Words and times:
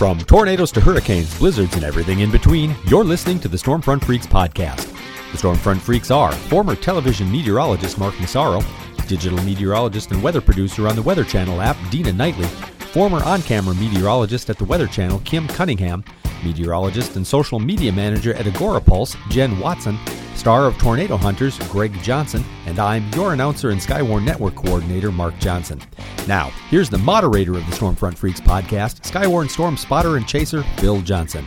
From 0.00 0.18
tornadoes 0.18 0.72
to 0.72 0.80
hurricanes, 0.80 1.38
blizzards, 1.38 1.74
and 1.74 1.84
everything 1.84 2.20
in 2.20 2.30
between, 2.30 2.74
you're 2.86 3.04
listening 3.04 3.38
to 3.40 3.48
the 3.48 3.56
Stormfront 3.58 4.02
Freaks 4.02 4.26
podcast. 4.26 4.90
The 5.30 5.36
Stormfront 5.36 5.82
Freaks 5.82 6.10
are 6.10 6.32
former 6.32 6.74
television 6.74 7.30
meteorologist 7.30 7.98
Mark 7.98 8.18
Massaro, 8.18 8.62
digital 9.06 9.36
meteorologist 9.42 10.10
and 10.10 10.22
weather 10.22 10.40
producer 10.40 10.88
on 10.88 10.96
the 10.96 11.02
Weather 11.02 11.22
Channel 11.22 11.60
app 11.60 11.76
Dina 11.90 12.14
Knightley, 12.14 12.46
former 12.94 13.22
on 13.24 13.42
camera 13.42 13.74
meteorologist 13.74 14.48
at 14.48 14.56
the 14.56 14.64
Weather 14.64 14.86
Channel 14.86 15.20
Kim 15.26 15.46
Cunningham, 15.48 16.02
meteorologist 16.42 17.16
and 17.16 17.26
social 17.26 17.58
media 17.58 17.92
manager 17.92 18.32
at 18.32 18.46
Agora 18.46 18.80
Pulse 18.80 19.14
Jen 19.28 19.60
Watson, 19.60 19.98
star 20.36 20.66
of 20.66 20.76
Tornado 20.78 21.16
Hunters 21.16 21.58
Greg 21.70 21.92
Johnson, 22.02 22.44
and 22.66 22.78
I'm 22.78 23.08
your 23.12 23.32
announcer 23.32 23.70
and 23.70 23.80
Skywarn 23.80 24.24
Network 24.24 24.54
coordinator 24.54 25.12
Mark 25.12 25.38
Johnson. 25.38 25.80
Now, 26.26 26.50
here's 26.68 26.90
the 26.90 26.98
moderator 26.98 27.54
of 27.54 27.66
the 27.66 27.76
Stormfront 27.76 28.16
Freaks 28.16 28.40
podcast, 28.40 29.00
Skywarn 29.02 29.50
Storm 29.50 29.76
spotter 29.76 30.16
and 30.16 30.26
chaser 30.26 30.64
Bill 30.80 31.00
Johnson. 31.02 31.44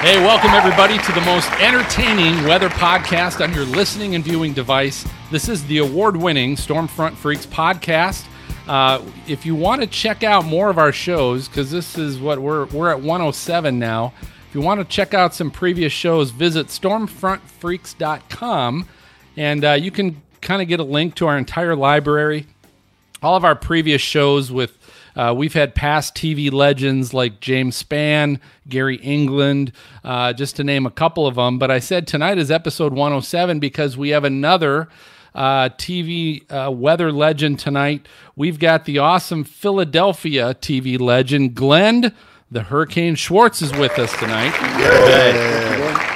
Hey, 0.00 0.20
welcome 0.20 0.50
everybody 0.50 0.96
to 0.96 1.12
the 1.12 1.20
most 1.22 1.50
entertaining 1.54 2.44
weather 2.44 2.68
podcast 2.68 3.42
on 3.42 3.52
your 3.52 3.64
listening 3.64 4.14
and 4.14 4.22
viewing 4.22 4.52
device. 4.52 5.04
This 5.32 5.48
is 5.48 5.66
the 5.66 5.78
award 5.78 6.16
winning 6.16 6.54
Stormfront 6.54 7.14
Freaks 7.14 7.46
podcast. 7.46 8.24
Uh, 8.68 9.02
if 9.26 9.44
you 9.44 9.56
want 9.56 9.80
to 9.80 9.86
check 9.86 10.22
out 10.22 10.44
more 10.44 10.70
of 10.70 10.78
our 10.78 10.92
shows, 10.92 11.48
because 11.48 11.70
this 11.70 11.98
is 11.98 12.20
what 12.20 12.38
we're, 12.38 12.66
we're 12.66 12.90
at 12.90 13.00
107 13.00 13.78
now. 13.78 14.12
If 14.48 14.54
you 14.54 14.62
want 14.62 14.80
to 14.80 14.86
check 14.86 15.12
out 15.12 15.34
some 15.34 15.50
previous 15.50 15.92
shows, 15.92 16.30
visit 16.30 16.68
stormfrontfreaks.com 16.68 18.88
and 19.36 19.62
uh, 19.62 19.72
you 19.72 19.90
can 19.90 20.22
kind 20.40 20.62
of 20.62 20.68
get 20.68 20.80
a 20.80 20.84
link 20.84 21.16
to 21.16 21.26
our 21.26 21.36
entire 21.36 21.76
library. 21.76 22.46
All 23.22 23.36
of 23.36 23.44
our 23.44 23.54
previous 23.54 24.00
shows 24.00 24.50
with 24.50 24.78
uh, 25.14 25.34
we've 25.36 25.52
had 25.52 25.74
past 25.74 26.14
TV 26.14 26.50
legends 26.50 27.12
like 27.12 27.40
James 27.40 27.82
Spann, 27.82 28.40
Gary 28.66 28.96
England, 28.96 29.72
uh, 30.02 30.32
just 30.32 30.56
to 30.56 30.64
name 30.64 30.86
a 30.86 30.90
couple 30.90 31.26
of 31.26 31.34
them. 31.34 31.58
But 31.58 31.70
I 31.70 31.78
said 31.78 32.06
tonight 32.06 32.38
is 32.38 32.50
episode 32.50 32.94
107 32.94 33.60
because 33.60 33.98
we 33.98 34.08
have 34.10 34.24
another 34.24 34.88
uh, 35.34 35.68
TV 35.68 36.50
uh, 36.50 36.70
weather 36.70 37.12
legend 37.12 37.58
tonight. 37.58 38.08
We've 38.34 38.58
got 38.58 38.86
the 38.86 38.96
awesome 38.96 39.44
Philadelphia 39.44 40.54
TV 40.54 40.98
legend, 40.98 41.54
Glenn 41.54 42.14
the 42.50 42.62
Hurricane 42.62 43.14
Schwartz 43.14 43.60
is 43.60 43.72
with 43.72 43.98
us 43.98 44.16
tonight. 44.18 44.52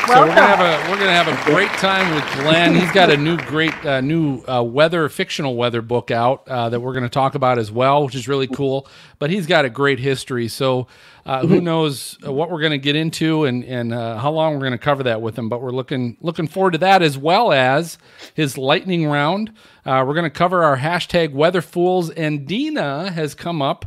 So 0.07 0.21
we're 0.21 0.27
gonna 0.29 0.41
have 0.41 0.61
a 0.61 0.91
we're 0.91 0.99
gonna 0.99 1.13
have 1.13 1.29
a 1.29 1.51
great 1.51 1.71
time 1.73 2.15
with 2.15 2.25
Glenn. 2.35 2.75
He's 2.75 2.91
got 2.93 3.11
a 3.11 3.17
new 3.17 3.37
great 3.37 3.75
uh, 3.85 4.01
new 4.01 4.43
uh, 4.49 4.63
weather 4.63 5.09
fictional 5.09 5.57
weather 5.57 5.83
book 5.83 6.11
out 6.11 6.49
uh, 6.49 6.69
that 6.71 6.81
we're 6.81 6.95
gonna 6.95 7.09
talk 7.09 7.35
about 7.35 7.59
as 7.59 7.71
well, 7.71 8.05
which 8.05 8.15
is 8.15 8.29
really 8.29 8.47
cool. 8.47 8.89
But 9.19 9.31
he's 9.31 9.47
got 9.47 9.65
a 9.65 9.71
great 9.71 9.99
history, 9.99 10.49
so 10.49 10.87
uh, 11.25 11.47
who 11.47 11.61
knows 11.61 12.19
uh, 12.27 12.33
what 12.33 12.51
we're 12.51 12.63
gonna 12.63 12.79
get 12.79 12.97
into 12.97 13.45
and 13.45 13.65
and 13.65 13.93
uh, 13.93 14.19
how 14.19 14.33
long 14.33 14.55
we're 14.55 14.65
gonna 14.65 14.79
cover 14.79 15.03
that 15.05 15.23
with 15.23 15.39
him. 15.39 15.49
But 15.49 15.63
we're 15.63 15.71
looking 15.71 16.17
looking 16.21 16.49
forward 16.49 16.73
to 16.73 16.79
that 16.79 17.03
as 17.03 17.17
well 17.17 17.53
as 17.53 17.99
his 18.35 18.59
lightning 18.59 19.07
round. 19.07 19.53
we're 19.85 20.15
gonna 20.15 20.31
cover 20.31 20.65
our 20.65 20.79
hashtag 20.79 21.33
weather 21.33 21.63
fools, 21.63 22.11
and 22.11 22.47
Dina 22.47 23.11
has 23.13 23.35
come 23.35 23.63
up 23.63 23.87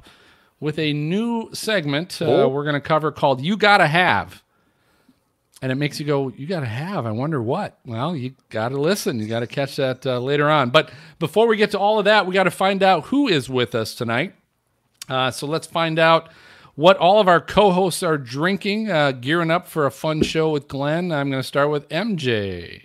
with 0.59 0.79
a 0.79 0.93
new 0.93 1.49
segment 1.53 2.21
uh, 2.21 2.25
oh. 2.25 2.47
we're 2.47 2.63
going 2.63 2.75
to 2.75 2.81
cover 2.81 3.11
called 3.11 3.41
You 3.41 3.57
Gotta 3.57 3.87
Have. 3.87 4.43
And 5.61 5.71
it 5.71 5.75
makes 5.75 5.99
you 5.99 6.05
go, 6.05 6.29
You 6.29 6.47
gotta 6.47 6.65
have. 6.65 7.05
I 7.05 7.11
wonder 7.11 7.41
what. 7.41 7.79
Well, 7.85 8.15
you 8.15 8.35
gotta 8.49 8.77
listen. 8.77 9.19
You 9.19 9.27
gotta 9.27 9.47
catch 9.47 9.77
that 9.77 10.05
uh, 10.05 10.19
later 10.19 10.49
on. 10.49 10.69
But 10.69 10.91
before 11.17 11.47
we 11.47 11.55
get 11.55 11.71
to 11.71 11.79
all 11.79 11.97
of 11.97 12.05
that, 12.05 12.27
we 12.27 12.33
gotta 12.33 12.51
find 12.51 12.83
out 12.83 13.05
who 13.05 13.27
is 13.27 13.49
with 13.49 13.73
us 13.73 13.95
tonight. 13.95 14.35
Uh, 15.07 15.31
so 15.31 15.47
let's 15.47 15.65
find 15.65 15.97
out 15.97 16.29
what 16.75 16.97
all 16.97 17.19
of 17.19 17.27
our 17.27 17.41
co 17.41 17.71
hosts 17.71 18.03
are 18.03 18.17
drinking, 18.17 18.91
uh, 18.91 19.13
gearing 19.13 19.51
up 19.51 19.67
for 19.67 19.85
a 19.85 19.91
fun 19.91 20.21
show 20.21 20.51
with 20.51 20.67
Glenn. 20.67 21.11
I'm 21.11 21.29
going 21.29 21.41
to 21.41 21.47
start 21.47 21.69
with 21.69 21.88
MJ 21.89 22.84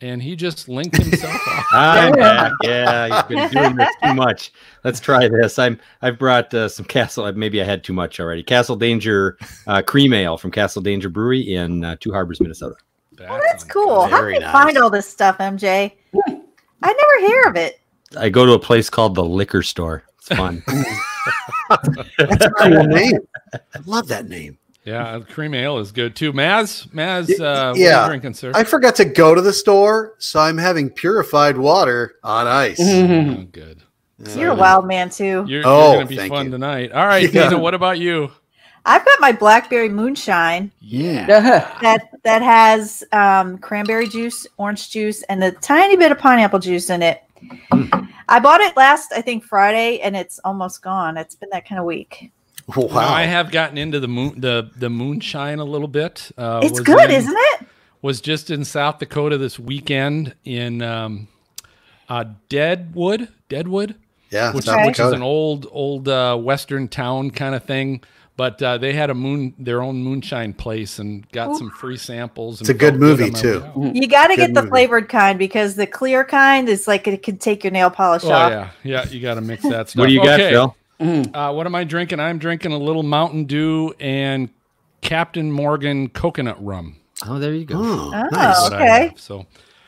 and 0.00 0.22
he 0.22 0.34
just 0.34 0.68
linked 0.68 0.96
himself 0.96 1.34
off. 1.46 1.66
I'm 1.72 2.12
back. 2.12 2.52
Yeah, 2.62 3.18
you've 3.18 3.28
been 3.28 3.50
doing 3.50 3.76
this 3.76 3.94
too 4.02 4.14
much. 4.14 4.52
Let's 4.84 5.00
try 5.00 5.28
this. 5.28 5.58
I'm 5.58 5.78
I've 6.02 6.18
brought 6.18 6.52
uh, 6.54 6.68
some 6.68 6.86
Castle. 6.86 7.30
Maybe 7.32 7.60
I 7.60 7.64
had 7.64 7.84
too 7.84 7.92
much 7.92 8.20
already. 8.20 8.42
Castle 8.42 8.76
Danger 8.76 9.36
uh, 9.66 9.82
Cream 9.82 10.12
Ale 10.12 10.36
from 10.36 10.50
Castle 10.50 10.82
Danger 10.82 11.08
Brewery 11.08 11.54
in 11.54 11.84
uh, 11.84 11.96
Two 12.00 12.12
Harbors, 12.12 12.40
Minnesota. 12.40 12.76
oh, 13.20 13.40
that's 13.48 13.64
cool. 13.64 14.06
How 14.06 14.22
do 14.22 14.30
you 14.30 14.40
nice. 14.40 14.52
find 14.52 14.78
all 14.78 14.90
this 14.90 15.08
stuff, 15.08 15.38
MJ? 15.38 15.92
I 16.82 16.92
never 16.92 17.26
hear 17.26 17.42
of 17.44 17.56
it. 17.56 17.80
I 18.18 18.28
go 18.28 18.46
to 18.46 18.52
a 18.52 18.58
place 18.58 18.90
called 18.90 19.14
the 19.14 19.24
liquor 19.24 19.62
store. 19.62 20.04
It's 20.18 20.28
fun. 20.28 20.62
that's 22.18 22.46
a 22.46 22.50
cool 22.58 22.84
name. 22.84 23.20
I 23.52 23.58
love 23.86 24.08
that 24.08 24.28
name. 24.28 24.58
Yeah, 24.84 25.20
cream 25.20 25.54
ale 25.54 25.78
is 25.78 25.92
good 25.92 26.16
too. 26.16 26.32
Maz, 26.32 26.88
Maz, 26.88 27.38
uh, 27.38 27.74
yeah. 27.76 28.06
drinking, 28.08 28.34
sir? 28.34 28.52
I 28.54 28.64
forgot 28.64 28.96
to 28.96 29.04
go 29.04 29.34
to 29.34 29.42
the 29.42 29.52
store, 29.52 30.14
so 30.18 30.40
I'm 30.40 30.56
having 30.56 30.88
purified 30.88 31.58
water 31.58 32.16
on 32.22 32.46
ice. 32.46 32.80
Mm-hmm. 32.80 33.30
Oh, 33.40 33.44
good. 33.44 33.82
You're 34.36 34.50
a 34.50 34.54
wild 34.54 34.86
man 34.86 35.08
too. 35.08 35.44
You're, 35.48 35.62
oh, 35.64 35.92
you're 35.92 36.04
gonna 36.04 36.06
be 36.06 36.28
fun 36.28 36.46
you. 36.46 36.50
tonight. 36.52 36.92
All 36.92 37.06
right, 37.06 37.32
yeah. 37.32 37.48
Dina, 37.48 37.58
what 37.58 37.72
about 37.72 37.98
you? 37.98 38.30
I've 38.84 39.04
got 39.04 39.20
my 39.20 39.32
blackberry 39.32 39.88
moonshine. 39.88 40.70
Yeah. 40.80 41.26
that 41.82 42.10
that 42.22 42.42
has 42.42 43.04
um, 43.12 43.58
cranberry 43.58 44.08
juice, 44.08 44.46
orange 44.56 44.90
juice, 44.90 45.22
and 45.24 45.42
a 45.42 45.52
tiny 45.52 45.96
bit 45.96 46.12
of 46.12 46.18
pineapple 46.18 46.58
juice 46.58 46.90
in 46.90 47.02
it. 47.02 47.22
Mm. 47.72 48.08
I 48.28 48.38
bought 48.38 48.60
it 48.60 48.76
last, 48.76 49.12
I 49.12 49.22
think 49.22 49.44
Friday, 49.44 50.00
and 50.00 50.16
it's 50.16 50.38
almost 50.44 50.82
gone. 50.82 51.16
It's 51.16 51.34
been 51.34 51.48
that 51.50 51.66
kind 51.66 51.78
of 51.78 51.84
week. 51.84 52.30
Wow. 52.68 52.86
Now, 52.86 53.12
I 53.12 53.22
have 53.22 53.50
gotten 53.50 53.78
into 53.78 54.00
the 54.00 54.08
moon 54.08 54.40
the 54.40 54.70
the 54.76 54.90
moonshine 54.90 55.58
a 55.58 55.64
little 55.64 55.88
bit. 55.88 56.30
Uh, 56.36 56.60
it's 56.62 56.80
good, 56.80 57.10
in, 57.10 57.16
isn't 57.16 57.36
it? 57.36 57.66
Was 58.02 58.20
just 58.20 58.50
in 58.50 58.64
South 58.64 58.98
Dakota 58.98 59.36
this 59.38 59.58
weekend 59.58 60.34
in 60.44 60.80
um, 60.82 61.28
uh, 62.08 62.24
Deadwood, 62.48 63.28
Deadwood. 63.48 63.96
Yeah, 64.30 64.52
which, 64.52 64.66
which 64.66 65.00
is 65.00 65.12
an 65.12 65.22
old 65.22 65.66
old 65.70 66.08
uh, 66.08 66.36
western 66.36 66.88
town 66.88 67.30
kind 67.30 67.54
of 67.54 67.64
thing. 67.64 68.02
But 68.36 68.62
uh, 68.62 68.78
they 68.78 68.94
had 68.94 69.10
a 69.10 69.14
moon, 69.14 69.54
their 69.58 69.82
own 69.82 70.02
moonshine 70.02 70.54
place, 70.54 70.98
and 70.98 71.30
got 71.30 71.50
Ooh. 71.50 71.58
some 71.58 71.70
free 71.70 71.98
samples. 71.98 72.60
It's 72.60 72.70
a 72.70 72.74
good 72.74 72.98
movie 72.98 73.30
too. 73.30 73.62
You 73.76 74.08
got 74.08 74.28
to 74.28 74.36
get 74.36 74.54
the 74.54 74.62
movie. 74.62 74.70
flavored 74.70 75.08
kind 75.10 75.38
because 75.38 75.74
the 75.74 75.86
clear 75.86 76.24
kind 76.24 76.66
is 76.66 76.88
like 76.88 77.06
it 77.06 77.22
can 77.22 77.36
take 77.36 77.64
your 77.64 77.70
nail 77.70 77.90
polish 77.90 78.24
oh, 78.24 78.30
off. 78.30 78.50
yeah, 78.50 78.70
yeah, 78.82 79.06
you 79.08 79.20
got 79.20 79.34
to 79.34 79.42
mix 79.42 79.62
that 79.64 79.90
stuff. 79.90 80.00
what 80.00 80.06
do 80.06 80.14
you 80.14 80.20
okay. 80.20 80.38
got, 80.38 80.50
Phil? 80.50 80.76
Mm. 81.00 81.34
Uh, 81.34 81.52
what 81.52 81.66
am 81.66 81.74
I 81.74 81.84
drinking? 81.84 82.20
I'm 82.20 82.38
drinking 82.38 82.72
a 82.72 82.78
little 82.78 83.02
Mountain 83.02 83.44
Dew 83.46 83.94
and 83.98 84.50
Captain 85.00 85.50
Morgan 85.50 86.08
coconut 86.10 86.62
rum. 86.62 86.96
Oh, 87.26 87.38
there 87.38 87.54
you 87.54 87.64
go. 87.64 87.76
Oh, 87.78 88.12
oh 88.14 88.28
nice. 88.30 88.72
okay. 88.72 89.12
So, 89.16 89.46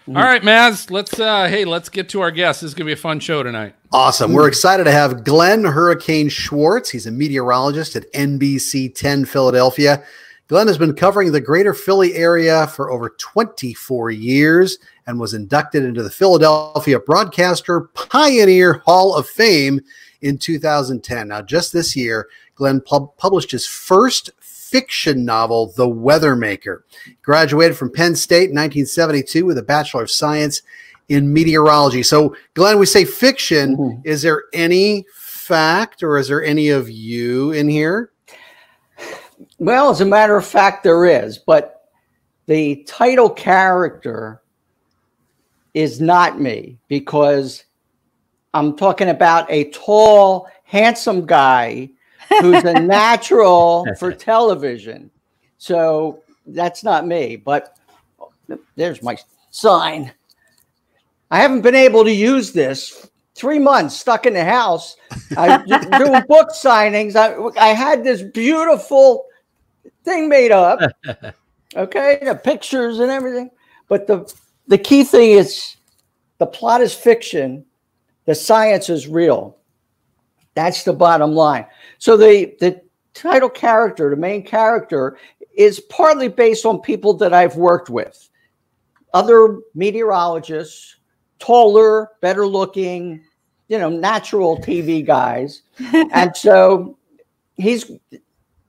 all 0.08 0.14
right, 0.14 0.42
Maz, 0.42 0.90
let's 0.90 1.18
uh 1.20 1.48
hey, 1.48 1.64
let's 1.64 1.88
get 1.88 2.08
to 2.10 2.20
our 2.20 2.30
guest. 2.30 2.60
This 2.60 2.68
is 2.68 2.74
gonna 2.74 2.86
be 2.86 2.92
a 2.92 2.96
fun 2.96 3.20
show 3.20 3.42
tonight. 3.42 3.74
Awesome. 3.92 4.32
We're 4.32 4.48
excited 4.48 4.84
to 4.84 4.90
have 4.90 5.22
Glenn 5.22 5.64
Hurricane 5.64 6.28
Schwartz. 6.28 6.90
He's 6.90 7.06
a 7.06 7.10
meteorologist 7.10 7.94
at 7.94 8.10
NBC 8.12 8.94
10 8.94 9.26
Philadelphia. 9.26 10.02
Glenn 10.48 10.66
has 10.66 10.76
been 10.76 10.94
covering 10.94 11.32
the 11.32 11.40
greater 11.40 11.72
Philly 11.72 12.14
area 12.14 12.66
for 12.66 12.90
over 12.90 13.10
24 13.10 14.10
years 14.10 14.78
and 15.06 15.20
was 15.20 15.34
inducted 15.34 15.84
into 15.84 16.02
the 16.02 16.10
Philadelphia 16.10 16.98
Broadcaster 17.00 17.82
Pioneer 17.94 18.74
Hall 18.84 19.14
of 19.14 19.26
Fame 19.28 19.80
in 20.22 20.38
2010. 20.38 21.28
Now, 21.28 21.42
just 21.42 21.72
this 21.72 21.94
year, 21.94 22.28
Glenn 22.54 22.80
pub- 22.80 23.16
published 23.16 23.50
his 23.50 23.66
first 23.66 24.30
fiction 24.40 25.24
novel, 25.24 25.72
The 25.76 25.86
Weathermaker. 25.86 26.82
He 27.04 27.16
graduated 27.22 27.76
from 27.76 27.92
Penn 27.92 28.16
State 28.16 28.50
in 28.50 28.56
1972 28.56 29.44
with 29.44 29.58
a 29.58 29.62
Bachelor 29.62 30.04
of 30.04 30.10
Science 30.10 30.62
in 31.08 31.32
Meteorology. 31.32 32.02
So, 32.02 32.34
Glenn, 32.54 32.78
we 32.78 32.86
say 32.86 33.04
fiction. 33.04 33.76
Mm-hmm. 33.76 34.00
Is 34.04 34.22
there 34.22 34.44
any 34.54 35.04
fact 35.12 36.02
or 36.02 36.16
is 36.16 36.28
there 36.28 36.42
any 36.42 36.70
of 36.70 36.88
you 36.88 37.52
in 37.52 37.68
here? 37.68 38.12
Well, 39.58 39.90
as 39.90 40.00
a 40.00 40.06
matter 40.06 40.36
of 40.36 40.46
fact, 40.46 40.84
there 40.84 41.04
is, 41.04 41.38
but 41.38 41.90
the 42.46 42.84
title 42.84 43.28
character 43.28 44.42
is 45.74 46.00
not 46.00 46.40
me 46.40 46.78
because 46.88 47.64
I'm 48.54 48.76
talking 48.76 49.08
about 49.08 49.50
a 49.50 49.70
tall, 49.70 50.48
handsome 50.64 51.26
guy 51.26 51.90
who's 52.40 52.64
a 52.64 52.80
natural 52.80 53.86
for 53.98 54.12
television. 54.12 55.10
So 55.58 56.22
that's 56.46 56.84
not 56.84 57.06
me, 57.06 57.36
but 57.36 57.76
oh, 58.20 58.32
there's 58.76 59.02
my 59.02 59.16
sign. 59.50 60.12
I 61.30 61.38
haven't 61.38 61.62
been 61.62 61.74
able 61.74 62.04
to 62.04 62.12
use 62.12 62.52
this 62.52 63.08
three 63.34 63.58
months 63.58 63.96
stuck 63.96 64.26
in 64.26 64.34
the 64.34 64.44
house. 64.44 64.96
I 65.36 65.58
doing 65.98 66.22
book 66.28 66.50
signings. 66.50 67.16
I, 67.16 67.34
I 67.58 67.68
had 67.68 68.04
this 68.04 68.22
beautiful 68.22 69.24
thing 70.04 70.28
made 70.28 70.52
up. 70.52 70.80
Okay, 71.74 72.18
the 72.22 72.34
pictures 72.34 72.98
and 72.98 73.10
everything. 73.10 73.50
But 73.88 74.06
the 74.06 74.30
the 74.66 74.76
key 74.76 75.04
thing 75.04 75.30
is 75.30 75.76
the 76.36 76.44
plot 76.44 76.82
is 76.82 76.92
fiction 76.92 77.64
the 78.24 78.34
science 78.34 78.88
is 78.88 79.08
real. 79.08 79.56
That's 80.54 80.84
the 80.84 80.92
bottom 80.92 81.32
line. 81.32 81.66
So 81.98 82.16
the 82.16 82.54
the 82.60 82.82
title 83.14 83.48
character, 83.48 84.10
the 84.10 84.16
main 84.16 84.42
character, 84.42 85.18
is 85.54 85.80
partly 85.80 86.28
based 86.28 86.64
on 86.64 86.80
people 86.80 87.14
that 87.14 87.32
I've 87.32 87.56
worked 87.56 87.90
with, 87.90 88.28
other 89.14 89.58
meteorologists, 89.74 90.96
taller, 91.38 92.10
better 92.20 92.46
looking, 92.46 93.24
you 93.68 93.78
know, 93.78 93.88
natural 93.88 94.58
TV 94.58 95.04
guys, 95.04 95.62
and 96.12 96.36
so 96.36 96.98
he's 97.56 97.90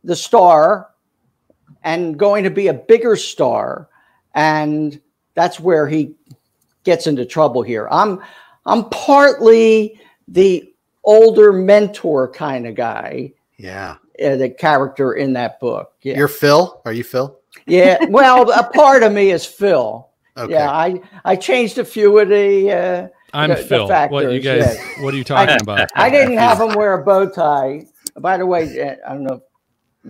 the 0.03 0.15
star 0.15 0.89
and 1.83 2.17
going 2.17 2.43
to 2.43 2.49
be 2.49 2.67
a 2.67 2.73
bigger 2.73 3.15
star, 3.15 3.89
and 4.35 5.01
that's 5.35 5.59
where 5.59 5.87
he 5.87 6.15
gets 6.83 7.07
into 7.07 7.25
trouble 7.25 7.61
here. 7.61 7.87
I'm 7.91 8.21
I'm 8.65 8.89
partly 8.89 9.99
the 10.27 10.73
older 11.03 11.51
mentor 11.53 12.31
kind 12.31 12.67
of 12.67 12.75
guy. 12.75 13.33
Yeah. 13.57 13.95
Uh, 14.23 14.35
the 14.35 14.49
character 14.49 15.13
in 15.13 15.33
that 15.33 15.59
book. 15.59 15.93
Yeah. 16.01 16.17
You're 16.17 16.27
Phil? 16.27 16.81
Are 16.85 16.93
you 16.93 17.03
Phil? 17.03 17.39
yeah. 17.65 17.97
Well, 18.09 18.49
a 18.51 18.63
part 18.63 19.03
of 19.03 19.11
me 19.11 19.31
is 19.31 19.45
Phil. 19.45 20.07
Okay. 20.37 20.53
Yeah. 20.53 20.71
I, 20.71 21.01
I 21.25 21.35
changed 21.35 21.77
a 21.77 21.85
few 21.85 22.17
of 22.19 22.29
the. 22.29 22.71
Uh, 22.71 23.07
I'm 23.33 23.49
the- 23.49 23.55
the 23.55 23.63
Phil. 23.63 23.87
what 24.09 24.31
you 24.31 24.39
guys? 24.39 24.75
yeah. 24.77 25.03
What 25.03 25.13
are 25.13 25.17
you 25.17 25.23
talking 25.23 25.57
about? 25.61 25.89
I 25.95 26.09
didn't 26.09 26.37
have 26.47 26.59
him 26.59 26.73
wear 26.75 26.93
a 26.99 27.03
bow 27.03 27.29
tie. 27.29 27.85
By 28.17 28.37
the 28.37 28.45
way, 28.45 28.79
uh, 28.81 28.95
I 29.07 29.13
don't 29.13 29.23
know 29.23 29.35
if 29.35 29.41
you 29.41 29.52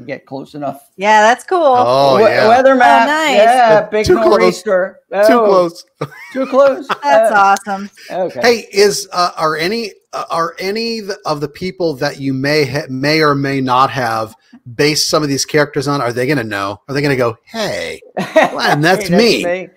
get 0.05 0.25
close 0.25 0.55
enough. 0.55 0.89
Yeah, 0.95 1.21
that's 1.21 1.43
cool. 1.43 1.59
Oh, 1.61 2.15
We- 2.17 2.23
yeah. 2.23 2.47
Weather 2.47 2.75
map. 2.75 3.03
Oh, 3.03 3.11
nice. 3.11 3.37
Yeah. 3.37 3.81
Uh, 3.85 3.89
Big 3.89 4.05
too 4.05 4.15
close. 4.15 4.29
nor'easter. 4.39 4.99
Too 5.11 5.17
Oh, 5.17 5.45
close. 5.45 5.85
Too 6.33 6.45
close. 6.47 6.87
That's 7.03 7.31
Uh, 7.31 7.35
awesome. 7.35 7.89
Okay. 8.09 8.41
Hey, 8.41 8.67
is 8.71 9.07
uh, 9.11 9.31
are 9.37 9.55
any 9.55 9.91
uh, 10.13 10.25
are 10.31 10.55
any 10.59 11.01
of 11.25 11.39
the 11.41 11.47
people 11.47 11.93
that 11.95 12.19
you 12.19 12.33
may 12.33 12.65
ha- 12.65 12.87
may 12.89 13.21
or 13.21 13.35
may 13.35 13.61
not 13.61 13.89
have 13.91 14.35
based 14.75 15.09
some 15.09 15.21
of 15.23 15.29
these 15.29 15.45
characters 15.45 15.87
on? 15.87 16.01
Are 16.01 16.11
they 16.11 16.25
going 16.25 16.37
to 16.39 16.43
know? 16.43 16.81
Are 16.87 16.93
they 16.95 17.01
going 17.01 17.15
to 17.15 17.15
go, 17.17 17.37
"Hey, 17.43 18.01
Glenn, 18.33 18.81
that's 18.81 19.09
me." 19.11 19.69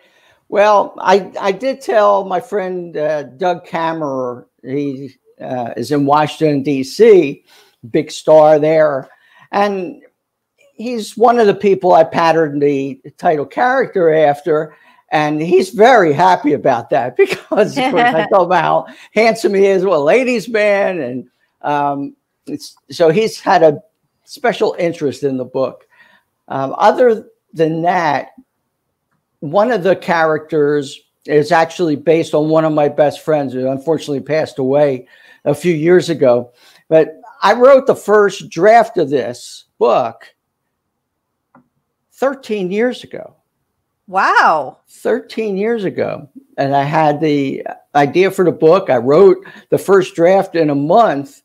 Well, 0.49 0.95
I, 0.99 1.33
I 1.41 1.51
did 1.53 1.81
tell 1.81 2.25
my 2.25 2.41
friend 2.41 2.97
uh, 2.97 3.25
Doug 3.25 3.67
Kammerer, 3.67 4.47
he 4.63 5.17
uh, 5.41 5.75
is 5.77 5.91
in 5.91 6.07
Washington, 6.07 6.63
D.C., 6.63 7.45
big 7.91 8.13
star 8.13 8.61
there. 8.61 9.09
And 9.51 10.03
he's 10.77 11.17
one 11.17 11.39
of 11.39 11.47
the 11.47 11.55
people 11.55 11.93
I 11.93 12.05
patterned 12.05 12.63
the 12.63 13.01
title 13.19 13.47
character 13.47 14.13
after. 14.13 14.77
And 15.11 15.41
he's 15.41 15.71
very 15.71 16.13
happy 16.13 16.53
about 16.53 16.91
that 16.91 17.17
because 17.17 17.77
I 17.79 18.27
told 18.29 18.53
him 18.53 18.59
how 18.59 18.87
handsome 19.13 19.55
he 19.55 19.67
is, 19.67 19.85
well, 19.85 20.05
ladies' 20.05 20.49
man. 20.49 21.01
And 21.01 21.29
um, 21.63 22.17
so 22.91 23.11
he's 23.11 23.41
had 23.41 23.63
a 23.63 23.83
special 24.25 24.77
interest 24.79 25.23
in 25.23 25.37
the 25.37 25.45
book. 25.45 25.87
Um, 26.49 26.75
other 26.79 27.29
than 27.53 27.83
that, 27.83 28.33
one 29.41 29.71
of 29.71 29.83
the 29.83 29.97
characters 29.97 31.01
is 31.25 31.51
actually 31.51 31.97
based 31.97 32.35
on 32.35 32.49
one 32.49 32.65
of 32.65 32.73
my 32.73 32.89
best 32.89 33.21
friends 33.21 33.53
who 33.53 33.69
unfortunately 33.69 34.21
passed 34.21 34.59
away 34.59 35.09
a 35.45 35.55
few 35.55 35.75
years 35.75 36.09
ago. 36.09 36.53
But 36.89 37.21
I 37.43 37.53
wrote 37.55 37.87
the 37.87 37.97
first 37.97 38.49
draft 38.49 38.97
of 38.97 39.11
this 39.11 39.65
book 39.79 40.35
13 42.17 42.71
years 42.71 43.05
ago. 43.05 43.37
Wow. 44.07 44.79
13 44.89 45.57
years 45.57 45.85
ago. 45.85 46.29
And 46.57 46.75
I 46.75 46.83
had 46.83 47.21
the 47.21 47.67
idea 47.95 48.31
for 48.31 48.45
the 48.45 48.53
book. 48.53 48.89
I 48.89 48.97
wrote 48.97 49.39
the 49.71 49.79
first 49.79 50.15
draft 50.15 50.55
in 50.55 50.71
a 50.71 50.75
month. 50.75 51.43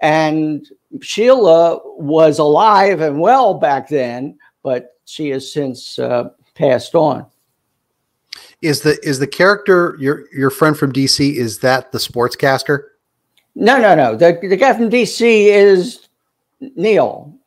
And 0.00 0.68
Sheila 1.00 1.80
was 1.96 2.38
alive 2.38 3.00
and 3.00 3.20
well 3.20 3.54
back 3.54 3.88
then, 3.88 4.38
but 4.62 4.96
she 5.04 5.28
has 5.30 5.52
since 5.52 5.98
uh, 5.98 6.30
passed 6.54 6.94
on. 6.94 7.26
Is 8.60 8.80
the 8.80 8.98
is 9.02 9.20
the 9.20 9.26
character 9.26 9.96
your 10.00 10.24
your 10.32 10.50
friend 10.50 10.76
from 10.76 10.92
DC? 10.92 11.34
Is 11.34 11.60
that 11.60 11.92
the 11.92 11.98
sportscaster? 11.98 12.82
No, 13.54 13.78
no, 13.78 13.94
no. 13.94 14.16
The, 14.16 14.38
the 14.42 14.56
guy 14.56 14.72
from 14.72 14.90
DC 14.90 15.20
is 15.20 16.08
Neil. 16.60 17.37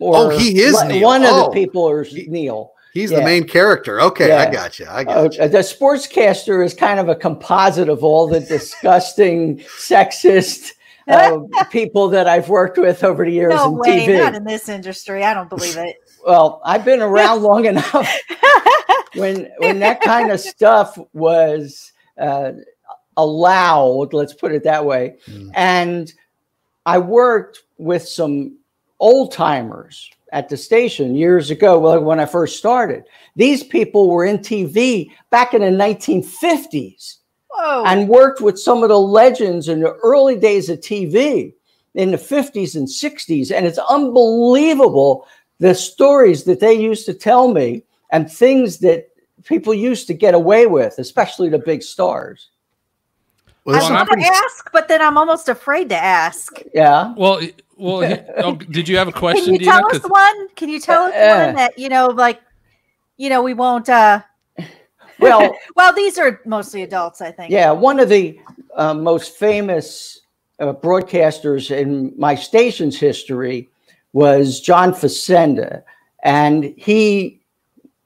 Or 0.00 0.16
Oh, 0.32 0.38
he 0.38 0.60
is 0.60 0.74
one- 0.74 0.88
Neil. 0.88 1.02
One 1.06 1.22
of 1.24 1.30
Oh. 1.32 1.44
the 1.44 1.50
people 1.50 1.94
is 1.98 2.12
Neil. 2.28 2.72
He's 2.92 3.12
Yeah. 3.12 3.18
the 3.20 3.24
main 3.24 3.44
character. 3.44 4.00
Okay, 4.00 4.32
I 4.32 4.50
got 4.50 4.78
you. 4.80 4.86
I 4.86 5.02
Uh, 5.02 5.04
got 5.04 5.36
you. 5.36 5.46
the 5.48 5.58
sportscaster 5.58 6.64
is 6.64 6.74
kind 6.74 6.98
of 6.98 7.08
a 7.08 7.14
composite 7.14 7.88
of 7.88 8.02
all 8.02 8.26
the 8.26 8.40
disgusting, 8.40 9.58
sexist 9.78 10.72
uh, 11.08 11.38
people 11.70 12.08
that 12.08 12.26
I've 12.26 12.48
worked 12.48 12.78
with 12.78 13.04
over 13.04 13.24
the 13.24 13.30
years 13.30 13.54
No 13.54 13.66
in 13.66 13.78
way. 13.78 14.06
TV. 14.06 14.18
Not 14.18 14.34
in 14.34 14.44
this 14.44 14.68
industry. 14.68 15.22
I 15.22 15.34
don't 15.34 15.48
believe 15.48 15.76
it. 15.76 15.96
well, 16.26 16.60
I've 16.64 16.84
been 16.84 17.00
around 17.02 17.42
long 17.42 17.64
enough 17.66 18.08
when 19.14 19.48
when 19.58 19.78
that 19.80 20.00
kind 20.00 20.30
of 20.32 20.40
stuff 20.40 20.98
was 21.12 21.92
uh, 22.18 22.52
allowed. 23.16 24.12
Let's 24.12 24.34
put 24.34 24.52
it 24.52 24.64
that 24.64 24.84
way. 24.84 25.16
Mm. 25.28 25.50
And 25.54 26.12
I 26.86 26.98
worked 26.98 27.60
with 27.78 28.06
some 28.08 28.56
old 29.00 29.32
timers 29.32 30.10
at 30.32 30.48
the 30.48 30.56
station 30.56 31.14
years 31.14 31.50
ago 31.50 31.78
well, 31.78 32.00
when 32.00 32.20
I 32.20 32.26
first 32.26 32.56
started. 32.56 33.04
These 33.36 33.64
people 33.64 34.08
were 34.08 34.24
in 34.24 34.38
TV 34.38 35.10
back 35.30 35.54
in 35.54 35.62
the 35.62 35.68
1950s 35.68 37.16
Whoa. 37.50 37.84
and 37.84 38.08
worked 38.08 38.40
with 38.40 38.58
some 38.58 38.82
of 38.82 38.90
the 38.90 38.98
legends 38.98 39.68
in 39.68 39.80
the 39.80 39.92
early 40.04 40.36
days 40.38 40.70
of 40.70 40.78
TV 40.80 41.52
in 41.94 42.12
the 42.12 42.16
50s 42.16 42.76
and 42.76 42.86
60s. 42.86 43.50
And 43.50 43.66
it's 43.66 43.78
unbelievable 43.78 45.26
the 45.58 45.74
stories 45.74 46.44
that 46.44 46.60
they 46.60 46.74
used 46.74 47.06
to 47.06 47.14
tell 47.14 47.52
me 47.52 47.82
and 48.10 48.30
things 48.30 48.78
that 48.78 49.08
people 49.44 49.74
used 49.74 50.06
to 50.06 50.14
get 50.14 50.34
away 50.34 50.66
with, 50.66 50.98
especially 50.98 51.48
the 51.48 51.58
big 51.58 51.82
stars. 51.82 52.50
Well, 53.64 53.76
I 53.76 53.80
this 53.80 53.90
Well, 53.90 53.96
is 53.96 54.00
I'm 54.00 54.06
want 54.08 54.20
to 54.22 54.26
ask, 54.26 54.72
but 54.72 54.88
then 54.88 55.02
I'm 55.02 55.18
almost 55.18 55.48
afraid 55.48 55.88
to 55.90 55.96
ask. 55.96 56.62
Yeah. 56.72 57.12
Well, 57.16 57.38
he- 57.38 57.54
well. 57.80 58.26
oh, 58.38 58.54
did 58.56 58.88
you 58.88 58.96
have 58.98 59.08
a 59.08 59.12
question? 59.12 59.44
Can 59.44 59.54
you 59.54 59.58
Dina? 59.60 59.72
tell 59.72 59.96
us 59.96 60.02
one? 60.08 60.48
Can 60.54 60.68
you 60.68 60.80
tell 60.80 61.02
us 61.04 61.14
Uh, 61.14 61.44
one 61.46 61.54
that 61.56 61.78
you 61.78 61.88
know, 61.88 62.06
like, 62.06 62.40
you 63.16 63.28
know, 63.30 63.42
we 63.42 63.54
won't. 63.54 63.88
uh 63.88 64.22
Well, 65.18 65.54
Well, 65.76 65.92
these 65.92 66.18
are 66.18 66.40
mostly 66.46 66.82
adults, 66.82 67.20
I 67.20 67.30
think. 67.32 67.50
Yeah, 67.50 67.70
one 67.72 68.00
of 68.00 68.08
the 68.08 68.38
uh, 68.76 68.94
most 68.94 69.36
famous 69.36 70.20
uh, 70.60 70.72
broadcasters 70.72 71.70
in 71.70 72.12
my 72.16 72.34
station's 72.34 72.98
history 72.98 73.68
was 74.12 74.60
John 74.60 74.92
Facenda, 74.92 75.82
and 76.22 76.74
he 76.76 77.40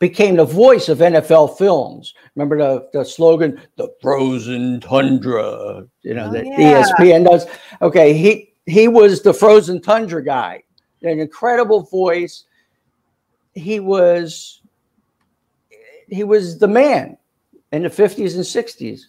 became 0.01 0.37
the 0.37 0.45
voice 0.45 0.89
of 0.89 0.99
NFL 0.99 1.57
films. 1.57 2.15
Remember 2.35 2.59
the, 2.59 2.89
the 2.93 3.05
slogan, 3.05 3.61
"The 3.77 3.89
Frozen 4.03 4.81
Tundra," 4.81 5.87
you 6.03 6.15
know 6.15 6.27
Oh, 6.29 6.33
that 6.33 6.45
yeah. 6.47 6.83
ESPN 6.83 7.25
does. 7.31 7.47
Okay, 7.81 8.13
he 8.13 8.53
he 8.67 8.89
was 8.89 9.23
the 9.23 9.35
Frozen 9.35 9.83
Tundra 9.83 10.23
guy, 10.25 10.63
an 11.03 11.19
incredible 11.21 11.83
voice. 11.83 12.45
He 13.55 13.81
was 13.81 14.63
he 16.09 16.25
was 16.25 16.59
the 16.59 16.69
man 16.69 17.17
in 17.73 17.83
the 17.83 17.89
50s 17.89 18.35
and 18.35 18.45
60s. 18.45 19.07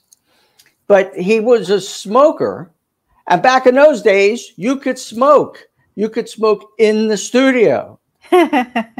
But 0.87 1.13
he 1.15 1.39
was 1.39 1.69
a 1.69 1.81
smoker. 1.81 2.71
And 3.27 3.41
back 3.41 3.65
in 3.65 3.75
those 3.75 4.01
days, 4.01 4.53
you 4.55 4.77
could 4.77 4.97
smoke. 4.99 5.67
You 5.95 6.09
could 6.09 6.29
smoke 6.29 6.71
in 6.77 7.07
the 7.07 7.17
studio. 7.17 7.99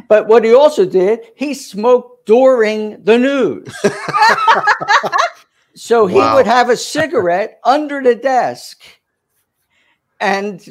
But 0.08 0.28
what 0.28 0.44
he 0.44 0.54
also 0.54 0.86
did, 0.86 1.22
he 1.36 1.56
smoked 1.56 2.28
during 2.28 3.04
the 3.04 3.18
news. 3.18 3.68
so 5.76 6.06
he 6.06 6.18
Wow. 6.18 6.36
would 6.36 6.46
have 6.46 6.70
a 6.70 6.78
cigarette 6.78 7.60
under 7.64 8.04
the 8.04 8.14
desk 8.14 8.84
and 10.26 10.70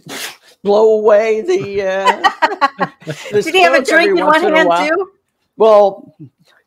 blow 0.63 0.99
away 0.99 1.41
the. 1.41 1.83
Uh, 1.83 2.31
the 3.31 3.43
Did 3.43 3.55
he 3.55 3.63
have 3.63 3.75
a 3.75 3.85
drink 3.85 4.19
in 4.19 4.27
once 4.27 4.43
one 4.43 4.53
a 4.53 4.57
hand 4.57 4.69
while. 4.69 4.89
too? 4.89 5.13
Well, 5.57 6.17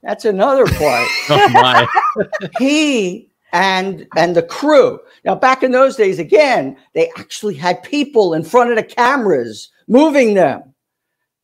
that's 0.02 0.26
another 0.26 0.66
part. 0.66 1.08
Oh 1.30 1.50
my! 1.50 1.88
he 2.60 3.30
and 3.52 4.08
and 4.16 4.36
the 4.36 4.44
crew. 4.44 5.00
Now, 5.26 5.36
back 5.36 5.62
in 5.62 5.72
those 5.72 5.98
days, 5.98 6.20
again, 6.20 6.78
they 6.94 7.12
actually 7.18 7.56
had 7.56 7.84
people 7.84 8.34
in 8.34 8.44
front 8.44 8.70
of 8.70 8.78
the 8.78 8.84
cameras 8.84 9.70
moving 9.88 10.34
them. 10.34 10.74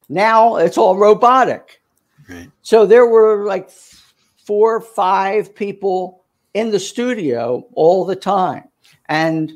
Now 0.07 0.55
it's 0.55 0.77
all 0.77 0.97
robotic. 0.97 1.81
Right. 2.29 2.49
So 2.61 2.85
there 2.85 3.07
were 3.07 3.45
like 3.45 3.69
four 4.45 4.75
or 4.75 4.81
five 4.81 5.53
people 5.53 6.23
in 6.53 6.71
the 6.71 6.79
studio 6.79 7.67
all 7.73 8.05
the 8.05 8.15
time. 8.15 8.69
And 9.09 9.51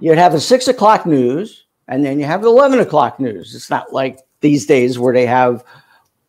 you'd 0.00 0.18
have 0.18 0.32
the 0.32 0.40
six 0.40 0.68
o'clock 0.68 1.06
news, 1.06 1.64
and 1.88 2.04
then 2.04 2.18
you 2.18 2.24
have 2.26 2.42
the 2.42 2.48
11 2.48 2.80
o'clock 2.80 3.18
news. 3.20 3.54
It's 3.54 3.70
not 3.70 3.92
like 3.92 4.18
these 4.40 4.66
days 4.66 4.98
where 4.98 5.14
they 5.14 5.26
have 5.26 5.64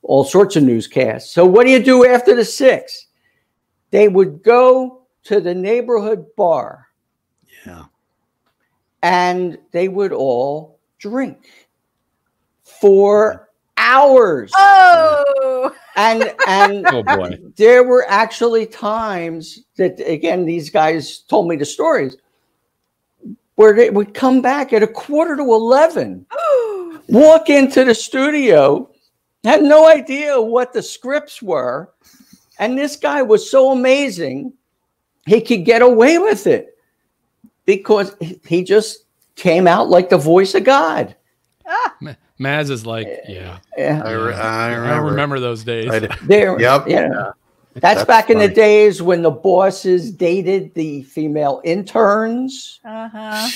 all 0.03 0.23
sorts 0.23 0.55
of 0.55 0.63
newscasts. 0.63 1.31
So, 1.31 1.45
what 1.45 1.65
do 1.65 1.71
you 1.71 1.81
do 1.83 2.05
after 2.05 2.35
the 2.35 2.45
six? 2.45 3.07
They 3.91 4.07
would 4.07 4.43
go 4.43 5.03
to 5.23 5.39
the 5.41 5.53
neighborhood 5.55 6.25
bar 6.35 6.87
Yeah. 7.65 7.85
and 9.01 9.57
they 9.71 9.87
would 9.87 10.11
all 10.11 10.79
drink 10.99 11.47
for 12.63 13.49
hours. 13.77 14.51
Oh, 14.55 15.73
And 15.95 16.33
and 16.47 16.85
Oh 16.91 17.03
boy. 17.03 17.37
there 17.55 17.83
were 17.83 18.05
actually 18.09 18.65
times 18.65 19.59
that 19.77 19.99
again 20.05 20.45
these 20.45 20.69
guys 20.69 21.19
told 21.19 21.47
me 21.47 21.55
the 21.55 21.65
stories 21.65 22.17
where 23.55 23.73
they 23.73 23.89
would 23.89 24.13
come 24.13 24.41
back 24.41 24.73
at 24.73 24.83
a 24.83 24.87
quarter 24.87 25.35
to 25.35 25.41
11 25.43 26.25
walk 27.09 27.49
into 27.49 27.83
the 27.85 27.93
studio 27.95 28.89
had 29.43 29.61
no 29.63 29.87
idea 29.87 30.39
what 30.41 30.73
the 30.73 30.81
scripts 30.81 31.41
were 31.41 31.89
and 32.59 32.77
this 32.77 32.95
guy 32.95 33.21
was 33.21 33.49
so 33.49 33.71
amazing 33.71 34.51
he 35.25 35.39
could 35.41 35.65
get 35.65 35.81
away 35.81 36.17
with 36.17 36.47
it 36.47 36.77
because 37.65 38.15
he- 38.19 38.39
he 38.47 38.63
just 38.63 39.05
came 39.35 39.67
out 39.67 39.89
like 39.89 40.09
the 40.09 40.17
voice 40.17 40.55
of 40.55 40.63
god 40.63 41.15
ah. 41.67 41.95
Ma- 42.01 42.13
Maz 42.39 42.69
is 42.69 42.85
like, 42.85 43.07
yeah, 43.29 43.59
yeah 43.77 44.01
I, 44.03 44.11
re- 44.11 44.33
I 44.33 44.67
I 44.71 44.73
remember. 44.75 45.09
remember 45.11 45.39
those 45.39 45.63
days. 45.63 45.89
I 45.89 45.99
there 46.25 46.59
Yep. 46.59 46.87
yeah 46.89 47.31
that's, 47.75 47.81
That's 47.99 48.05
back 48.05 48.29
in 48.29 48.39
the 48.39 48.47
days 48.47 49.01
when 49.01 49.21
the 49.21 49.31
bosses 49.31 50.11
dated 50.11 50.73
the 50.75 51.03
female 51.03 51.61
interns 51.63 52.79
uh-huh. 52.85 53.49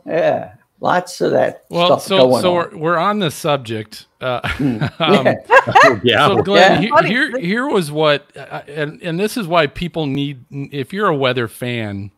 Yeah, 0.06 0.54
lots 0.80 1.20
of 1.20 1.32
that 1.32 1.64
Well, 1.68 1.86
stuff 1.98 2.02
so 2.02 2.18
going 2.28 2.42
so 2.42 2.48
on. 2.50 2.54
we're, 2.70 2.78
we're 2.78 2.96
on 2.98 3.18
the 3.18 3.30
subject. 3.30 4.06
Uh, 4.20 4.40
Mm. 4.42 5.00
um, 5.90 6.00
yeah. 6.04 6.28
So 6.28 6.36
Glenn, 6.42 6.82
Yeah. 6.84 7.02
he- 7.02 7.08
here 7.08 7.38
here 7.38 7.68
was 7.68 7.90
what, 7.92 8.24
uh, 8.36 8.62
and 8.68 9.02
and 9.02 9.18
this 9.20 9.36
is 9.36 9.46
why 9.46 9.66
people 9.66 10.06
need. 10.06 10.44
If 10.50 10.92
you're 10.92 11.08
a 11.08 11.16
weather 11.16 11.48
fan, 11.48 12.10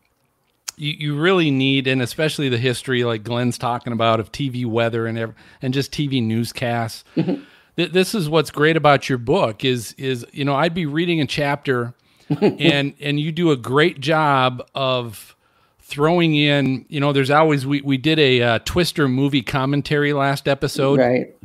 you, 0.76 0.93
you 0.93 1.19
really 1.19 1.50
need, 1.50 1.87
and 1.88 2.00
especially 2.00 2.49
the 2.49 2.59
history 2.59 3.02
like 3.05 3.25
Glenn's 3.25 3.59
talking 3.59 3.93
about 3.93 4.21
of 4.21 4.31
TV 4.31 4.64
weather 4.64 5.07
and 5.07 5.19
ev- 5.19 5.35
and 5.62 5.75
just 5.75 5.90
TV 5.93 6.23
newscasts. 6.23 7.02
Th- 7.78 7.92
this 7.92 8.12
is 8.12 8.28
what's 8.28 8.50
great 8.50 8.76
about 8.76 9.08
your 9.08 9.18
book 9.18 9.64
is 9.64 9.92
is 9.97 10.26
you 10.32 10.44
know 10.44 10.54
I'd 10.56 10.75
be 10.75 10.85
reading 10.85 11.20
a 11.20 11.26
chapter, 11.26 11.94
and 12.40 12.92
and 13.00 13.20
you 13.20 13.30
do 13.30 13.52
a 13.52 13.56
great 13.56 14.00
job 14.00 14.68
of 14.75 15.37
throwing 15.80 16.35
in. 16.35 16.85
You 16.88 16.99
know, 16.99 17.12
there's 17.12 17.30
always 17.30 17.66
we 17.66 17.80
we 17.82 17.97
did 17.97 18.18
a 18.18 18.42
uh, 18.42 18.58
Twister 18.64 19.06
movie 19.06 19.42
commentary 19.42 20.12
last 20.12 20.49
episode. 20.49 20.99
Right. 20.99 21.37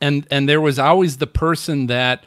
and 0.00 0.24
and 0.30 0.48
there 0.48 0.60
was 0.60 0.78
always 0.78 1.16
the 1.16 1.26
person 1.26 1.88
that 1.88 2.24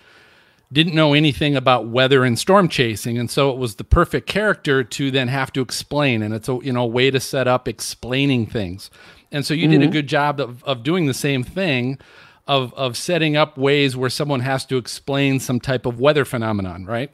didn't 0.74 0.93
know 0.93 1.13
anything 1.13 1.55
about 1.55 1.88
weather 1.88 2.25
and 2.25 2.38
storm 2.38 2.67
chasing. 2.67 3.17
And 3.17 3.31
so 3.31 3.51
it 3.51 3.57
was 3.57 3.75
the 3.75 3.83
perfect 3.85 4.27
character 4.27 4.83
to 4.83 5.12
then 5.12 5.29
have 5.29 5.53
to 5.53 5.62
explain. 5.62 6.21
And 6.21 6.33
it's 6.33 6.50
a 6.50 6.59
you 6.62 6.74
know 6.74 6.85
way 6.85 7.09
to 7.09 7.21
set 7.21 7.47
up 7.47 7.69
explaining 7.69 8.47
things. 8.47 8.91
And 9.31 9.45
so 9.45 9.53
you 9.53 9.69
did 9.69 9.81
a 9.81 9.88
good 9.88 10.07
job 10.07 10.41
of, 10.41 10.62
of 10.65 10.83
doing 10.83 11.05
the 11.05 11.13
same 11.13 11.43
thing 11.43 12.00
of 12.47 12.73
of 12.75 12.95
setting 12.95 13.35
up 13.35 13.57
ways 13.57 13.95
where 13.95 14.09
someone 14.09 14.41
has 14.41 14.65
to 14.65 14.77
explain 14.77 15.39
some 15.39 15.59
type 15.59 15.85
of 15.85 15.99
weather 15.99 16.25
phenomenon 16.25 16.85
right 16.85 17.11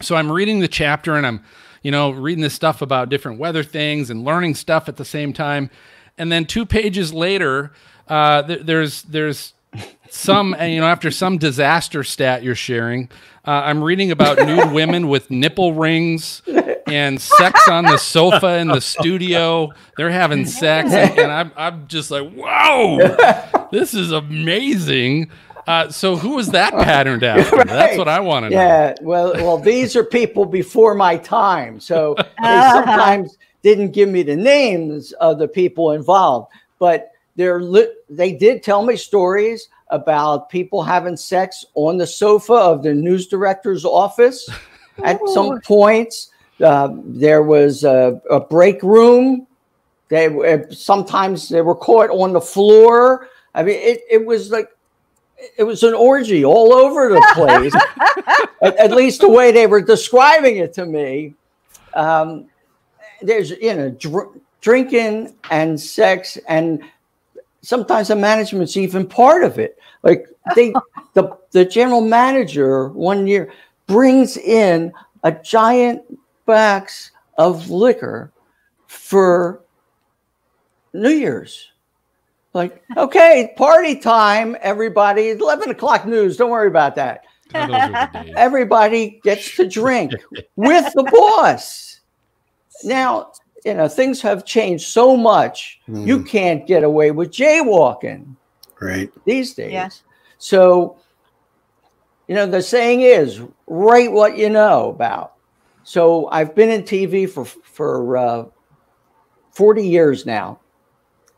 so 0.00 0.16
I'm 0.16 0.30
reading 0.30 0.60
the 0.60 0.68
chapter 0.68 1.16
and 1.16 1.26
I'm, 1.26 1.42
you 1.82 1.90
know, 1.90 2.10
reading 2.10 2.42
this 2.42 2.54
stuff 2.54 2.82
about 2.82 3.08
different 3.08 3.38
weather 3.38 3.62
things 3.62 4.10
and 4.10 4.24
learning 4.24 4.54
stuff 4.54 4.88
at 4.88 4.96
the 4.96 5.04
same 5.04 5.32
time. 5.32 5.70
And 6.18 6.30
then 6.30 6.44
two 6.44 6.66
pages 6.66 7.12
later, 7.12 7.72
uh, 8.08 8.42
th- 8.42 8.62
there's 8.62 9.02
there's 9.02 9.52
some 10.08 10.54
you 10.60 10.80
know 10.80 10.86
after 10.86 11.10
some 11.10 11.38
disaster 11.38 12.04
stat 12.04 12.42
you're 12.42 12.54
sharing, 12.54 13.10
uh, 13.46 13.50
I'm 13.50 13.82
reading 13.82 14.10
about 14.10 14.38
nude 14.38 14.72
women 14.72 15.08
with 15.08 15.30
nipple 15.30 15.74
rings 15.74 16.42
and 16.86 17.20
sex 17.20 17.68
on 17.68 17.84
the 17.84 17.96
sofa 17.96 18.58
in 18.58 18.68
the 18.68 18.80
studio. 18.80 19.70
They're 19.96 20.10
having 20.10 20.46
sex, 20.46 20.92
and, 20.92 21.18
and 21.18 21.32
I'm 21.32 21.52
I'm 21.56 21.86
just 21.88 22.10
like, 22.10 22.30
whoa, 22.32 23.66
this 23.70 23.94
is 23.94 24.12
amazing. 24.12 25.30
Uh, 25.66 25.90
so 25.90 26.16
who 26.16 26.30
was 26.36 26.48
that 26.50 26.72
patterned 26.72 27.22
after? 27.24 27.64
That's 27.64 27.96
what 27.96 28.08
I 28.08 28.20
want 28.20 28.44
to 28.44 28.50
know. 28.50 28.56
Yeah. 28.56 28.94
Well, 29.00 29.32
well, 29.34 29.58
these 29.58 29.96
are 29.96 30.04
people 30.04 30.44
before 30.44 30.94
my 30.94 31.16
time, 31.16 31.80
so 31.80 32.14
they 32.18 32.68
sometimes 32.72 33.38
didn't 33.62 33.92
give 33.92 34.08
me 34.08 34.22
the 34.22 34.36
names 34.36 35.12
of 35.12 35.38
the 35.38 35.48
people 35.48 35.92
involved, 35.92 36.52
but 36.78 37.12
they're 37.36 37.62
li- 37.62 37.92
they 38.10 38.32
did 38.32 38.62
tell 38.62 38.84
me 38.84 38.96
stories 38.96 39.68
about 39.88 40.50
people 40.50 40.82
having 40.82 41.16
sex 41.16 41.64
on 41.74 41.96
the 41.96 42.06
sofa 42.06 42.52
of 42.52 42.82
the 42.82 42.92
news 42.92 43.26
director's 43.26 43.84
office. 43.84 44.48
At 45.02 45.18
some 45.26 45.60
points, 45.62 46.30
uh, 46.62 46.88
there 47.04 47.42
was 47.42 47.84
a, 47.84 48.20
a 48.30 48.40
break 48.40 48.82
room. 48.82 49.46
They 50.08 50.28
were- 50.28 50.66
sometimes 50.70 51.48
they 51.48 51.62
were 51.62 51.74
caught 51.74 52.10
on 52.10 52.32
the 52.32 52.40
floor. 52.40 53.28
I 53.54 53.62
mean, 53.62 53.78
it, 53.78 54.00
it 54.10 54.24
was 54.24 54.50
like 54.50 54.68
it 55.58 55.64
was 55.64 55.82
an 55.82 55.94
orgy 55.94 56.44
all 56.44 56.72
over 56.72 57.08
the 57.08 57.26
place. 57.34 57.74
at, 58.62 58.76
at 58.76 58.92
least 58.92 59.20
the 59.20 59.28
way 59.28 59.52
they 59.52 59.66
were 59.66 59.82
describing 59.82 60.58
it 60.58 60.72
to 60.74 60.86
me. 60.86 61.34
Um, 61.94 62.46
there's 63.22 63.50
you 63.50 63.74
know 63.74 63.90
dr- 63.90 64.40
drinking 64.60 65.36
and 65.50 65.78
sex 65.80 66.38
and 66.48 66.82
sometimes 67.62 68.08
the 68.08 68.16
management's 68.16 68.76
even 68.76 69.06
part 69.06 69.44
of 69.44 69.58
it. 69.58 69.78
Like 70.02 70.26
they 70.54 70.72
the 71.14 71.36
the 71.52 71.64
general 71.64 72.00
manager 72.00 72.88
one 72.88 73.26
year 73.26 73.52
brings 73.86 74.36
in 74.36 74.92
a 75.22 75.32
giant 75.32 76.02
box 76.46 77.10
of 77.38 77.70
liquor 77.70 78.32
for 78.86 79.64
New 80.92 81.10
Year's. 81.10 81.70
Like, 82.52 82.84
okay, 82.96 83.52
party 83.56 83.96
time, 83.96 84.56
everybody. 84.60 85.30
11 85.30 85.70
o'clock 85.70 86.06
news. 86.06 86.36
Don't 86.36 86.50
worry 86.50 86.68
about 86.68 86.94
that. 86.94 87.24
Those 87.52 87.68
were 87.68 87.76
the 87.88 88.10
days. 88.12 88.34
Everybody 88.36 89.20
gets 89.24 89.56
to 89.56 89.68
drink 89.68 90.12
with 90.56 90.92
the 90.94 91.02
boss. 91.02 92.00
Now, 92.84 93.32
you 93.64 93.74
know, 93.74 93.88
things 93.88 94.20
have 94.22 94.44
changed 94.44 94.86
so 94.88 95.16
much. 95.16 95.80
You 95.88 96.18
Hmm. 96.18 96.24
can't 96.24 96.66
get 96.66 96.84
away 96.84 97.10
with 97.10 97.30
jaywalking 97.30 98.36
Right. 98.80 99.10
these 99.24 99.54
days. 99.54 99.72
Yeah. 99.72 99.88
So, 100.38 100.98
you 102.28 102.34
know, 102.34 102.46
the 102.46 102.62
saying 102.62 103.00
is 103.00 103.40
write 103.66 104.12
what 104.12 104.36
you 104.36 104.48
know 104.50 104.90
about. 104.90 105.33
So 105.84 106.28
I've 106.30 106.54
been 106.54 106.70
in 106.70 106.82
TV 106.82 107.28
for 107.28 107.44
for 107.44 108.16
uh, 108.16 108.44
40 109.52 109.86
years 109.86 110.26
now. 110.26 110.58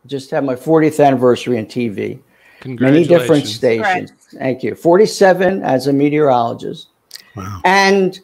Just 0.07 0.31
had 0.31 0.45
my 0.45 0.55
40th 0.55 1.05
anniversary 1.05 1.59
in 1.59 1.67
TV. 1.67 2.21
Many 2.65 3.05
different 3.05 3.45
Congratulations. 3.45 3.55
stations. 3.55 4.13
Thank 4.39 4.63
you. 4.63 4.75
47 4.75 5.63
as 5.63 5.89
a 5.89 5.93
meteorologist. 5.93 6.89
Wow. 7.35 7.61
And 7.65 8.19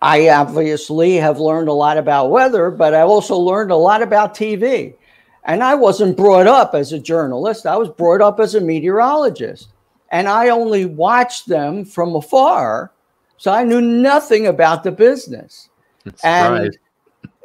I 0.00 0.28
obviously 0.28 1.16
have 1.16 1.38
learned 1.40 1.68
a 1.68 1.72
lot 1.72 1.98
about 1.98 2.30
weather, 2.30 2.70
but 2.70 2.94
I 2.94 3.00
also 3.00 3.36
learned 3.36 3.70
a 3.70 3.76
lot 3.76 4.02
about 4.02 4.34
TV. 4.34 4.94
And 5.44 5.62
I 5.62 5.74
wasn't 5.74 6.16
brought 6.16 6.46
up 6.46 6.74
as 6.74 6.92
a 6.92 6.98
journalist, 6.98 7.66
I 7.66 7.76
was 7.76 7.88
brought 7.88 8.20
up 8.20 8.40
as 8.40 8.54
a 8.54 8.60
meteorologist. 8.60 9.72
And 10.10 10.28
I 10.28 10.48
only 10.48 10.86
watched 10.86 11.48
them 11.48 11.84
from 11.84 12.14
afar. 12.14 12.92
So 13.36 13.52
I 13.52 13.64
knew 13.64 13.80
nothing 13.80 14.46
about 14.46 14.82
the 14.82 14.92
business. 14.92 15.68
Surprise. 16.04 16.22
And 16.24 16.78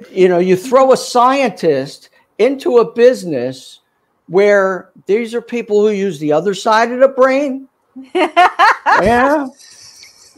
you 0.09 0.27
know, 0.27 0.39
you 0.39 0.55
throw 0.55 0.91
a 0.93 0.97
scientist 0.97 2.09
into 2.39 2.77
a 2.77 2.91
business 2.93 3.81
where 4.27 4.89
these 5.05 5.35
are 5.35 5.41
people 5.41 5.81
who 5.81 5.89
use 5.89 6.19
the 6.19 6.31
other 6.31 6.53
side 6.53 6.91
of 6.91 6.99
the 6.99 7.07
brain. 7.09 7.67
Yeah. 9.01 9.47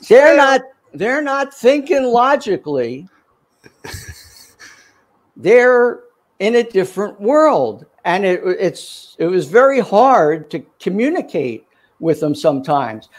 They're 0.08 0.38
not 0.38 0.62
they're 0.94 1.22
not 1.22 1.54
thinking 1.54 2.04
logically. 2.04 3.08
They're 5.36 6.02
in 6.40 6.56
a 6.56 6.64
different 6.64 7.20
world. 7.20 7.86
And 8.06 8.26
it, 8.26 8.42
it's 8.46 9.16
it 9.18 9.28
was 9.28 9.48
very 9.48 9.80
hard 9.80 10.52
to 10.52 10.60
communicate 10.80 11.66
with 12.00 12.20
them 12.20 12.36
sometimes. 12.36 13.10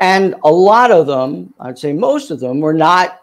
And 0.00 0.34
a 0.44 0.50
lot 0.50 0.90
of 0.90 1.06
them, 1.06 1.52
I'd 1.60 1.78
say 1.78 1.92
most 1.92 2.30
of 2.30 2.40
them, 2.40 2.60
were 2.60 2.74
not 2.74 3.22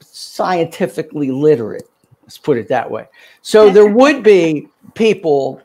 scientifically 0.00 1.30
literate. 1.30 1.88
Let's 2.22 2.38
put 2.38 2.58
it 2.58 2.68
that 2.68 2.90
way. 2.90 3.06
So 3.40 3.70
there 3.72 3.86
would 3.86 4.22
be 4.22 4.68
people, 4.94 5.62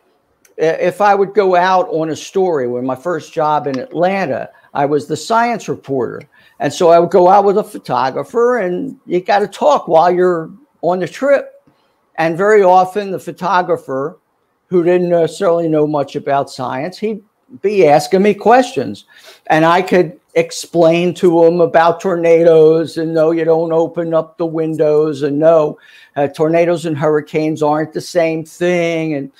if 0.57 1.01
I 1.01 1.13
would 1.13 1.33
go 1.33 1.55
out 1.55 1.89
on 1.89 2.09
a 2.09 2.15
story, 2.15 2.67
when 2.67 2.85
my 2.85 2.95
first 2.95 3.33
job 3.33 3.67
in 3.67 3.79
Atlanta, 3.79 4.49
I 4.73 4.85
was 4.85 5.07
the 5.07 5.17
science 5.17 5.67
reporter. 5.67 6.21
And 6.59 6.71
so 6.71 6.89
I 6.89 6.99
would 6.99 7.11
go 7.11 7.27
out 7.27 7.43
with 7.43 7.57
a 7.57 7.63
photographer, 7.63 8.59
and 8.59 8.97
you 9.05 9.19
got 9.19 9.39
to 9.39 9.47
talk 9.47 9.87
while 9.87 10.11
you're 10.11 10.51
on 10.81 10.99
the 10.99 11.07
trip. 11.07 11.67
And 12.15 12.37
very 12.37 12.63
often, 12.63 13.11
the 13.11 13.19
photographer, 13.19 14.19
who 14.67 14.83
didn't 14.83 15.09
necessarily 15.09 15.67
know 15.67 15.85
much 15.85 16.15
about 16.15 16.49
science, 16.49 16.97
he 16.97 17.21
be 17.61 17.87
asking 17.87 18.21
me 18.21 18.33
questions, 18.33 19.05
and 19.47 19.65
I 19.65 19.81
could 19.81 20.19
explain 20.35 21.13
to 21.15 21.41
them 21.41 21.59
about 21.59 21.99
tornadoes 21.99 22.97
and 22.97 23.13
no, 23.13 23.31
you 23.31 23.43
don't 23.43 23.73
open 23.73 24.13
up 24.13 24.37
the 24.37 24.45
windows, 24.45 25.23
and 25.23 25.39
no, 25.39 25.77
uh, 26.15 26.27
tornadoes 26.27 26.85
and 26.85 26.97
hurricanes 26.97 27.61
aren't 27.61 27.93
the 27.93 28.01
same 28.01 28.45
thing, 28.45 29.15
and 29.15 29.31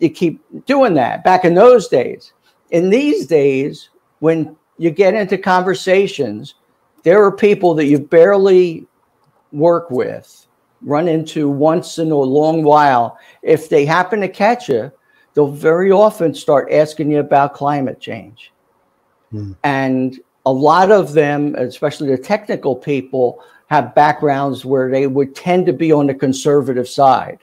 you 0.00 0.10
keep 0.10 0.42
doing 0.66 0.94
that. 0.94 1.22
Back 1.22 1.44
in 1.44 1.54
those 1.54 1.88
days, 1.88 2.32
in 2.70 2.90
these 2.90 3.26
days, 3.26 3.90
when 4.18 4.56
you 4.78 4.90
get 4.90 5.14
into 5.14 5.38
conversations, 5.38 6.54
there 7.04 7.22
are 7.24 7.32
people 7.32 7.74
that 7.74 7.86
you 7.86 7.98
barely 7.98 8.86
work 9.52 9.90
with, 9.90 10.46
run 10.82 11.06
into 11.06 11.48
once 11.48 11.98
in 11.98 12.10
a 12.10 12.16
long 12.16 12.64
while. 12.64 13.18
If 13.42 13.68
they 13.68 13.84
happen 13.84 14.20
to 14.20 14.28
catch 14.28 14.68
you, 14.68 14.90
they'll 15.34 15.48
very 15.48 15.90
often 15.90 16.34
start 16.34 16.72
asking 16.72 17.10
you 17.10 17.20
about 17.20 17.54
climate 17.54 18.00
change. 18.00 18.52
Hmm. 19.30 19.52
And 19.64 20.20
a 20.44 20.52
lot 20.52 20.90
of 20.90 21.12
them, 21.12 21.54
especially 21.54 22.08
the 22.08 22.18
technical 22.18 22.76
people, 22.76 23.42
have 23.66 23.94
backgrounds 23.94 24.64
where 24.64 24.90
they 24.90 25.06
would 25.06 25.34
tend 25.34 25.66
to 25.66 25.72
be 25.72 25.92
on 25.92 26.06
the 26.06 26.14
conservative 26.14 26.88
side. 26.88 27.38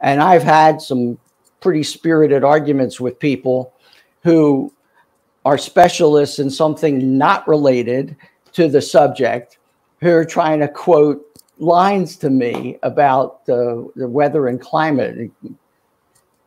And 0.00 0.22
I've 0.22 0.42
had 0.42 0.80
some 0.80 1.18
pretty 1.60 1.82
spirited 1.82 2.44
arguments 2.44 3.00
with 3.00 3.18
people 3.18 3.72
who 4.22 4.72
are 5.44 5.58
specialists 5.58 6.38
in 6.38 6.50
something 6.50 7.18
not 7.18 7.46
related 7.48 8.16
to 8.52 8.68
the 8.68 8.80
subject 8.80 9.58
who 10.00 10.10
are 10.10 10.24
trying 10.24 10.60
to 10.60 10.68
quote 10.68 11.24
lines 11.58 12.16
to 12.18 12.30
me 12.30 12.78
about 12.82 13.44
the, 13.46 13.90
the 13.96 14.08
weather 14.08 14.48
and 14.48 14.60
climate. 14.60 15.30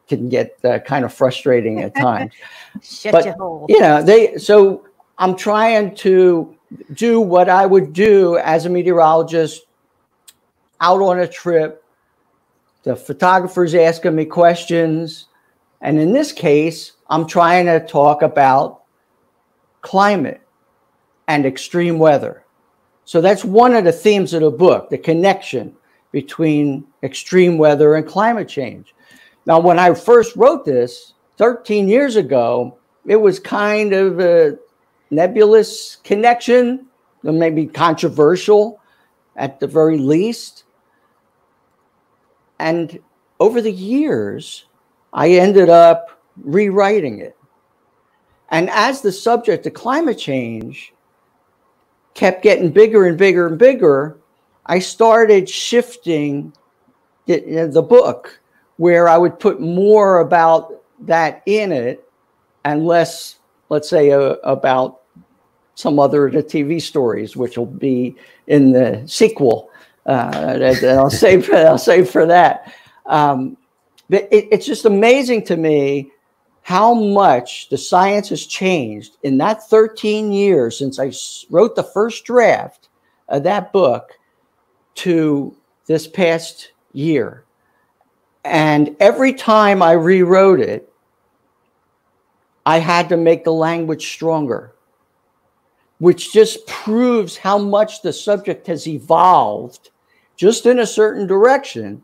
Can 0.08 0.30
get 0.30 0.58
uh, 0.64 0.80
kind 0.80 1.04
of 1.04 1.14
frustrating 1.14 1.82
at 1.82 1.96
times. 1.96 2.34
but, 3.12 3.26
you 3.68 3.80
know, 3.80 4.02
they, 4.02 4.38
so 4.38 4.88
I'm 5.18 5.36
trying 5.36 5.96
to 5.96 6.56
do 6.94 7.20
what 7.20 7.50
I 7.50 7.66
would 7.66 7.94
do 7.94 8.38
as 8.38 8.66
a 8.66 8.70
meteorologist 8.70 9.66
out 10.80 11.02
on 11.02 11.20
a 11.20 11.28
trip. 11.28 11.84
The 12.84 12.96
photographer's 12.96 13.76
asking 13.76 14.16
me 14.16 14.26
questions. 14.26 15.28
And 15.82 16.00
in 16.00 16.14
this 16.14 16.32
case, 16.32 16.94
I'm 17.10 17.28
trying 17.28 17.66
to 17.66 17.86
talk 17.86 18.22
about 18.22 18.84
climate 19.82 20.42
and 21.28 21.46
extreme 21.46 22.00
weather. 22.00 22.44
So 23.06 23.22
that's 23.22 23.46
one 23.46 23.74
of 23.74 23.86
the 23.86 23.92
themes 23.92 24.34
of 24.34 24.42
the 24.42 24.52
book 24.52 24.90
the 24.90 24.98
connection 24.98 25.76
between 26.12 26.86
extreme 27.04 27.58
weather 27.58 27.96
and 27.96 28.08
climate 28.08 28.48
change. 28.48 28.94
Now, 29.48 29.62
when 29.62 29.80
I 29.80 29.94
first 29.94 30.36
wrote 30.36 30.66
this 30.66 31.14
13 31.38 31.88
years 31.88 32.18
ago, 32.18 32.78
it 33.06 33.16
was 33.16 33.40
kind 33.40 33.94
of 33.94 34.20
a 34.20 34.60
nebulous 35.10 35.96
connection, 36.04 36.88
maybe 37.24 37.66
controversial 37.66 38.82
at 39.38 39.62
the 39.62 39.68
very 39.68 39.98
least. 39.98 40.66
And 42.60 43.00
over 43.40 43.62
the 43.62 43.72
years, 43.72 44.66
I 45.14 45.30
ended 45.30 45.70
up 45.70 46.20
rewriting 46.36 47.20
it. 47.20 47.38
And 48.50 48.70
as 48.70 49.00
the 49.00 49.14
subject 49.14 49.66
of 49.66 49.74
climate 49.74 50.18
change 50.18 50.94
kept 52.16 52.44
getting 52.44 52.70
bigger 52.70 53.06
and 53.06 53.18
bigger 53.18 53.48
and 53.48 53.58
bigger, 53.58 54.18
I 54.66 54.80
started 54.80 55.50
shifting 55.50 56.52
the, 57.28 57.70
the 57.72 57.82
book 57.82 58.42
where 58.78 59.08
I 59.08 59.18
would 59.18 59.40
put 59.40 59.60
more 59.60 60.20
about 60.20 60.82
that 61.02 61.44
in 61.46 61.72
it 61.72 62.08
and 62.64 62.86
less, 62.86 63.40
let's 63.70 63.90
say, 63.90 64.12
uh, 64.12 64.36
about 64.44 65.02
some 65.76 66.00
other 66.00 66.30
the 66.32 66.42
TV 66.42 66.82
stories, 66.82 67.38
which 67.38 67.58
will 67.58 67.66
be 67.66 68.16
in 68.48 68.72
the 68.72 69.04
sequel. 69.06 69.70
Uh, 70.06 70.74
I'll 70.84 71.10
save 71.12 71.46
for, 71.46 71.56
I'll 71.56 71.78
save 71.78 72.10
for 72.10 72.26
that. 72.26 72.74
Um, 73.06 73.58
but 74.10 74.28
it, 74.32 74.48
it's 74.52 74.66
just 74.66 74.86
amazing 74.86 75.46
to 75.46 75.58
me 75.58 76.12
how 76.62 76.94
much 76.94 77.70
the 77.70 77.78
science 77.78 78.28
has 78.30 78.46
changed 78.46 79.18
in 79.24 79.38
that 79.38 79.64
13 79.70 80.32
years 80.32 80.78
since 80.78 81.00
I 81.00 81.14
wrote 81.50 81.76
the 81.76 81.84
first 81.84 82.26
draft 82.26 82.90
of 83.30 83.44
that 83.44 83.72
book 83.72 84.12
to 84.96 85.56
this 85.86 86.08
past 86.08 86.72
year. 86.92 87.46
And 88.48 88.96
every 89.00 89.34
time 89.34 89.82
I 89.82 89.92
rewrote 89.92 90.62
it, 90.62 90.92
I 92.66 92.80
had 92.80 93.10
to 93.10 93.18
make 93.18 93.44
the 93.44 93.54
language 93.54 94.08
stronger, 94.08 94.74
which 96.00 96.32
just 96.32 96.66
proves 96.68 97.38
how 97.38 97.58
much 97.58 98.02
the 98.02 98.14
subject 98.14 98.68
has 98.68 98.88
evolved 98.88 99.92
just 100.38 100.66
in 100.66 100.80
a 100.80 100.86
certain 100.86 101.28
direction 101.28 102.02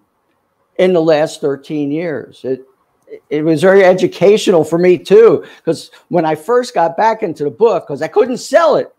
in 0.77 0.93
the 0.93 1.01
last 1.01 1.39
13 1.39 1.91
years. 1.91 2.41
It, 2.43 2.65
it 3.29 3.43
was 3.43 3.61
very 3.61 3.83
educational 3.83 4.63
for 4.63 4.77
me 4.77 4.97
too 4.97 5.45
because 5.57 5.91
when 6.09 6.25
i 6.25 6.33
first 6.33 6.73
got 6.73 6.97
back 6.97 7.21
into 7.21 7.43
the 7.43 7.51
book 7.51 7.85
because 7.85 8.01
i 8.01 8.07
couldn't 8.07 8.37
sell 8.37 8.75
it 8.75 8.95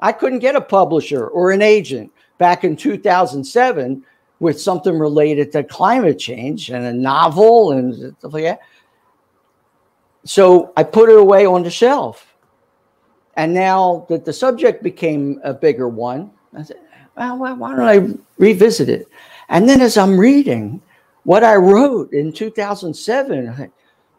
i 0.00 0.10
couldn't 0.10 0.40
get 0.40 0.56
a 0.56 0.60
publisher 0.60 1.28
or 1.28 1.52
an 1.52 1.62
agent 1.62 2.10
back 2.38 2.64
in 2.64 2.74
2007 2.74 4.04
with 4.40 4.60
something 4.60 4.98
related 4.98 5.52
to 5.52 5.64
climate 5.64 6.18
change 6.18 6.70
and 6.70 6.84
a 6.84 6.92
novel 6.92 7.72
and 7.72 8.16
stuff 8.18 8.32
like 8.32 8.44
that 8.44 8.60
so 10.24 10.72
i 10.76 10.82
put 10.82 11.08
it 11.08 11.18
away 11.18 11.46
on 11.46 11.62
the 11.62 11.70
shelf 11.70 12.34
and 13.36 13.52
now 13.52 14.06
that 14.08 14.24
the 14.24 14.32
subject 14.32 14.82
became 14.82 15.40
a 15.44 15.52
bigger 15.52 15.88
one 15.88 16.30
i 16.56 16.62
said 16.62 16.76
well, 17.16 17.36
why 17.36 17.76
don't 17.76 17.80
i 17.80 18.18
revisit 18.38 18.88
it 18.88 19.08
and 19.48 19.68
then 19.68 19.80
as 19.80 19.96
i'm 19.96 20.18
reading 20.18 20.80
what 21.24 21.42
I 21.42 21.56
wrote 21.56 22.12
in 22.12 22.32
2007. 22.32 23.48
I 23.48 23.70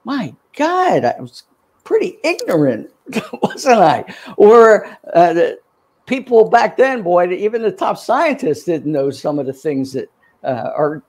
my 0.04 0.36
God, 0.56 1.06
I 1.06 1.20
was 1.20 1.44
pretty 1.84 2.18
ignorant, 2.24 2.92
wasn't 3.42 3.80
I? 3.80 4.14
Or 4.38 4.86
uh, 5.14 5.34
the 5.34 5.60
people 6.06 6.50
back 6.50 6.78
then, 6.78 7.02
boy, 7.02 7.32
even 7.32 7.62
the 7.62 7.72
top 7.72 7.98
scientists 7.98 8.64
didn't 8.64 8.92
know 8.92 9.10
some 9.10 9.40
of 9.40 9.46
the 9.46 9.54
things 9.54 9.94
that 9.94 10.10
uh, 10.44 10.72
are 10.76 11.04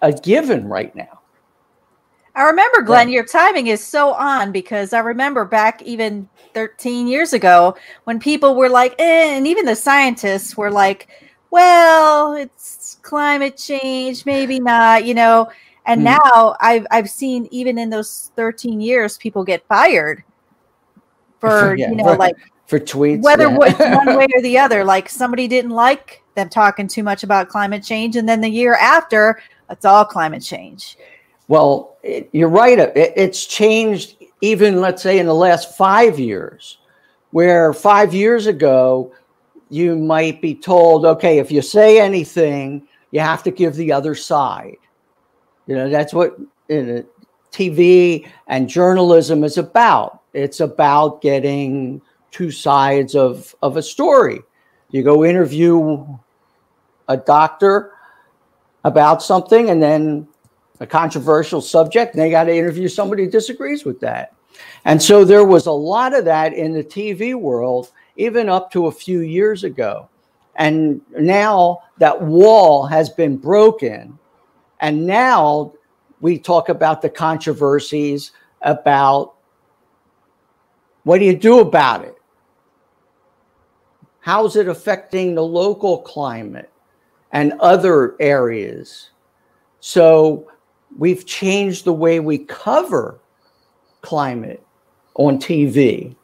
a 0.00 0.12
given 0.12 0.66
right 0.66 0.94
now. 0.94 1.20
I 2.34 2.44
remember, 2.44 2.80
Glenn, 2.80 3.10
your 3.10 3.26
timing 3.26 3.66
is 3.66 3.84
so 3.84 4.14
on 4.14 4.52
because 4.52 4.94
I 4.94 5.00
remember 5.00 5.44
back 5.44 5.82
even 5.82 6.28
13 6.54 7.06
years 7.06 7.34
ago 7.34 7.76
when 8.04 8.18
people 8.18 8.54
were 8.54 8.70
like, 8.70 8.94
eh, 8.98 9.36
and 9.36 9.46
even 9.46 9.66
the 9.66 9.76
scientists 9.76 10.56
were 10.56 10.70
like, 10.70 11.08
well, 11.50 12.32
it's 12.32 12.98
climate 13.02 13.58
change, 13.58 14.24
maybe 14.24 14.58
not, 14.58 15.04
you 15.04 15.12
know. 15.12 15.50
And 15.84 16.00
mm. 16.00 16.04
now 16.04 16.56
I've 16.60 16.86
I've 16.90 17.10
seen 17.10 17.48
even 17.50 17.76
in 17.76 17.90
those 17.90 18.32
13 18.36 18.80
years 18.80 19.18
people 19.18 19.44
get 19.44 19.66
fired 19.66 20.24
for 21.38 21.74
yeah, 21.78 21.90
you 21.90 21.96
know 21.96 22.04
for, 22.04 22.16
like 22.16 22.36
for 22.72 22.80
tweets 22.80 23.22
whether 23.22 23.50
yeah. 23.50 23.96
one 23.96 24.16
way 24.16 24.26
or 24.34 24.40
the 24.40 24.56
other 24.56 24.82
like 24.84 25.08
somebody 25.08 25.46
didn't 25.46 25.72
like 25.72 26.22
them 26.36 26.48
talking 26.48 26.88
too 26.88 27.02
much 27.02 27.22
about 27.22 27.48
climate 27.48 27.82
change 27.82 28.16
and 28.16 28.26
then 28.26 28.40
the 28.40 28.48
year 28.48 28.74
after 28.76 29.42
it's 29.68 29.84
all 29.84 30.04
climate 30.04 30.42
change 30.42 30.96
well 31.48 31.96
it, 32.02 32.30
you're 32.32 32.48
right 32.48 32.78
it, 32.78 32.92
it's 32.96 33.44
changed 33.44 34.16
even 34.40 34.80
let's 34.80 35.02
say 35.02 35.18
in 35.18 35.26
the 35.26 35.34
last 35.34 35.76
five 35.76 36.18
years 36.18 36.78
where 37.32 37.74
five 37.74 38.14
years 38.14 38.46
ago 38.46 39.12
you 39.72 39.96
might 39.96 40.42
be 40.42 40.54
told, 40.54 41.06
okay, 41.06 41.38
if 41.38 41.50
you 41.50 41.62
say 41.62 41.98
anything, 41.98 42.86
you 43.10 43.20
have 43.20 43.42
to 43.42 43.50
give 43.50 43.74
the 43.74 43.90
other 43.90 44.14
side. 44.14 44.76
You 45.66 45.74
know, 45.74 45.88
that's 45.88 46.12
what 46.12 46.38
TV 47.50 48.28
and 48.48 48.68
journalism 48.68 49.42
is 49.44 49.56
about. 49.56 50.20
It's 50.34 50.60
about 50.60 51.22
getting 51.22 52.02
two 52.32 52.50
sides 52.50 53.14
of, 53.14 53.54
of 53.62 53.76
a 53.76 53.82
story. 53.82 54.40
You 54.90 55.02
go 55.02 55.24
interview 55.24 56.06
a 57.08 57.16
doctor 57.16 57.92
about 58.84 59.22
something 59.22 59.70
and 59.70 59.80
then 59.80 60.26
a 60.80 60.86
controversial 60.86 61.60
subject, 61.60 62.14
and 62.14 62.22
they 62.22 62.30
got 62.30 62.44
to 62.44 62.54
interview 62.54 62.88
somebody 62.88 63.24
who 63.24 63.30
disagrees 63.30 63.84
with 63.84 64.00
that. 64.00 64.34
And 64.84 65.00
so 65.00 65.24
there 65.24 65.44
was 65.44 65.66
a 65.66 65.72
lot 65.72 66.14
of 66.14 66.24
that 66.24 66.52
in 66.52 66.72
the 66.72 66.82
TV 66.82 67.34
world 67.34 67.92
even 68.16 68.48
up 68.48 68.70
to 68.72 68.86
a 68.86 68.92
few 68.92 69.20
years 69.20 69.64
ago. 69.64 70.08
And 70.56 71.00
now 71.18 71.82
that 71.98 72.20
wall 72.20 72.84
has 72.86 73.08
been 73.08 73.36
broken. 73.36 74.18
And 74.80 75.06
now 75.06 75.72
we 76.20 76.38
talk 76.38 76.68
about 76.68 77.00
the 77.00 77.08
controversies 77.08 78.32
about 78.60 79.34
what 81.04 81.18
do 81.18 81.24
you 81.24 81.36
do 81.36 81.60
about 81.60 82.04
it? 82.04 82.16
How's 84.22 84.54
it 84.54 84.68
affecting 84.68 85.34
the 85.34 85.42
local 85.42 85.98
climate 85.98 86.70
and 87.32 87.54
other 87.54 88.14
areas? 88.20 89.10
So 89.80 90.48
we've 90.96 91.26
changed 91.26 91.84
the 91.84 91.92
way 91.92 92.20
we 92.20 92.38
cover 92.38 93.18
climate 94.00 94.64
on 95.16 95.38
TV, 95.38 96.14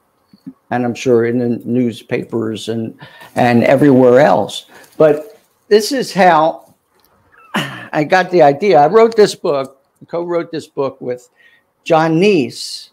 and 0.71 0.85
I'm 0.85 0.95
sure 0.95 1.27
in 1.27 1.39
the 1.39 1.61
newspapers 1.65 2.69
and 2.69 2.97
and 3.35 3.65
everywhere 3.65 4.21
else. 4.21 4.67
But 4.97 5.41
this 5.67 5.91
is 5.91 6.13
how 6.13 6.73
I 7.57 8.05
got 8.05 8.31
the 8.31 8.43
idea. 8.43 8.79
I 8.79 8.87
wrote 8.87 9.17
this 9.17 9.35
book, 9.35 9.83
co-wrote 10.07 10.53
this 10.53 10.69
book 10.69 11.01
with 11.01 11.29
Jon 11.83 12.21
Nese, 12.21 12.91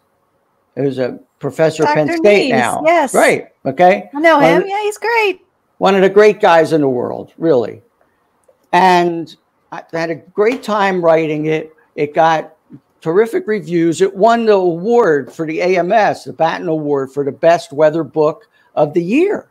who's 0.76 0.98
a 1.00 1.20
professor 1.40 1.86
at 1.86 1.94
Penn 1.94 2.16
State 2.18 2.52
Nese, 2.52 2.58
now. 2.58 2.82
yes. 2.86 3.14
Right. 3.14 3.48
Okay. 3.66 4.10
I 4.14 4.20
know 4.20 4.36
One 4.38 4.44
him. 4.46 4.62
of- 4.64 4.68
Yeah, 4.68 4.82
he's 4.84 4.98
great. 4.98 5.42
one 5.78 5.96
of 5.96 6.02
the 6.02 6.10
great 6.10 6.40
guys 6.42 6.74
in 6.74 6.82
the 6.82 6.90
world, 6.90 7.34
really. 7.38 7.82
And 8.74 9.36
I 9.72 9.84
had 9.94 10.10
a 10.10 10.16
great 10.16 10.64
time 10.64 11.04
writing 11.04 11.46
it. 11.46 11.74
It 11.96 12.14
got 12.14 12.54
terrific 13.02 13.48
reviews. 13.48 14.02
It 14.02 14.16
won 14.16 14.46
the 14.46 14.54
award 14.54 15.32
for 15.32 15.46
the 15.46 15.62
AMS, 15.62 16.26
the 16.26 16.34
Battan 16.34 16.68
Award 16.68 17.12
for 17.12 17.24
the 17.24 17.32
best 17.32 17.72
weather 17.72 18.04
book 18.04 18.48
of 18.76 18.94
the 18.94 19.04
year 19.04 19.50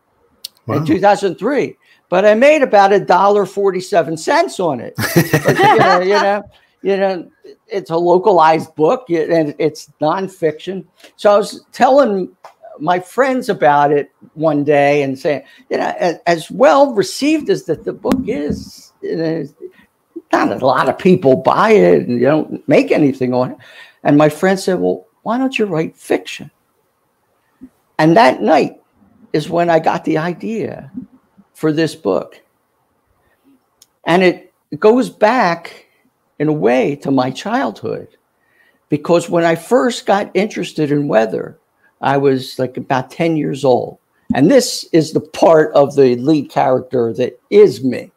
Wow. 0.67 0.77
in 0.77 0.87
2003. 0.87 1.77
But 2.11 2.25
I 2.27 2.35
made 2.35 2.63
about 2.63 2.93
a 2.93 3.01
dollar 3.01 3.47
forty-seven 3.47 4.17
cents 4.19 4.61
on 4.61 4.81
it. 4.81 4.95
But, 4.97 5.17
you, 5.59 5.79
know, 5.79 6.01
you 6.01 6.09
know, 6.23 6.43
you 6.85 6.99
know, 6.99 7.27
it's 7.67 7.89
a 7.89 7.97
localized 7.97 8.75
book 8.75 9.09
and 9.09 9.55
it's 9.59 9.91
nonfiction. 10.03 10.85
So 11.17 11.33
I 11.33 11.39
was 11.39 11.65
telling 11.73 12.37
my 12.79 13.01
friends 13.01 13.49
about 13.49 13.91
it 13.91 14.13
one 14.35 14.65
day 14.65 15.03
and 15.03 15.19
saying, 15.19 15.45
you 15.71 15.79
know, 15.79 16.21
as, 16.27 16.51
well 16.51 16.93
received 16.93 17.49
as 17.49 17.65
that 17.65 17.85
the 17.85 17.95
book 17.95 18.21
is, 18.27 18.93
you 19.01 19.17
know, 19.17 19.49
not 20.31 20.53
a 20.53 20.67
lot 20.67 20.91
of 20.91 20.99
people 20.99 21.37
buy 21.37 21.71
it 21.71 22.07
and 22.07 22.21
you 22.21 22.27
don't 22.27 22.69
make 22.69 22.93
anything 22.93 23.33
on 23.33 23.53
it. 23.53 23.59
And 24.03 24.19
my 24.19 24.29
friend 24.29 24.61
said, 24.61 24.79
well, 24.79 25.07
why 25.23 25.39
don't 25.39 25.59
you 25.59 25.65
write 25.65 25.97
fiction? 25.97 26.51
And 27.99 28.15
that 28.19 28.43
night 28.43 28.83
is 29.33 29.49
when 29.49 29.71
I 29.71 29.79
got 29.79 30.05
the 30.05 30.19
idea 30.19 30.93
for 31.55 31.73
this 31.73 31.95
book. 31.95 32.43
And 34.05 34.23
it 34.23 34.53
goes 34.79 35.09
back 35.09 35.84
in 36.39 36.49
a 36.49 36.53
way 36.53 36.97
to 36.97 37.11
my 37.11 37.31
childhood 37.31 38.09
because 38.89 39.29
when 39.29 39.45
I 39.45 39.55
first 39.55 40.07
got 40.07 40.31
interested 40.35 40.93
in 40.93 41.09
weather, 41.09 41.59
I 42.01 42.17
was 42.17 42.59
like 42.59 42.77
about 42.77 43.11
10 43.11 43.37
years 43.37 43.65
old. 43.65 43.99
And 44.35 44.51
this 44.51 44.89
is 44.93 45.13
the 45.13 45.21
part 45.21 45.73
of 45.75 45.97
the 45.97 46.17
lead 46.17 46.51
character 46.51 47.13
that 47.15 47.41
is 47.51 47.83
me. 47.83 48.11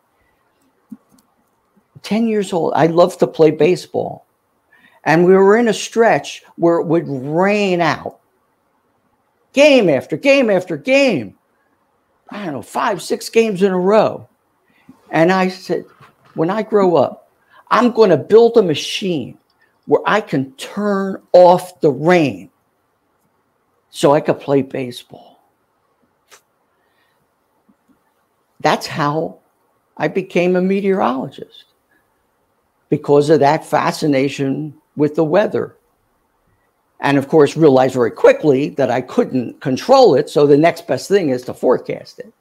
10 2.03 2.27
years 2.27 2.53
old, 2.53 2.73
I 2.75 2.87
loved 2.87 3.19
to 3.19 3.27
play 3.27 3.51
baseball. 3.51 4.25
And 5.03 5.25
we 5.25 5.33
were 5.33 5.57
in 5.57 5.67
a 5.67 5.73
stretch 5.73 6.43
where 6.57 6.77
it 6.77 6.87
would 6.87 7.07
rain 7.07 7.81
out 7.81 8.19
game 9.53 9.89
after 9.89 10.17
game 10.17 10.49
after 10.49 10.77
game. 10.77 11.35
I 12.29 12.45
don't 12.45 12.53
know, 12.53 12.61
five, 12.61 13.01
six 13.01 13.29
games 13.29 13.63
in 13.63 13.71
a 13.71 13.79
row. 13.79 14.27
And 15.09 15.31
I 15.31 15.47
said, 15.47 15.85
when 16.35 16.49
I 16.49 16.61
grow 16.61 16.97
up, 16.97 17.26
I'm 17.71 17.91
going 17.91 18.09
to 18.09 18.17
build 18.17 18.57
a 18.57 18.63
machine 18.63 19.37
where 19.85 20.01
I 20.05 20.21
can 20.21 20.51
turn 20.53 21.21
off 21.33 21.79
the 21.81 21.91
rain 21.91 22.49
so 23.89 24.13
I 24.13 24.21
could 24.21 24.39
play 24.39 24.61
baseball. 24.61 25.41
That's 28.59 28.87
how 28.87 29.39
I 29.97 30.07
became 30.07 30.55
a 30.55 30.61
meteorologist 30.61 31.65
because 32.89 33.29
of 33.29 33.39
that 33.39 33.65
fascination 33.65 34.73
with 34.95 35.15
the 35.15 35.23
weather. 35.23 35.75
And 36.99 37.17
of 37.17 37.27
course, 37.27 37.55
realized 37.55 37.93
very 37.93 38.11
quickly 38.11 38.69
that 38.69 38.89
I 38.89 39.01
couldn't 39.01 39.61
control 39.61 40.15
it. 40.15 40.29
So 40.29 40.47
the 40.47 40.57
next 40.57 40.87
best 40.87 41.07
thing 41.07 41.29
is 41.29 41.43
to 41.43 41.53
forecast 41.53 42.19
it. 42.19 42.33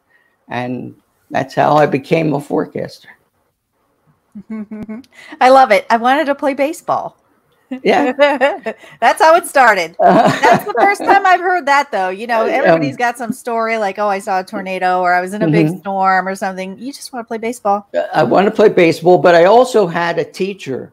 And 0.49 0.95
that's 1.31 1.55
how 1.55 1.77
I 1.77 1.87
became 1.87 2.33
a 2.33 2.41
forecaster. 2.41 3.16
I 5.41 5.49
love 5.49 5.71
it. 5.71 5.87
I 5.91 5.97
wanted 5.97 6.27
to 6.27 6.35
play 6.35 6.55
baseball. 6.55 7.17
Yeah. 7.83 8.13
That's 9.01 9.21
how 9.21 9.35
it 9.35 9.47
started. 9.47 9.97
That's 10.01 10.65
the 10.65 10.75
first 10.75 11.03
time 11.03 11.27
I've 11.27 11.41
heard 11.41 11.67
that, 11.67 11.91
though. 11.91 12.11
You 12.11 12.27
know, 12.27 12.43
Um, 12.45 12.51
everybody's 12.51 12.97
got 12.97 13.19
some 13.19 13.33
story 13.33 13.77
like, 13.79 13.99
oh, 13.99 14.09
I 14.09 14.21
saw 14.21 14.41
a 14.41 14.45
tornado 14.45 15.01
or 15.01 15.13
I 15.13 15.21
was 15.21 15.35
in 15.35 15.43
a 15.43 15.49
big 15.49 15.67
Mhm. 15.67 15.81
storm 15.81 16.29
or 16.29 16.35
something. 16.37 16.79
You 16.79 16.93
just 16.93 17.13
want 17.13 17.25
to 17.25 17.29
play 17.29 17.39
baseball. 17.39 17.89
I 18.15 18.23
wanted 18.23 18.51
to 18.51 18.57
play 18.57 18.69
baseball, 18.69 19.19
but 19.19 19.35
I 19.35 19.45
also 19.47 19.87
had 19.87 20.19
a 20.19 20.25
teacher 20.25 20.93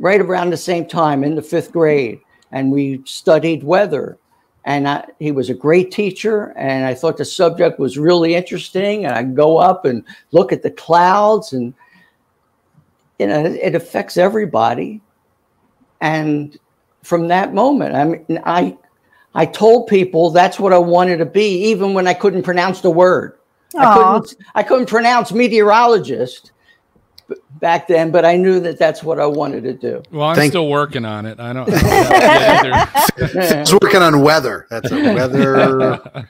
right 0.00 0.20
around 0.20 0.50
the 0.50 0.56
same 0.56 0.86
time 0.86 1.22
in 1.22 1.34
the 1.36 1.42
fifth 1.42 1.70
grade, 1.70 2.20
and 2.50 2.72
we 2.72 3.02
studied 3.04 3.62
weather. 3.62 4.16
And 4.64 4.88
I, 4.88 5.04
he 5.18 5.32
was 5.32 5.48
a 5.48 5.54
great 5.54 5.90
teacher, 5.90 6.52
and 6.56 6.84
I 6.84 6.92
thought 6.92 7.16
the 7.16 7.24
subject 7.24 7.78
was 7.78 7.96
really 7.98 8.34
interesting. 8.34 9.06
And 9.06 9.14
I 9.14 9.22
go 9.22 9.58
up 9.58 9.84
and 9.84 10.02
look 10.32 10.52
at 10.52 10.62
the 10.62 10.70
clouds, 10.70 11.52
and 11.52 11.72
you 13.20 13.26
know, 13.26 13.44
it, 13.44 13.74
affects 13.74 14.16
everybody. 14.16 14.98
And 16.00 16.58
from 17.02 17.28
that 17.28 17.52
moment, 17.52 17.94
I 17.94 18.04
mean, 18.04 18.40
I 18.46 18.78
I 19.34 19.44
told 19.44 19.88
people 19.88 20.30
that's 20.30 20.58
what 20.58 20.72
I 20.72 20.78
wanted 20.78 21.18
to 21.18 21.26
be, 21.26 21.64
even 21.64 21.92
when 21.92 22.08
I 22.08 22.14
couldn't 22.14 22.44
pronounce 22.44 22.80
the 22.80 22.90
word. 22.90 23.38
I 23.78 23.94
couldn't 23.94 24.36
I 24.54 24.62
couldn't 24.62 24.88
pronounce 24.88 25.32
meteorologist 25.32 26.52
back 27.60 27.86
then, 27.88 28.10
but 28.10 28.24
I 28.24 28.36
knew 28.36 28.60
that 28.60 28.78
that's 28.78 29.02
what 29.02 29.20
I 29.20 29.26
wanted 29.26 29.64
to 29.64 29.72
do. 29.74 30.02
Well, 30.10 30.28
I'm 30.28 30.36
Thank- 30.36 30.52
still 30.52 30.68
working 30.68 31.04
on 31.04 31.26
it. 31.26 31.38
I 31.38 31.52
don't. 31.52 31.68
I 31.72 31.80
don't 32.62 32.70
know 33.18 33.28
either. 33.28 33.58
He's 33.60 33.72
working 33.82 34.02
on 34.02 34.22
weather. 34.22 34.66
That's 34.70 34.90
a 34.90 34.96
weather. 35.14 35.56
well, 36.08 36.26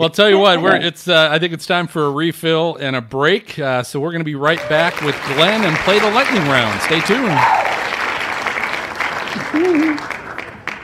I'll 0.00 0.10
tell 0.10 0.28
you 0.30 0.38
what, 0.38 0.60
we're 0.62 0.76
it's. 0.76 1.08
Uh, 1.08 1.28
I 1.30 1.38
think 1.38 1.52
it's 1.52 1.66
time 1.66 1.86
for 1.86 2.06
a 2.06 2.10
refill 2.10 2.76
and 2.76 2.96
a 2.96 3.00
break. 3.00 3.58
Uh, 3.58 3.82
so 3.82 4.00
we're 4.00 4.10
going 4.12 4.20
to 4.20 4.24
be 4.24 4.34
right 4.34 4.60
back 4.68 5.00
with 5.02 5.14
Glenn 5.34 5.64
and 5.64 5.76
play 5.78 5.98
the 5.98 6.10
lightning 6.10 6.42
round. 6.44 6.80
Stay 6.82 7.00
tuned. 7.00 7.38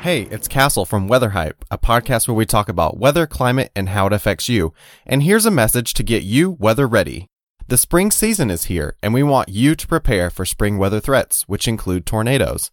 Hey, 0.02 0.22
it's 0.30 0.46
Castle 0.48 0.86
from 0.86 1.08
Weather 1.08 1.30
Hype, 1.30 1.64
a 1.70 1.76
podcast 1.76 2.28
where 2.28 2.34
we 2.34 2.46
talk 2.46 2.68
about 2.68 2.98
weather, 2.98 3.26
climate, 3.26 3.70
and 3.74 3.88
how 3.90 4.06
it 4.06 4.12
affects 4.12 4.48
you. 4.48 4.72
And 5.04 5.22
here's 5.24 5.44
a 5.44 5.50
message 5.50 5.92
to 5.94 6.02
get 6.04 6.22
you 6.22 6.52
weather 6.52 6.86
ready. 6.86 7.28
The 7.68 7.76
spring 7.76 8.10
season 8.10 8.50
is 8.50 8.64
here, 8.64 8.96
and 9.02 9.12
we 9.12 9.22
want 9.22 9.50
you 9.50 9.74
to 9.74 9.86
prepare 9.86 10.30
for 10.30 10.46
spring 10.46 10.78
weather 10.78 11.00
threats, 11.00 11.42
which 11.46 11.68
include 11.68 12.06
tornadoes. 12.06 12.70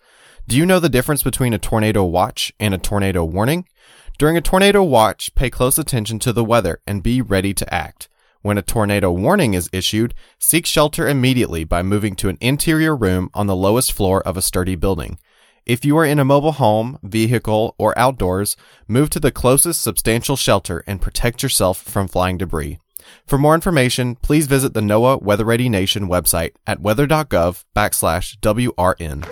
Do 0.48 0.56
you 0.56 0.66
know 0.66 0.80
the 0.80 0.88
difference 0.88 1.22
between 1.22 1.54
a 1.54 1.58
tornado 1.58 2.06
watch 2.06 2.54
and 2.62 2.74
a 2.74 2.78
tornado 2.78 3.26
warning? 3.26 3.68
During 4.18 4.38
a 4.38 4.42
tornado 4.42 4.82
watch, 4.84 5.36
pay 5.36 5.50
close 5.50 5.78
attention 5.78 6.20
to 6.20 6.32
the 6.32 6.46
weather 6.46 6.80
and 6.88 7.04
be 7.04 7.22
ready 7.22 7.54
to 7.56 7.74
act. 7.74 8.08
When 8.42 8.58
a 8.58 8.62
tornado 8.62 9.12
warning 9.12 9.54
is 9.54 9.70
issued, 9.74 10.14
seek 10.40 10.66
shelter 10.66 11.10
immediately 11.10 11.66
by 11.66 11.84
moving 11.84 12.16
to 12.16 12.30
an 12.30 12.38
interior 12.40 12.96
room 12.96 13.30
on 13.34 13.48
the 13.48 13.56
lowest 13.56 13.92
floor 13.92 14.26
of 14.26 14.38
a 14.38 14.42
sturdy 14.42 14.78
building. 14.78 15.20
If 15.66 15.84
you 15.84 15.98
are 15.98 16.06
in 16.06 16.20
a 16.20 16.24
mobile 16.24 16.54
home, 16.54 17.00
vehicle, 17.04 17.76
or 17.78 18.00
outdoors, 18.00 18.56
move 18.88 19.10
to 19.10 19.20
the 19.20 19.32
closest 19.32 19.82
substantial 19.82 20.38
shelter 20.38 20.86
and 20.88 21.02
protect 21.02 21.44
yourself 21.44 21.82
from 21.82 22.08
flying 22.08 22.38
debris. 22.38 22.80
For 23.26 23.38
more 23.38 23.56
information, 23.56 24.16
please 24.16 24.48
visit 24.48 24.74
the 24.74 24.82
NOAA 24.82 25.22
Weather 25.22 25.46
Ready 25.46 25.70
Nation 25.70 26.08
website 26.08 26.52
at 26.68 26.82
weather.gov 26.82 27.64
backslash 27.76 28.38
WRN. 28.40 29.26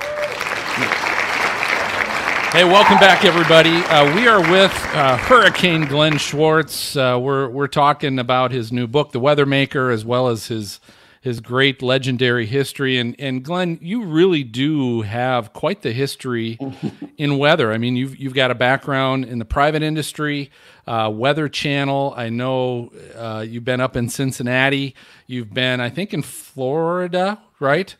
Hey, 2.54 2.66
welcome 2.66 3.00
back, 3.00 3.26
everybody. 3.26 3.78
Uh, 3.78 4.16
we 4.16 4.28
are 4.28 4.40
with 4.40 4.72
uh, 4.94 5.18
Hurricane 5.18 5.86
Glenn 5.86 6.20
Schwartz. 6.20 6.96
Uh, 6.96 7.18
we're 7.20 7.50
we're 7.50 7.68
talking 7.68 8.20
about 8.20 8.52
his 8.52 8.72
new 8.72 8.86
book, 8.86 9.12
The 9.12 9.20
Weathermaker, 9.20 9.92
as 9.92 10.06
well 10.06 10.28
as 10.28 10.50
his 10.50 10.80
his 11.24 11.40
great 11.40 11.82
legendary 11.82 12.46
history. 12.46 12.98
And 12.98 13.16
and 13.18 13.44
Glenn, 13.44 13.80
you 13.82 14.04
really 14.04 14.44
do 14.44 15.02
have 15.04 15.54
quite 15.54 15.82
the 15.82 15.94
history 15.94 16.60
in 17.18 17.38
weather. 17.38 17.72
I 17.72 17.78
mean, 17.78 17.96
you've 17.96 18.18
you've 18.18 18.34
got 18.34 18.52
a 18.52 18.56
background 18.56 19.24
in 19.24 19.40
the 19.40 19.46
private 19.46 19.82
industry, 19.84 20.52
uh, 20.86 21.10
Weather 21.14 21.48
Channel. 21.48 22.14
I 22.18 22.28
know 22.30 22.92
uh, 23.16 23.46
you've 23.48 23.64
been 23.64 23.80
up 23.80 23.96
in 23.96 24.10
Cincinnati. 24.10 24.96
You've 25.26 25.54
been, 25.54 25.80
I 25.80 25.90
think, 25.90 26.14
in 26.14 26.22
Florida, 26.24 27.40
right? 27.60 27.96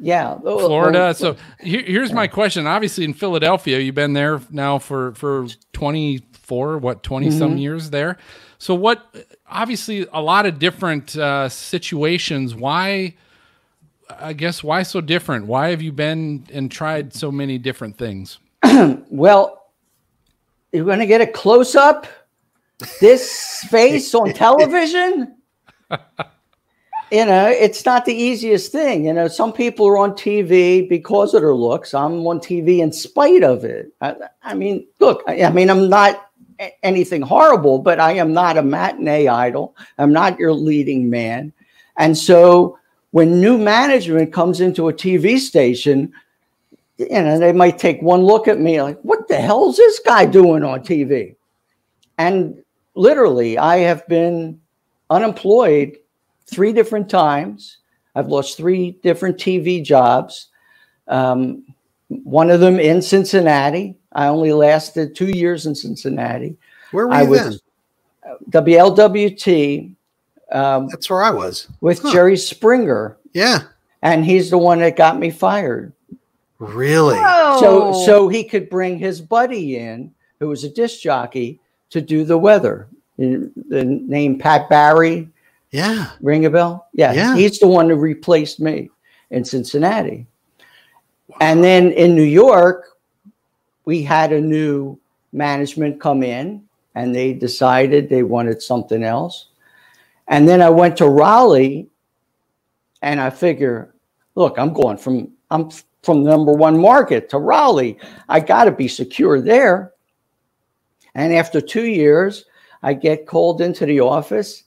Yeah, 0.00 0.38
Oh, 0.44 0.66
Florida. 0.68 1.08
oh, 1.08 1.12
So 1.12 1.36
here, 1.60 1.82
here's 1.82 2.12
my 2.12 2.26
question. 2.28 2.66
Obviously, 2.66 3.04
in 3.04 3.14
Philadelphia, 3.14 3.78
you've 3.78 3.94
been 3.94 4.12
there 4.12 4.40
now 4.50 4.78
for 4.78 5.14
for 5.14 5.46
24, 5.72 6.78
what 6.78 7.02
20 7.02 7.30
some 7.30 7.56
years 7.58 7.90
there. 7.90 8.16
So 8.58 8.74
what? 8.74 9.04
Obviously, 9.50 10.06
a 10.12 10.22
lot 10.22 10.46
of 10.46 10.58
different 10.58 11.16
uh, 11.16 11.48
situations. 11.48 12.54
Why? 12.54 13.14
I 14.18 14.32
guess 14.32 14.62
why 14.62 14.82
so 14.82 15.00
different? 15.00 15.46
Why 15.46 15.70
have 15.70 15.82
you 15.82 15.92
been 15.92 16.46
and 16.52 16.70
tried 16.70 17.14
so 17.14 17.30
many 17.30 17.58
different 17.58 17.96
things? 17.96 18.38
Well, 19.10 19.60
you're 20.72 20.84
going 20.84 21.00
to 21.00 21.06
get 21.06 21.20
a 21.20 21.26
close 21.26 21.74
up. 21.74 22.06
This 23.00 23.66
face 23.68 24.14
on 24.14 24.32
television. 24.32 25.36
you 27.10 27.26
know, 27.26 27.48
it's 27.48 27.84
not 27.84 28.04
the 28.04 28.14
easiest 28.14 28.72
thing. 28.72 29.04
You 29.04 29.12
know, 29.12 29.28
some 29.28 29.52
people 29.52 29.86
are 29.88 29.98
on 29.98 30.12
TV 30.12 30.88
because 30.88 31.34
of 31.34 31.42
their 31.42 31.54
looks. 31.54 31.92
I'm 31.92 32.26
on 32.26 32.38
TV 32.38 32.78
in 32.78 32.92
spite 32.92 33.42
of 33.42 33.64
it. 33.64 33.92
I, 34.00 34.14
I 34.42 34.54
mean, 34.54 34.86
look, 35.00 35.22
I, 35.26 35.42
I, 35.42 35.50
mean, 35.50 35.68
I'm 35.68 35.88
not 35.90 36.29
anything 36.82 37.22
horrible, 37.22 37.78
but 37.78 38.00
I 38.00 38.12
am 38.12 38.32
not 38.32 38.56
a 38.56 38.62
matinee 38.62 39.28
idol. 39.28 39.76
I'm 39.98 40.12
not 40.12 40.38
your 40.38 40.52
leading 40.52 41.08
man. 41.08 41.52
And 41.96 42.16
so 42.16 42.78
when 43.10 43.40
new 43.40 43.58
management 43.58 44.32
comes 44.32 44.60
into 44.60 44.88
a 44.88 44.92
TV 44.92 45.38
station, 45.38 46.12
you 46.98 47.08
know, 47.08 47.38
they 47.38 47.52
might 47.52 47.78
take 47.78 48.00
one 48.02 48.22
look 48.22 48.46
at 48.46 48.60
me 48.60 48.80
like, 48.82 49.00
what 49.00 49.26
the 49.28 49.36
hell 49.36 49.70
is 49.70 49.76
this 49.76 50.00
guy 50.00 50.26
doing 50.26 50.62
on 50.62 50.80
TV? 50.80 51.34
And 52.18 52.62
literally, 52.94 53.56
I 53.58 53.78
have 53.78 54.06
been 54.06 54.60
unemployed 55.08 55.96
three 56.46 56.72
different 56.72 57.08
times. 57.08 57.78
I've 58.14 58.28
lost 58.28 58.56
three 58.56 58.98
different 59.02 59.38
TV 59.38 59.82
jobs. 59.82 60.48
Um, 61.08 61.64
one 62.08 62.50
of 62.50 62.60
them 62.60 62.78
in 62.78 63.00
Cincinnati. 63.00 63.96
I 64.12 64.26
only 64.26 64.52
lasted 64.52 65.14
two 65.14 65.28
years 65.28 65.66
in 65.66 65.74
Cincinnati. 65.74 66.56
Where 66.90 67.06
were 67.06 67.14
you 67.14 67.20
I 67.20 67.24
was, 67.24 67.62
then? 68.24 68.36
WLWT. 68.50 69.94
Um, 70.52 70.88
That's 70.88 71.08
where 71.08 71.22
I 71.22 71.30
was 71.30 71.68
with 71.80 72.02
huh. 72.02 72.12
Jerry 72.12 72.36
Springer. 72.36 73.16
Yeah, 73.32 73.60
and 74.02 74.24
he's 74.24 74.50
the 74.50 74.58
one 74.58 74.80
that 74.80 74.96
got 74.96 75.18
me 75.18 75.30
fired. 75.30 75.92
Really? 76.58 77.16
Whoa. 77.16 77.60
So 77.60 78.04
so 78.04 78.28
he 78.28 78.44
could 78.44 78.68
bring 78.68 78.98
his 78.98 79.20
buddy 79.20 79.76
in, 79.76 80.12
who 80.40 80.48
was 80.48 80.64
a 80.64 80.68
disc 80.68 81.00
jockey, 81.00 81.60
to 81.90 82.00
do 82.00 82.24
the 82.24 82.38
weather. 82.38 82.88
The 83.16 83.84
name 83.84 84.38
Pat 84.38 84.68
Barry 84.68 85.28
yeah. 85.70 86.10
Ring 86.20 86.46
a 86.46 86.50
bell? 86.50 86.88
Yeah. 86.92 87.12
yeah. 87.12 87.36
He's 87.36 87.58
the 87.58 87.66
one 87.66 87.88
who 87.88 87.96
replaced 87.96 88.60
me 88.60 88.90
in 89.30 89.44
Cincinnati. 89.44 90.26
Wow. 91.28 91.36
And 91.40 91.64
then 91.64 91.92
in 91.92 92.14
New 92.14 92.22
York, 92.22 92.89
we 93.84 94.02
had 94.02 94.32
a 94.32 94.40
new 94.40 94.98
management 95.32 96.00
come 96.00 96.22
in 96.22 96.62
and 96.94 97.14
they 97.14 97.32
decided 97.32 98.08
they 98.08 98.22
wanted 98.22 98.62
something 98.62 99.02
else. 99.02 99.48
And 100.28 100.48
then 100.48 100.62
I 100.62 100.70
went 100.70 100.96
to 100.98 101.08
Raleigh 101.08 101.88
and 103.02 103.20
I 103.20 103.30
figure, 103.30 103.94
look, 104.34 104.58
I'm 104.58 104.72
going 104.72 104.96
from 104.96 105.32
I'm 105.50 105.70
from 106.02 106.22
number 106.22 106.52
one 106.52 106.78
market 106.78 107.28
to 107.30 107.38
Raleigh. 107.38 107.98
I 108.28 108.40
got 108.40 108.64
to 108.64 108.70
be 108.70 108.88
secure 108.88 109.40
there. 109.40 109.92
And 111.14 111.32
after 111.34 111.60
two 111.60 111.86
years, 111.86 112.44
I 112.82 112.94
get 112.94 113.26
called 113.26 113.60
into 113.60 113.84
the 113.84 114.00
office 114.00 114.64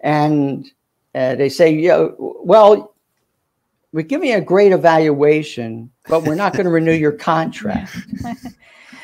and 0.00 0.66
uh, 1.14 1.34
they 1.34 1.48
say, 1.48 1.74
yeah, 1.74 2.08
well, 2.18 2.91
we're 3.92 4.02
giving 4.02 4.30
you 4.30 4.36
a 4.36 4.40
great 4.40 4.72
evaluation, 4.72 5.90
but 6.08 6.24
we're 6.24 6.34
not 6.34 6.52
going 6.52 6.64
to 6.64 6.70
renew 6.70 6.92
your 6.92 7.12
contract. 7.12 7.96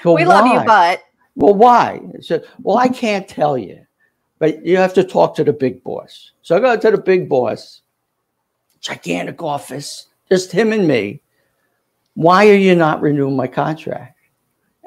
Well, 0.05 0.15
we 0.15 0.25
love 0.25 0.47
you, 0.47 0.61
but 0.65 1.03
well, 1.35 1.55
why? 1.55 2.01
So, 2.21 2.41
well, 2.63 2.79
I 2.79 2.89
can't 2.89 3.27
tell 3.27 3.59
you, 3.59 3.85
but 4.39 4.65
you 4.65 4.77
have 4.77 4.95
to 4.95 5.05
talk 5.05 5.35
to 5.37 5.45
the 5.45 5.53
big 5.53 5.83
boss. 5.83 6.33
So 6.43 6.57
I 6.57 6.61
go 6.61 6.77
to 6.77 6.91
the 6.93 6.99
big 6.99 7.29
boss, 7.29 7.83
gigantic 8.81 9.43
office, 9.43 10.07
just 10.29 10.53
him 10.53 10.73
and 10.73 10.87
me. 10.87 11.21
Why 12.15 12.49
are 12.49 12.55
you 12.55 12.75
not 12.75 13.01
renewing 13.01 13.37
my 13.37 13.47
contract? 13.47 14.19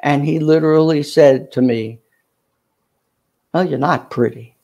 And 0.04 0.26
he 0.26 0.40
literally 0.40 1.04
said 1.04 1.52
to 1.54 1.62
me, 1.62 2.00
Well, 3.54 3.68
you're 3.68 3.80
not 3.80 4.10
pretty. 4.10 4.56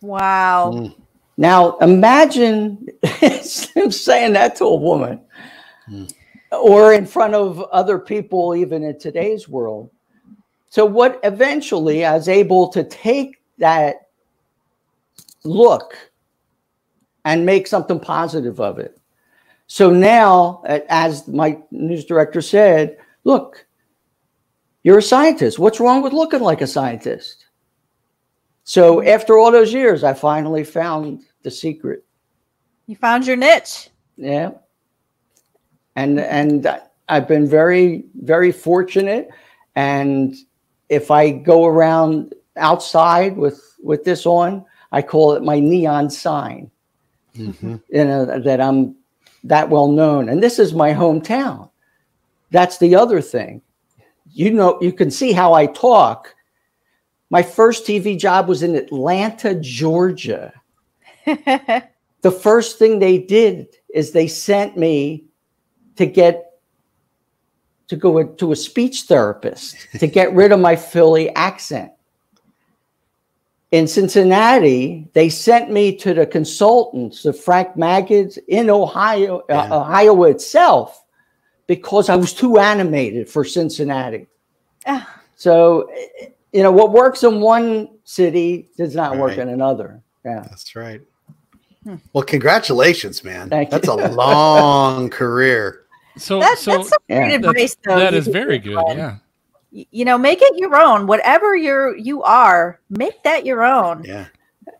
Wow. 0.00 0.72
Mm. 0.74 0.96
Now 1.36 1.76
imagine 1.78 2.86
him 3.02 3.90
saying 3.90 4.32
that 4.34 4.56
to 4.56 4.64
a 4.64 4.76
woman 4.76 5.20
mm. 5.88 6.12
or 6.50 6.94
in 6.94 7.06
front 7.06 7.34
of 7.34 7.60
other 7.72 7.98
people, 7.98 8.54
even 8.54 8.82
in 8.82 8.98
today's 8.98 9.48
world. 9.48 9.90
So, 10.68 10.84
what 10.84 11.20
eventually 11.22 12.04
I 12.04 12.14
was 12.14 12.28
able 12.28 12.68
to 12.68 12.84
take 12.84 13.36
that 13.58 14.08
look 15.44 15.96
and 17.24 17.44
make 17.44 17.66
something 17.66 17.98
positive 17.98 18.60
of 18.60 18.78
it. 18.78 18.98
So 19.66 19.90
now, 19.90 20.62
as 20.88 21.26
my 21.26 21.58
news 21.72 22.04
director 22.04 22.40
said, 22.40 22.98
look, 23.24 23.66
you're 24.84 24.98
a 24.98 25.02
scientist. 25.02 25.58
What's 25.58 25.80
wrong 25.80 26.02
with 26.02 26.12
looking 26.12 26.40
like 26.40 26.60
a 26.60 26.66
scientist? 26.68 27.45
So 28.66 29.00
after 29.00 29.38
all 29.38 29.52
those 29.52 29.72
years, 29.72 30.02
I 30.02 30.12
finally 30.12 30.64
found 30.64 31.22
the 31.44 31.52
secret. 31.52 32.04
You 32.88 32.96
found 32.96 33.24
your 33.24 33.36
niche. 33.36 33.90
Yeah. 34.16 34.50
And 35.94 36.18
and 36.18 36.66
I've 37.08 37.28
been 37.28 37.46
very 37.46 38.04
very 38.16 38.50
fortunate 38.50 39.30
and 39.76 40.34
if 40.88 41.12
I 41.12 41.30
go 41.30 41.64
around 41.66 42.34
outside 42.56 43.36
with 43.36 43.62
with 43.84 44.02
this 44.02 44.26
on, 44.26 44.64
I 44.90 45.00
call 45.00 45.34
it 45.34 45.44
my 45.44 45.60
neon 45.60 46.10
sign. 46.10 46.68
Mm-hmm. 47.36 47.76
You 47.88 48.04
know 48.04 48.40
that 48.40 48.60
I'm 48.60 48.96
that 49.44 49.70
well 49.70 49.88
known 49.88 50.28
and 50.28 50.42
this 50.42 50.58
is 50.58 50.74
my 50.74 50.92
hometown. 50.92 51.70
That's 52.50 52.78
the 52.78 52.96
other 52.96 53.20
thing. 53.20 53.62
You 54.32 54.50
know 54.50 54.76
you 54.82 54.92
can 54.92 55.12
see 55.12 55.30
how 55.30 55.54
I 55.54 55.66
talk 55.66 56.34
my 57.30 57.42
first 57.42 57.84
TV 57.86 58.18
job 58.18 58.48
was 58.48 58.62
in 58.62 58.74
Atlanta, 58.74 59.54
Georgia. 59.54 60.52
the 61.24 62.30
first 62.30 62.78
thing 62.78 62.98
they 62.98 63.18
did 63.18 63.68
is 63.92 64.12
they 64.12 64.28
sent 64.28 64.76
me 64.76 65.24
to 65.96 66.06
get 66.06 66.46
to 67.88 67.96
go 67.96 68.24
to 68.24 68.52
a 68.52 68.56
speech 68.56 69.02
therapist 69.02 69.76
to 69.98 70.06
get 70.06 70.32
rid 70.34 70.52
of 70.52 70.60
my 70.60 70.74
Philly 70.74 71.30
accent. 71.34 71.92
In 73.72 73.86
Cincinnati, 73.88 75.08
they 75.12 75.28
sent 75.28 75.70
me 75.70 75.94
to 75.96 76.14
the 76.14 76.26
consultants, 76.26 77.22
the 77.22 77.32
Frank 77.32 77.74
Magid 77.74 78.38
in 78.48 78.70
Ohio, 78.70 79.38
uh, 79.38 79.42
yeah. 79.48 79.60
uh, 79.62 79.80
Ohio 79.80 80.22
itself, 80.24 81.04
because 81.66 82.08
I 82.08 82.16
was 82.16 82.32
too 82.32 82.58
animated 82.58 83.28
for 83.28 83.44
Cincinnati. 83.44 84.26
Ah. 84.86 85.22
So 85.34 85.90
you 86.56 86.62
know 86.62 86.72
what 86.72 86.90
works 86.90 87.22
in 87.22 87.42
one 87.42 87.86
city 88.04 88.70
does 88.78 88.94
not 88.94 89.10
right. 89.10 89.20
work 89.20 89.36
in 89.36 89.50
another. 89.50 90.00
Yeah, 90.24 90.40
that's 90.48 90.74
right. 90.74 91.02
Hmm. 91.84 91.96
Well, 92.14 92.24
congratulations, 92.24 93.22
man. 93.22 93.50
Thank 93.50 93.68
that's 93.68 93.86
you. 93.86 93.92
a 93.92 94.08
long 94.12 95.10
career. 95.10 95.84
So, 96.16 96.40
that, 96.40 96.56
so 96.56 96.78
that's 96.78 96.88
some 96.88 96.98
great 97.10 97.18
yeah. 97.18 97.48
advice, 97.48 97.76
though. 97.84 97.98
That 97.98 98.14
is 98.14 98.26
very 98.26 98.58
good. 98.58 98.82
Yeah. 98.96 99.16
You 99.70 100.06
know, 100.06 100.16
make 100.16 100.40
it 100.40 100.56
your 100.56 100.80
own. 100.80 101.06
Whatever 101.06 101.54
you're 101.54 101.94
you 101.94 102.22
are, 102.22 102.80
make 102.88 103.22
that 103.24 103.44
your 103.44 103.62
own. 103.62 104.02
Yeah. 104.04 104.28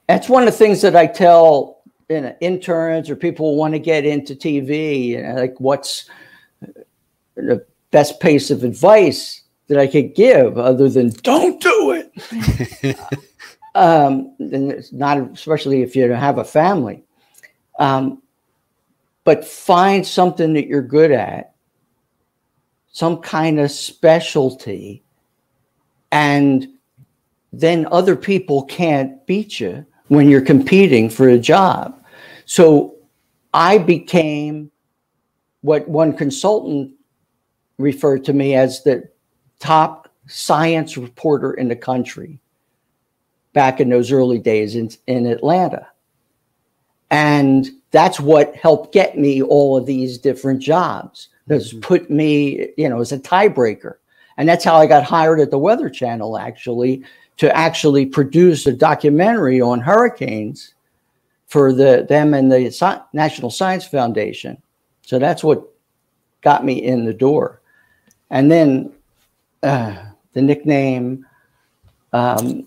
That's 0.08 0.30
one 0.30 0.44
of 0.44 0.46
the 0.46 0.56
things 0.56 0.80
that 0.80 0.96
I 0.96 1.06
tell 1.06 1.82
you 2.08 2.22
know, 2.22 2.34
interns 2.40 3.10
or 3.10 3.16
people 3.16 3.52
who 3.52 3.58
want 3.58 3.74
to 3.74 3.78
get 3.78 4.06
into 4.06 4.34
TV. 4.34 5.08
You 5.08 5.22
know, 5.24 5.34
like, 5.34 5.60
what's 5.60 6.08
the 7.34 7.66
best 7.90 8.18
piece 8.18 8.50
of 8.50 8.64
advice? 8.64 9.42
That 9.68 9.78
I 9.78 9.86
could 9.86 10.14
give 10.14 10.58
other 10.58 10.88
than 10.88 11.10
don't 11.22 11.60
do 11.60 11.92
it. 11.92 12.98
um, 13.74 14.34
and 14.38 14.72
it's 14.72 14.92
not 14.92 15.18
especially 15.32 15.82
if 15.82 15.96
you 15.96 16.10
have 16.10 16.38
a 16.38 16.44
family. 16.44 17.02
Um, 17.78 18.22
but 19.24 19.44
find 19.44 20.06
something 20.06 20.52
that 20.52 20.68
you're 20.68 20.82
good 20.82 21.10
at, 21.10 21.54
some 22.92 23.18
kind 23.18 23.58
of 23.58 23.72
specialty, 23.72 25.02
and 26.12 26.68
then 27.52 27.88
other 27.90 28.14
people 28.14 28.62
can't 28.64 29.26
beat 29.26 29.58
you 29.58 29.84
when 30.08 30.28
you're 30.28 30.40
competing 30.40 31.10
for 31.10 31.28
a 31.28 31.38
job. 31.38 32.00
So 32.44 32.94
I 33.52 33.78
became 33.78 34.70
what 35.62 35.88
one 35.88 36.16
consultant 36.16 36.92
referred 37.78 38.24
to 38.26 38.32
me 38.32 38.54
as 38.54 38.84
the 38.84 39.08
top 39.58 40.08
science 40.26 40.96
reporter 40.96 41.52
in 41.54 41.68
the 41.68 41.76
country 41.76 42.38
back 43.52 43.80
in 43.80 43.88
those 43.88 44.12
early 44.12 44.38
days 44.38 44.76
in, 44.76 44.90
in 45.06 45.26
Atlanta. 45.26 45.86
And 47.10 47.70
that's 47.90 48.18
what 48.18 48.54
helped 48.56 48.92
get 48.92 49.16
me 49.16 49.42
all 49.42 49.76
of 49.76 49.86
these 49.86 50.18
different 50.18 50.60
jobs. 50.60 51.28
That's 51.46 51.70
mm-hmm. 51.70 51.80
put 51.80 52.10
me, 52.10 52.68
you 52.76 52.88
know, 52.88 53.00
as 53.00 53.12
a 53.12 53.18
tiebreaker. 53.18 53.94
And 54.36 54.48
that's 54.48 54.64
how 54.64 54.76
I 54.76 54.86
got 54.86 55.04
hired 55.04 55.40
at 55.40 55.50
the 55.50 55.58
Weather 55.58 55.88
Channel, 55.88 56.36
actually, 56.36 57.02
to 57.38 57.56
actually 57.56 58.04
produce 58.04 58.66
a 58.66 58.72
documentary 58.72 59.60
on 59.60 59.80
hurricanes 59.80 60.74
for 61.46 61.72
the 61.72 62.04
them 62.08 62.34
and 62.34 62.50
the 62.50 62.66
Sci- 62.66 63.00
National 63.12 63.50
Science 63.50 63.86
Foundation. 63.86 64.60
So 65.02 65.18
that's 65.18 65.44
what 65.44 65.64
got 66.42 66.64
me 66.64 66.82
in 66.82 67.04
the 67.04 67.14
door. 67.14 67.62
And 68.30 68.50
then 68.50 68.92
uh, 69.66 69.96
the 70.32 70.42
nickname 70.42 71.26
um, 72.12 72.66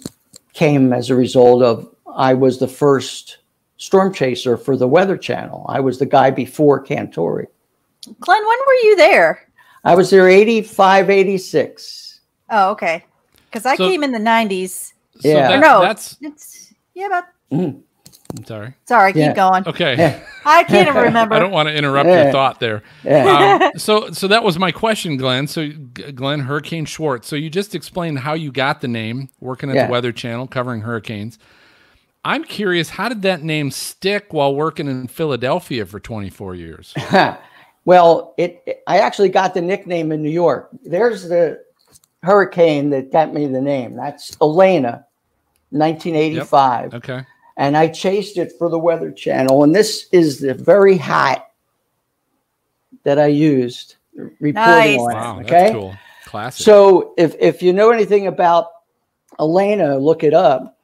came 0.54 0.94
as 0.94 1.10
a 1.10 1.16
result 1.16 1.64
of 1.64 1.96
I 2.16 2.34
was 2.34 2.60
the 2.60 2.68
first 2.68 3.38
storm 3.78 4.14
chaser 4.14 4.58
for 4.58 4.76
the 4.76 4.88
Weather 4.88 5.18
Channel. 5.18 5.66
I 5.70 5.80
was 5.80 5.98
the 6.00 6.06
guy 6.06 6.30
before 6.32 6.84
Cantore. 6.84 7.46
Glenn, 8.20 8.46
when 8.48 8.58
were 8.68 8.74
you 8.84 8.96
there? 8.98 9.48
I 9.84 9.96
was 9.96 10.10
there 10.10 10.28
85, 10.28 11.10
86. 11.10 12.20
Oh, 12.50 12.72
okay. 12.72 13.06
Because 13.46 13.66
I 13.66 13.76
So- 13.76 13.88
came 13.88 14.04
in 14.04 14.12
the 14.12 14.20
nineties. 14.20 14.94
So 15.22 15.30
Yeah. 15.30 15.48
that- 15.50 15.60
no, 15.60 15.82
that's 15.82 16.18
it's 16.22 16.74
yeah, 16.94 17.08
but 17.10 17.26
Mm. 17.52 17.82
I'm 18.38 18.46
sorry. 18.46 18.74
sorry, 18.86 19.12
keep 19.14 19.22
Yeah. 19.22 19.34
going. 19.34 19.68
Okay. 19.68 19.98
Yeah. 19.98 20.20
I 20.46 20.64
can't 20.64 20.88
even 20.88 21.02
remember. 21.02 21.34
I 21.36 21.40
don't 21.40 21.52
want 21.52 21.68
to 21.68 21.74
interrupt 21.74 22.08
Yeah. 22.08 22.24
your 22.24 22.32
thought 22.32 22.60
there. 22.60 22.84
Yeah. 23.04 23.70
Um, 23.74 23.80
so, 23.80 24.12
so 24.12 24.28
that 24.28 24.44
was 24.44 24.60
my 24.60 24.72
question, 24.72 25.18
Glenn. 25.18 25.48
So, 25.48 25.70
Glenn 26.14 26.42
Hurricane 26.42 26.86
Schwartz. 26.86 27.28
So 27.28 27.36
you 27.36 27.50
just 27.50 27.74
explained 27.74 28.20
how 28.20 28.36
you 28.36 28.52
got 28.52 28.82
the 28.82 28.88
name, 28.88 29.30
working 29.40 29.70
at 29.72 29.76
Yeah. 29.76 29.86
the 29.88 29.92
Weather 29.92 30.12
Channel, 30.12 30.48
covering 30.48 30.82
hurricanes. 30.82 31.40
I'm 32.24 32.44
curious, 32.44 32.90
how 32.90 33.10
did 33.10 33.24
that 33.24 33.42
name 33.42 33.72
stick 33.72 34.32
while 34.32 34.54
working 34.54 34.88
in 34.88 35.08
Philadelphia 35.08 35.86
for 35.88 36.00
24 36.00 36.54
years? 36.54 36.94
well, 37.86 38.36
it, 38.38 38.62
it- 38.68 38.84
I 38.86 39.00
actually 39.00 39.30
got 39.30 39.56
the 39.56 39.62
nickname 39.62 40.12
in 40.12 40.22
New 40.22 40.30
York. 40.30 40.70
There's 40.84 41.28
the 41.28 41.64
hurricane 42.22 42.92
that 42.92 43.12
got 43.12 43.34
me 43.34 43.48
the 43.48 43.62
name. 43.62 43.96
That's 43.96 44.38
Elena, 44.40 45.06
1985. 45.72 46.94
Okay. 46.94 47.22
And 47.60 47.76
I 47.76 47.90
chased 47.90 48.38
it 48.38 48.54
for 48.58 48.70
the 48.70 48.80
Weather 48.80 49.12
Channel. 49.12 49.66
And 49.66 49.76
this 49.76 50.08
is 50.14 50.40
the 50.40 50.54
very 50.54 50.96
hat 50.96 51.52
that 53.04 53.20
I 53.20 53.28
used 53.28 53.98
reporting 54.16 54.54
Nice. 54.54 55.00
on. 55.00 55.14
Wow, 55.14 55.40
it, 55.40 55.48
that's 55.48 55.52
okay, 55.52 55.72
cool. 55.74 55.96
Classic. 56.26 56.64
so 56.64 57.14
if 57.18 57.36
if 57.40 57.62
you 57.62 57.74
know 57.74 57.92
anything 57.92 58.28
about 58.28 58.68
Elena, 59.40 59.98
look 59.98 60.24
it 60.24 60.34
up. 60.34 60.80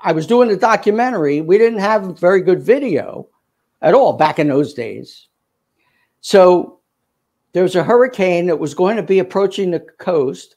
I 0.00 0.12
was 0.12 0.26
doing 0.26 0.48
the 0.48 0.56
documentary. 0.56 1.40
We 1.40 1.58
didn't 1.58 1.80
have 1.80 2.18
very 2.18 2.42
good 2.42 2.62
video 2.62 3.28
at 3.80 3.94
all 3.94 4.12
back 4.12 4.38
in 4.38 4.48
those 4.48 4.74
days. 4.74 5.28
So 6.20 6.80
there 7.52 7.62
was 7.62 7.76
a 7.76 7.82
hurricane 7.82 8.46
that 8.46 8.58
was 8.58 8.74
going 8.74 8.96
to 8.96 9.02
be 9.02 9.20
approaching 9.20 9.70
the 9.70 9.80
coast. 9.80 10.56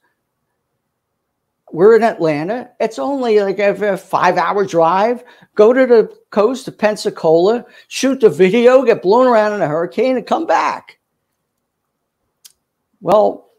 We're 1.72 1.96
in 1.96 2.04
Atlanta. 2.04 2.70
It's 2.80 3.00
only 3.00 3.40
like 3.40 3.60
a, 3.60 3.98
five 3.98 4.38
hour 4.38 4.66
drive. 4.66 5.24
Go 5.56 5.74
to 5.74 5.86
the 5.86 6.16
coast 6.30 6.68
of 6.68 6.78
Pensacola, 6.78 7.66
shoot 7.88 8.20
the 8.20 8.30
video, 8.30 8.84
get 8.84 9.02
blown 9.02 9.28
around 9.28 9.54
in 9.54 9.62
a 9.62 9.68
hurricane, 9.68 10.18
and 10.18 10.28
come 10.28 10.46
back. 10.46 11.00
Well, 13.00 13.50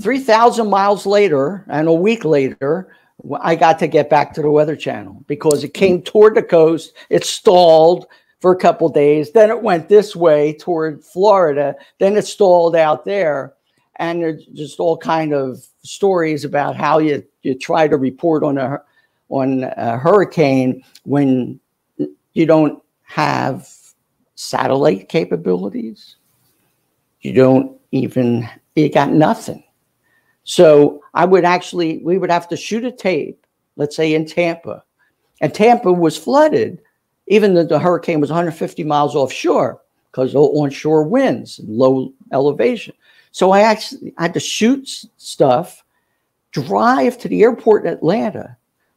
3,000 0.00 0.68
miles 0.68 1.06
later 1.06 1.64
and 1.68 1.88
a 1.88 1.92
week 1.92 2.24
later, 2.24 2.94
I 3.40 3.54
got 3.54 3.78
to 3.80 3.86
get 3.86 4.10
back 4.10 4.32
to 4.34 4.42
the 4.42 4.50
Weather 4.50 4.76
Channel 4.76 5.24
because 5.26 5.62
it 5.62 5.74
came 5.74 6.02
toward 6.02 6.34
the 6.34 6.42
coast. 6.42 6.94
It 7.10 7.24
stalled 7.24 8.06
for 8.40 8.52
a 8.52 8.58
couple 8.58 8.88
days. 8.88 9.32
Then 9.32 9.50
it 9.50 9.62
went 9.62 9.88
this 9.88 10.16
way 10.16 10.54
toward 10.54 11.04
Florida. 11.04 11.74
Then 11.98 12.16
it 12.16 12.26
stalled 12.26 12.74
out 12.74 13.04
there. 13.04 13.54
And 14.00 14.22
there's 14.22 14.46
just 14.46 14.80
all 14.80 14.96
kind 14.96 15.34
of 15.34 15.62
stories 15.82 16.44
about 16.44 16.74
how 16.74 16.98
you, 16.98 17.22
you 17.42 17.54
try 17.54 17.86
to 17.86 17.98
report 17.98 18.42
on 18.42 18.58
a 18.58 18.82
on 19.28 19.62
a 19.62 19.96
hurricane 19.96 20.82
when 21.04 21.60
you 22.32 22.46
don't 22.46 22.82
have 23.02 23.68
satellite 24.34 25.08
capabilities. 25.08 26.16
You 27.20 27.34
don't 27.34 27.78
even 27.92 28.48
you 28.74 28.88
got 28.88 29.12
nothing. 29.12 29.62
So 30.44 31.02
I 31.12 31.26
would 31.26 31.44
actually, 31.44 31.98
we 31.98 32.16
would 32.16 32.30
have 32.30 32.48
to 32.48 32.56
shoot 32.56 32.84
a 32.84 32.90
tape, 32.90 33.46
let's 33.76 33.94
say 33.94 34.14
in 34.14 34.24
Tampa, 34.24 34.82
and 35.42 35.52
Tampa 35.52 35.92
was 35.92 36.16
flooded, 36.16 36.80
even 37.26 37.54
though 37.54 37.64
the 37.64 37.78
hurricane 37.78 38.20
was 38.20 38.30
150 38.30 38.82
miles 38.84 39.14
offshore 39.14 39.80
because 40.10 40.34
onshore 40.34 41.04
winds 41.04 41.58
and 41.58 41.68
low 41.68 42.12
elevation. 42.32 42.94
So 43.32 43.50
I 43.52 43.60
actually 43.60 44.14
had 44.18 44.34
to 44.34 44.40
shoot 44.40 45.04
stuff, 45.16 45.84
drive 46.50 47.18
to 47.18 47.28
the 47.28 47.42
airport 47.42 47.86
in 47.86 47.92
Atlanta, 47.92 48.56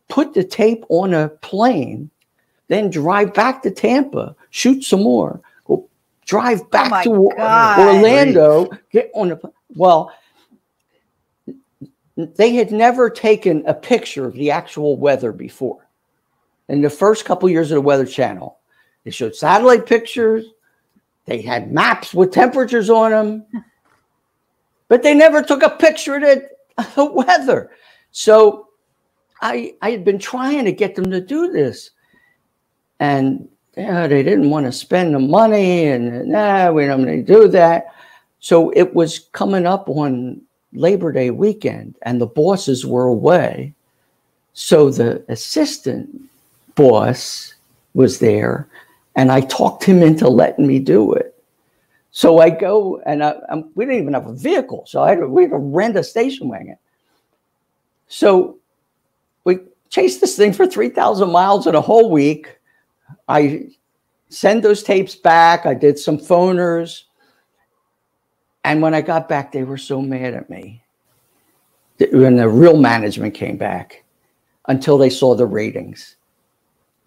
put 0.10 0.34
the 0.34 0.44
tape 0.44 0.84
on 0.90 1.14
a 1.14 1.30
plane, 1.30 2.10
then 2.68 2.90
drive 2.90 3.34
back 3.34 3.62
to 3.64 3.72
Tampa, 3.72 4.36
shoot 4.50 4.84
some 4.84 5.04
more, 5.04 5.42
go 5.66 5.88
drive 6.26 6.62
oh 6.62 6.66
back 6.66 6.90
my 6.90 7.04
to 7.04 7.32
God. 7.38 7.80
Orlando, 7.80 8.70
get 8.92 9.12
on 9.14 9.32
a 9.32 9.40
well 9.76 10.14
they 12.16 12.54
had 12.56 12.72
never 12.72 13.10
taken 13.10 13.64
a 13.66 13.74
picture 13.74 14.26
of 14.26 14.34
the 14.34 14.52
actual 14.52 14.98
weather 14.98 15.32
before. 15.32 15.88
In 16.70 16.82
the 16.82 16.90
first 16.90 17.26
couple 17.26 17.50
years 17.50 17.72
of 17.72 17.76
the 17.76 17.82
Weather 17.82 18.06
Channel, 18.06 18.58
they 19.04 19.12
showed 19.12 19.36
satellite 19.36 19.86
pictures, 19.86 20.46
they 21.26 21.42
had 21.42 21.72
maps 21.72 22.14
with 22.14 22.32
temperatures 22.32 22.90
on 22.90 23.12
them, 23.12 23.46
but 24.88 25.04
they 25.04 25.14
never 25.14 25.42
took 25.42 25.64
a 25.64 25.70
picture 25.70 26.16
of 26.16 26.22
the, 26.22 26.50
the 26.96 27.06
weather. 27.06 27.72
So 28.12 28.70
I, 29.42 29.76
I 29.82 29.92
had 29.92 30.06
been 30.06 30.20
trying 30.20 30.66
to 30.66 30.72
get 30.72 30.96
them 30.96 31.12
to 31.12 31.20
do 31.20 31.52
this. 31.52 31.92
And 33.00 33.48
yeah, 33.76 34.08
they 34.08 34.24
didn't 34.24 34.50
want 34.50 34.66
to 34.68 34.72
spend 34.72 35.16
the 35.16 35.20
money, 35.20 35.88
and 35.88 36.28
nah, 36.28 36.72
we 36.72 36.86
don't 36.86 37.06
need 37.06 37.26
to 37.28 37.34
do 37.34 37.48
that. 37.50 37.88
So 38.40 38.70
it 38.72 38.94
was 38.94 39.20
coming 39.32 39.66
up 39.66 39.90
on 39.90 40.42
Labor 40.74 41.12
Day 41.12 41.32
weekend, 41.32 41.96
and 42.04 42.22
the 42.22 42.28
bosses 42.28 42.86
were 42.86 43.08
away. 43.08 43.74
So 44.54 44.90
the 44.90 45.24
assistant 45.28 46.30
boss 46.76 47.56
was 47.96 48.20
there, 48.20 48.68
and 49.16 49.32
I 49.32 49.42
talked 49.42 49.84
him 49.84 50.04
into 50.04 50.30
letting 50.30 50.68
me 50.68 50.80
do 50.80 51.14
it. 51.14 51.33
So 52.16 52.38
I 52.38 52.52
go, 52.52 53.02
and 53.08 53.24
I, 53.24 53.36
I'm, 53.50 53.72
we 53.74 53.86
didn't 53.86 54.02
even 54.02 54.14
have 54.14 54.28
a 54.28 54.36
vehicle, 54.36 54.86
so 54.88 55.02
I 55.02 55.10
had 55.10 55.20
to, 55.20 55.28
we 55.28 55.42
had 55.42 55.52
to 55.52 55.58
rent 55.58 55.98
a 55.98 56.04
station 56.04 56.48
wagon. 56.48 56.78
So 58.08 58.60
we 59.46 59.58
chased 59.90 60.22
this 60.22 60.38
thing 60.38 60.54
for 60.54 60.68
3,000 60.68 61.32
miles 61.32 61.66
in 61.66 61.74
a 61.74 61.82
whole 61.82 62.12
week. 62.12 62.60
I 63.28 63.70
send 64.30 64.64
those 64.64 64.84
tapes 64.84 65.16
back. 65.16 65.66
I 65.66 65.74
did 65.74 65.98
some 65.98 66.20
phoners. 66.20 67.06
And 68.64 68.84
when 68.84 68.94
I 68.94 69.02
got 69.02 69.28
back, 69.28 69.52
they 69.52 69.64
were 69.64 69.78
so 69.78 70.00
mad 70.00 70.36
at 70.36 70.52
me. 70.52 70.84
When 72.12 72.36
the 72.36 72.48
real 72.48 72.78
management 72.78 73.34
came 73.34 73.58
back, 73.58 74.04
until 74.68 75.00
they 75.00 75.10
saw 75.10 75.34
the 75.34 75.48
ratings. 75.48 76.16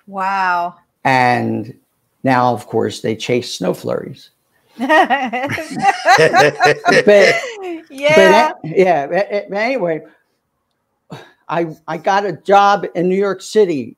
Wow. 0.09 0.75
And 1.05 1.79
now, 2.25 2.53
of 2.53 2.67
course, 2.67 3.03
they 3.03 3.15
chase 3.15 3.55
snow 3.55 3.73
flurries. 3.73 4.31
But 4.79 4.91
yeah. 7.91 8.53
But 8.53 8.77
yeah. 8.77 9.07
but 9.07 9.57
anyway, 9.57 10.03
I 11.49 11.75
I 11.87 11.99
got 11.99 12.27
a 12.27 12.33
job 12.33 12.87
in 12.95 13.09
New 13.09 13.17
York 13.17 13.41
City 13.41 13.97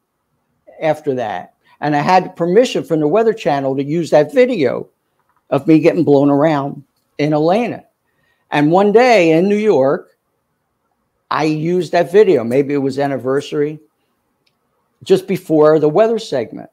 after 0.80 1.14
that, 1.14 1.54
and 1.80 1.96
I 1.96 2.00
had 2.00 2.36
permission 2.36 2.84
from 2.84 3.00
the 3.00 3.08
Weather 3.08 3.32
Channel 3.32 3.76
to 3.76 3.84
use 3.84 4.10
that 4.10 4.32
video 4.32 4.88
of 5.50 5.66
me 5.66 5.78
getting 5.78 6.04
blown 6.04 6.30
around 6.30 6.84
in 7.18 7.32
Atlanta. 7.32 7.84
And 8.50 8.70
one 8.70 8.92
day 8.92 9.32
in 9.32 9.48
New 9.48 9.56
York, 9.56 10.16
I 11.30 11.44
used 11.44 11.92
that 11.92 12.12
video. 12.12 12.44
Maybe 12.44 12.74
it 12.74 12.78
was 12.78 12.98
anniversary, 12.98 13.80
just 15.02 15.26
before 15.26 15.78
the 15.78 15.88
weather 15.88 16.18
segment. 16.18 16.70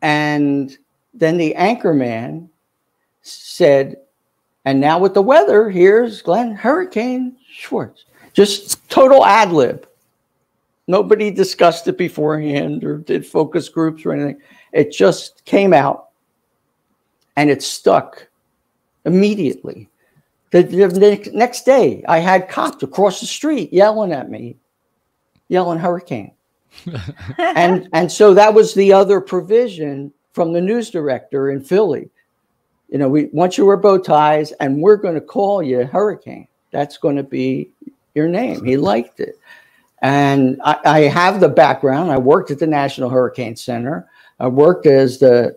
And 0.00 0.76
then 1.12 1.36
the 1.36 1.54
anchor 1.54 1.92
man 1.92 2.48
said, 3.22 3.96
and 4.64 4.80
now 4.80 4.98
with 4.98 5.14
the 5.14 5.22
weather, 5.22 5.70
here's 5.70 6.22
Glenn 6.22 6.52
Hurricane 6.52 7.36
Schwartz. 7.50 8.04
Just 8.32 8.88
total 8.88 9.24
ad 9.24 9.52
lib. 9.52 9.88
Nobody 10.86 11.30
discussed 11.30 11.88
it 11.88 11.98
beforehand 11.98 12.84
or 12.84 12.98
did 12.98 13.26
focus 13.26 13.68
groups 13.68 14.04
or 14.06 14.12
anything. 14.12 14.40
It 14.72 14.92
just 14.92 15.44
came 15.44 15.72
out 15.72 16.08
and 17.36 17.50
it 17.50 17.62
stuck 17.62 18.26
immediately. 19.04 19.88
The, 20.50 20.62
the 20.62 20.88
ne- 20.88 21.36
next 21.36 21.64
day, 21.64 22.04
I 22.08 22.18
had 22.18 22.48
cops 22.48 22.82
across 22.82 23.20
the 23.20 23.26
street 23.26 23.72
yelling 23.72 24.12
at 24.12 24.30
me, 24.30 24.56
yelling 25.48 25.78
hurricane. 25.78 26.32
and 27.38 27.88
and 27.92 28.10
so 28.10 28.34
that 28.34 28.52
was 28.52 28.74
the 28.74 28.92
other 28.92 29.20
provision 29.20 30.12
from 30.32 30.52
the 30.52 30.60
news 30.60 30.90
director 30.90 31.50
in 31.50 31.62
Philly. 31.62 32.10
You 32.88 32.98
know, 32.98 33.08
we 33.08 33.26
once 33.26 33.58
you 33.58 33.66
wear 33.66 33.76
bow 33.76 33.98
ties, 33.98 34.52
and 34.52 34.80
we're 34.80 34.96
going 34.96 35.14
to 35.14 35.20
call 35.20 35.62
you 35.62 35.84
Hurricane. 35.84 36.48
That's 36.70 36.96
going 36.96 37.16
to 37.16 37.22
be 37.22 37.70
your 38.14 38.28
name. 38.28 38.64
He 38.64 38.76
liked 38.76 39.20
it, 39.20 39.38
and 40.00 40.60
I, 40.64 40.78
I 40.84 41.00
have 41.00 41.40
the 41.40 41.48
background. 41.48 42.10
I 42.10 42.18
worked 42.18 42.50
at 42.50 42.58
the 42.58 42.66
National 42.66 43.10
Hurricane 43.10 43.56
Center. 43.56 44.08
I 44.40 44.48
worked 44.48 44.86
as 44.86 45.18
the 45.18 45.56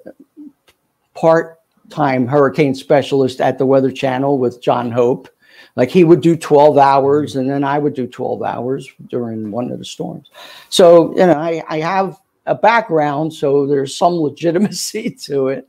part-time 1.14 2.28
hurricane 2.28 2.76
specialist 2.76 3.42
at 3.42 3.58
the 3.58 3.66
Weather 3.66 3.92
Channel 3.92 4.38
with 4.38 4.62
John 4.62 4.92
Hope. 4.92 5.30
Like 5.76 5.90
he 5.90 6.04
would 6.04 6.22
do 6.22 6.36
12 6.36 6.78
hours 6.78 7.36
and 7.36 7.50
then 7.50 7.64
I 7.64 7.80
would 7.80 7.94
do 7.94 8.08
12 8.08 8.44
hours 8.44 8.90
during 9.10 9.52
one 9.52 9.72
of 9.72 9.80
the 9.80 9.86
storms. 9.86 10.30
So, 10.70 11.12
you 11.12 11.26
know, 11.26 11.34
I, 11.34 11.64
I 11.70 11.80
have 11.80 12.20
a 12.46 12.56
background, 12.56 13.34
so 13.34 13.66
there's 13.66 13.96
some 13.96 14.14
legitimacy 14.22 15.12
to 15.12 15.50
it. 15.50 15.68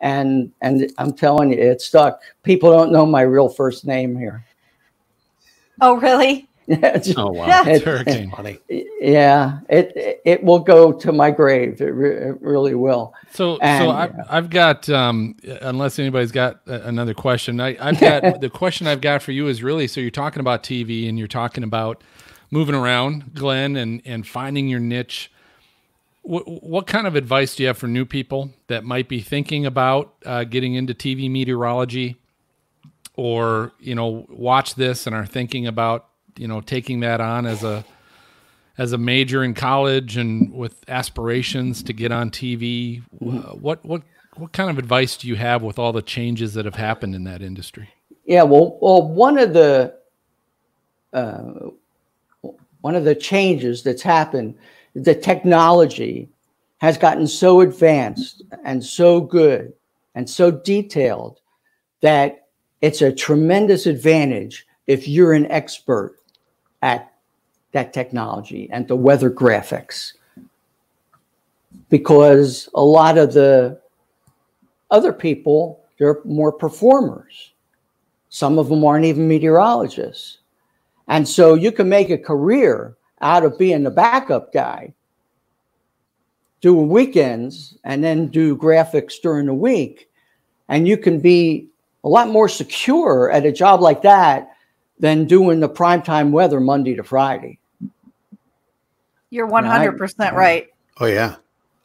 And 0.00 0.52
and 0.60 0.92
I'm 0.98 1.12
telling 1.12 1.52
you, 1.52 1.58
it 1.58 1.80
stuck. 1.82 2.20
People 2.42 2.70
don't 2.72 2.92
know 2.92 3.04
my 3.06 3.22
real 3.22 3.48
first 3.48 3.84
name 3.86 4.16
here. 4.16 4.44
Oh, 5.80 5.96
really? 5.96 6.44
Oh 7.16 7.30
wow. 7.32 7.62
It- 7.66 7.82
Hurricane. 7.82 8.30
Funny. 8.36 8.58
yeah, 9.00 9.60
it 9.70 10.20
it 10.26 10.44
will 10.44 10.58
go 10.58 10.92
to 10.92 11.12
my 11.12 11.30
grave. 11.30 11.80
It, 11.80 11.86
re- 11.86 12.28
it 12.28 12.42
really 12.42 12.74
will. 12.74 13.14
So, 13.32 13.54
so 13.56 13.60
And- 13.62 13.90
I've, 13.90 14.14
I've 14.28 14.50
got, 14.50 14.86
um, 14.90 15.34
unless 15.62 15.98
anybody's 15.98 16.30
got 16.30 16.60
another 16.66 17.14
question, 17.14 17.58
I, 17.58 17.74
I've 17.80 17.98
got 17.98 18.40
the 18.42 18.50
question 18.50 18.86
I've 18.86 19.00
got 19.00 19.22
for 19.22 19.32
you 19.32 19.48
is 19.48 19.62
really 19.62 19.86
so 19.88 20.02
you're 20.02 20.10
talking 20.10 20.40
about 20.40 20.62
TV 20.62 21.08
and 21.08 21.18
you're 21.18 21.26
talking 21.26 21.64
about 21.64 22.04
moving 22.50 22.74
around, 22.74 23.34
Glenn, 23.34 23.74
and 23.76 24.02
and 24.04 24.26
finding 24.26 24.68
your 24.68 24.80
niche. 24.80 25.32
What, 26.28 26.62
what 26.62 26.86
kind 26.86 27.06
of 27.06 27.16
advice 27.16 27.56
do 27.56 27.62
you 27.62 27.68
have 27.68 27.78
for 27.78 27.86
new 27.86 28.04
people 28.04 28.50
that 28.66 28.84
might 28.84 29.08
be 29.08 29.20
thinking 29.20 29.64
about 29.64 30.14
uh, 30.26 30.44
getting 30.44 30.74
into 30.74 30.92
TV 30.92 31.30
meteorology, 31.30 32.16
or 33.14 33.72
you 33.80 33.94
know, 33.94 34.26
watch 34.28 34.74
this 34.74 35.06
and 35.06 35.16
are 35.16 35.24
thinking 35.24 35.66
about 35.66 36.06
you 36.36 36.46
know 36.46 36.60
taking 36.60 37.00
that 37.00 37.22
on 37.22 37.46
as 37.46 37.64
a 37.64 37.82
as 38.76 38.92
a 38.92 38.98
major 38.98 39.42
in 39.42 39.54
college 39.54 40.18
and 40.18 40.52
with 40.52 40.84
aspirations 40.86 41.82
to 41.84 41.94
get 41.94 42.12
on 42.12 42.30
TV, 42.30 43.02
what 43.10 43.82
what 43.86 44.02
what 44.36 44.52
kind 44.52 44.68
of 44.68 44.76
advice 44.76 45.16
do 45.16 45.28
you 45.28 45.36
have 45.36 45.62
with 45.62 45.78
all 45.78 45.94
the 45.94 46.02
changes 46.02 46.52
that 46.52 46.66
have 46.66 46.74
happened 46.74 47.14
in 47.14 47.24
that 47.24 47.40
industry? 47.40 47.88
Yeah, 48.26 48.42
well, 48.42 48.76
well, 48.82 49.02
one 49.02 49.38
of 49.38 49.54
the 49.54 49.94
uh, 51.14 51.70
one 52.82 52.94
of 52.94 53.04
the 53.04 53.14
changes 53.14 53.82
that's 53.82 54.02
happened, 54.02 54.56
the 54.94 55.14
technology 55.14 56.28
has 56.78 56.96
gotten 56.96 57.26
so 57.26 57.60
advanced 57.60 58.42
and 58.64 58.84
so 58.84 59.20
good 59.20 59.72
and 60.14 60.28
so 60.28 60.50
detailed 60.50 61.40
that 62.00 62.46
it's 62.80 63.02
a 63.02 63.12
tremendous 63.12 63.86
advantage 63.86 64.66
if 64.86 65.08
you're 65.08 65.32
an 65.32 65.50
expert 65.50 66.16
at 66.82 67.12
that 67.72 67.92
technology 67.92 68.68
and 68.72 68.88
the 68.88 68.96
weather 68.96 69.30
graphics 69.30 70.14
because 71.90 72.68
a 72.74 72.82
lot 72.82 73.18
of 73.18 73.32
the 73.34 73.78
other 74.90 75.12
people 75.12 75.84
they're 75.98 76.20
more 76.24 76.52
performers 76.52 77.52
some 78.28 78.58
of 78.58 78.68
them 78.68 78.84
aren't 78.84 79.04
even 79.04 79.28
meteorologists. 79.28 80.38
And 81.08 81.26
so 81.26 81.54
you 81.54 81.72
can 81.72 81.88
make 81.88 82.10
a 82.10 82.18
career 82.18 82.96
out 83.20 83.44
of 83.44 83.58
being 83.58 83.82
the 83.82 83.90
backup 83.90 84.52
guy, 84.52 84.92
doing 86.60 86.88
weekends, 86.88 87.76
and 87.84 88.02
then 88.02 88.28
do 88.28 88.56
graphics 88.56 89.14
during 89.22 89.46
the 89.46 89.54
week. 89.54 90.08
And 90.68 90.86
you 90.86 90.96
can 90.96 91.20
be 91.20 91.68
a 92.04 92.08
lot 92.08 92.28
more 92.28 92.48
secure 92.48 93.30
at 93.30 93.46
a 93.46 93.52
job 93.52 93.80
like 93.80 94.02
that 94.02 94.50
than 94.98 95.26
doing 95.26 95.60
the 95.60 95.68
primetime 95.68 96.30
weather 96.30 96.60
Monday 96.60 96.94
to 96.94 97.02
Friday. 97.04 97.58
You're 99.30 99.48
100% 99.48 100.32
right. 100.32 100.68
Oh 101.00 101.06
yeah. 101.06 101.36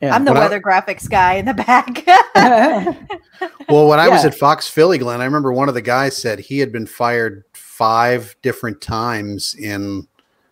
Yeah. 0.02 0.16
I'm 0.16 0.26
the 0.26 0.32
When 0.32 0.42
I- 0.42 0.46
weather 0.46 0.62
graphics 0.62 1.10
guy 1.10 1.36
in 1.36 1.46
the 1.46 1.54
back. 1.54 2.06
Well, 3.70 3.88
when 3.88 4.00
I 4.00 4.08
was 4.10 4.24
at 4.26 4.36
Fox 4.36 4.68
Philly, 4.70 4.98
Glenn, 4.98 5.20
I 5.22 5.26
remember 5.26 5.52
one 5.52 5.68
of 5.68 5.74
the 5.74 5.82
guys 5.82 6.16
said 6.16 6.40
he 6.40 6.60
had 6.60 6.72
been 6.72 6.86
fired 6.86 7.44
five 7.54 8.36
different 8.42 8.82
times 8.82 9.56
in 9.56 10.08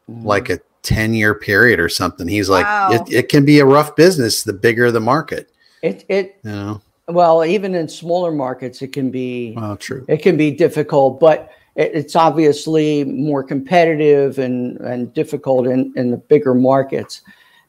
like 0.07 0.49
a 0.49 0.59
10 0.83 1.13
year 1.13 1.33
period 1.35 1.79
or 1.79 1.89
something. 1.89 2.27
He's 2.27 2.49
like, 2.49 2.65
Wow. 2.65 2.89
it, 2.91 3.11
it 3.13 3.29
can 3.29 3.45
be 3.45 3.59
a 3.59 3.65
rough 3.65 3.95
business 3.95 4.43
the 4.43 4.53
bigger 4.53 4.91
the 4.91 4.99
market. 4.99 5.51
it, 5.81 6.05
it, 6.09 6.39
You 6.43 6.51
know? 6.51 6.81
well, 7.07 7.43
even 7.45 7.75
in 7.75 7.87
smaller 7.87 8.31
markets, 8.31 8.81
it 8.81 8.89
can 8.93 9.11
be. 9.11 9.53
Well, 9.55 9.77
true. 9.77 10.05
it 10.07 10.17
can 10.17 10.37
be 10.37 10.51
difficult, 10.51 11.19
but 11.19 11.51
it, 11.75 11.91
it's 11.93 12.15
obviously 12.15 13.03
more 13.03 13.43
competitive 13.43 14.39
and, 14.39 14.77
and 14.79 15.13
difficult 15.13 15.67
in, 15.67 15.93
in 15.95 16.11
the 16.11 16.17
bigger 16.17 16.53
markets. 16.55 17.21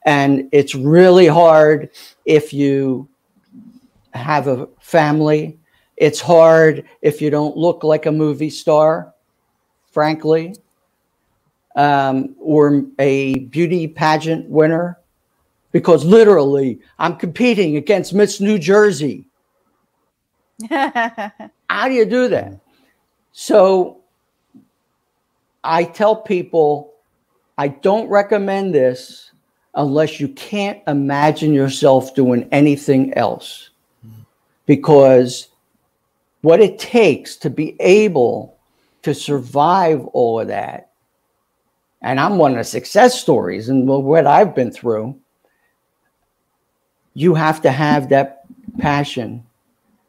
And 0.05 0.49
it's 0.53 0.75
really 0.75 1.27
hard 1.27 1.91
if 2.25 2.53
you 2.53 3.09
have 4.15 4.49
a 4.49 4.69
family. 4.81 5.59
It's 5.97 6.21
hard 6.21 6.85
if 7.03 7.21
you 7.23 7.31
don't 7.31 7.57
look 7.57 7.85
like 7.85 8.07
a 8.07 8.13
movie 8.13 8.51
star, 8.51 9.15
frankly, 9.93 10.57
um, 11.77 12.35
or 12.39 12.85
a 12.99 13.39
beauty 13.39 13.89
pageant 13.89 14.49
winner, 14.49 14.99
because 15.71 16.05
literally 16.05 16.81
I'm 16.99 17.17
competing 17.17 17.77
against 17.77 18.15
Miss 18.15 18.41
New 18.41 18.59
Jersey. 18.59 19.27
How 20.71 21.89
do 21.89 21.93
you 21.93 22.05
do 22.05 22.29
that? 22.29 22.59
So 23.33 24.03
I 25.65 25.85
tell 25.85 26.17
people 26.17 26.95
I 27.57 27.69
don't 27.69 28.09
recommend 28.09 28.75
this 28.75 29.31
unless 29.75 30.21
you 30.21 30.29
can't 30.29 30.81
imagine 30.87 31.53
yourself 31.53 32.15
doing 32.15 32.49
anything 32.53 33.15
else. 33.15 33.71
Because 34.67 35.49
what 36.43 36.61
it 36.61 36.79
takes 36.79 37.37
to 37.37 37.51
be 37.51 37.77
able 37.81 38.59
to 39.03 39.15
survive 39.15 40.05
all 40.07 40.41
of 40.41 40.49
that, 40.49 40.92
and 42.03 42.21
I'm 42.21 42.39
one 42.39 42.53
of 42.53 42.59
the 42.59 42.65
success 42.65 43.21
stories 43.21 43.69
and 43.69 43.89
what 43.89 44.27
I've 44.27 44.55
been 44.55 44.71
through, 44.71 45.19
you 47.15 47.35
have 47.35 47.63
to 47.63 47.71
have 47.71 48.09
that 48.11 48.45
passion 48.79 49.45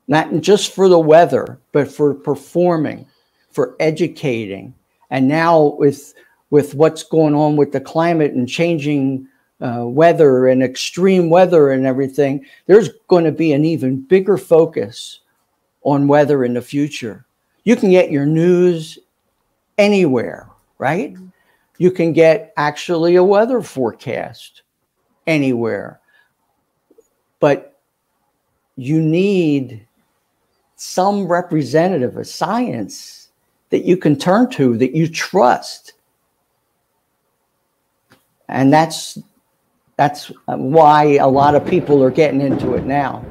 not 0.08 0.42
just 0.42 0.74
for 0.74 0.90
the 0.90 1.00
weather, 1.00 1.60
but 1.72 1.88
for 1.88 2.14
performing, 2.14 3.08
for 3.52 3.76
educating. 3.80 4.74
And 5.10 5.28
now 5.28 5.76
with 5.78 6.14
with 6.50 6.76
what's 6.76 7.04
going 7.04 7.34
on 7.34 7.56
with 7.56 7.72
the 7.72 7.82
climate 7.82 8.34
and 8.34 8.48
changing 8.48 9.28
uh, 9.60 9.86
weather 9.88 10.48
and 10.48 10.62
extreme 10.62 11.30
weather 11.30 11.72
and 11.72 11.86
everything, 11.88 12.46
there's 12.68 12.90
going 13.08 13.24
to 13.24 13.32
be 13.32 13.54
an 13.54 13.66
even 13.66 14.02
bigger 14.02 14.38
focus 14.38 15.22
on 15.84 16.08
weather 16.08 16.44
in 16.44 16.54
the 16.54 16.62
future. 16.62 17.26
You 17.64 17.76
can 17.76 17.90
get 17.90 18.12
your 18.12 18.26
news 18.26 19.00
anywhere, 19.80 20.48
right? 20.78 21.16
You 21.84 21.92
can 21.92 22.14
get 22.14 22.54
actually 22.56 23.16
a 23.16 23.24
weather 23.26 23.62
forecast 23.62 24.62
anywhere. 25.28 26.00
But 27.42 27.78
you 28.78 29.02
need 29.02 29.86
some 30.78 31.28
representative 31.28 32.16
of 32.16 32.26
science 32.26 33.28
that 33.70 33.84
you 33.84 33.98
can 33.98 34.16
turn 34.16 34.50
to 34.52 34.78
that 34.78 34.96
you 34.96 35.10
trust 35.10 35.92
and 38.48 38.72
that's 38.72 39.18
that's 39.98 40.32
why 40.46 41.18
a 41.18 41.28
lot 41.28 41.54
of 41.54 41.68
people 41.68 42.02
are 42.02 42.12
getting 42.12 42.40
into 42.40 42.76
it 42.76 42.86
now 42.86 43.26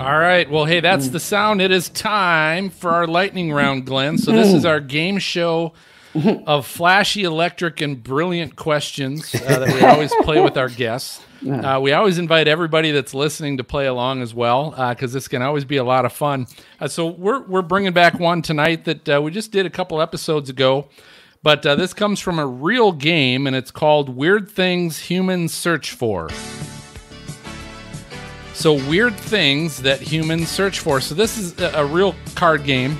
All 0.00 0.18
right. 0.18 0.50
Well, 0.50 0.64
hey, 0.64 0.80
that's 0.80 1.06
mm. 1.06 1.12
the 1.12 1.20
sound. 1.20 1.62
It 1.62 1.70
is 1.70 1.88
time 1.88 2.68
for 2.68 2.90
our 2.90 3.06
lightning 3.06 3.52
round, 3.52 3.86
Glenn. 3.86 4.18
So 4.18 4.32
this 4.32 4.48
mm. 4.48 4.56
is 4.56 4.64
our 4.64 4.80
game 4.80 5.18
show 5.18 5.72
of 6.46 6.66
flashy, 6.66 7.24
electric, 7.24 7.80
and 7.80 8.02
brilliant 8.02 8.56
questions 8.56 9.34
uh, 9.34 9.58
that 9.58 9.74
we 9.74 9.80
always 9.82 10.12
play 10.22 10.40
with 10.40 10.56
our 10.56 10.68
guests. 10.68 11.20
Uh, 11.44 11.78
we 11.78 11.92
always 11.92 12.16
invite 12.16 12.48
everybody 12.48 12.90
that's 12.90 13.12
listening 13.12 13.58
to 13.58 13.64
play 13.64 13.84
along 13.84 14.22
as 14.22 14.32
well, 14.32 14.70
because 14.88 15.12
this 15.12 15.28
can 15.28 15.42
always 15.42 15.66
be 15.66 15.76
a 15.76 15.84
lot 15.84 16.06
of 16.06 16.12
fun. 16.14 16.46
Uh, 16.80 16.88
so 16.88 17.06
we're 17.06 17.42
we're 17.42 17.60
bringing 17.60 17.92
back 17.92 18.18
one 18.18 18.40
tonight 18.40 18.86
that 18.86 19.06
uh, 19.10 19.20
we 19.20 19.30
just 19.30 19.52
did 19.52 19.66
a 19.66 19.70
couple 19.70 20.00
episodes 20.00 20.48
ago, 20.48 20.88
but 21.42 21.66
uh, 21.66 21.74
this 21.74 21.92
comes 21.92 22.18
from 22.18 22.38
a 22.38 22.46
real 22.46 22.92
game, 22.92 23.46
and 23.46 23.54
it's 23.54 23.70
called 23.70 24.08
Weird 24.08 24.48
Things 24.48 24.98
Humans 25.00 25.52
Search 25.52 25.92
For. 25.92 26.30
So 28.54 28.74
weird 28.88 29.14
things 29.14 29.82
that 29.82 30.00
humans 30.00 30.48
search 30.48 30.78
for. 30.78 31.00
So 31.00 31.14
this 31.14 31.36
is 31.36 31.58
a, 31.60 31.80
a 31.80 31.84
real 31.84 32.14
card 32.36 32.64
game 32.64 32.96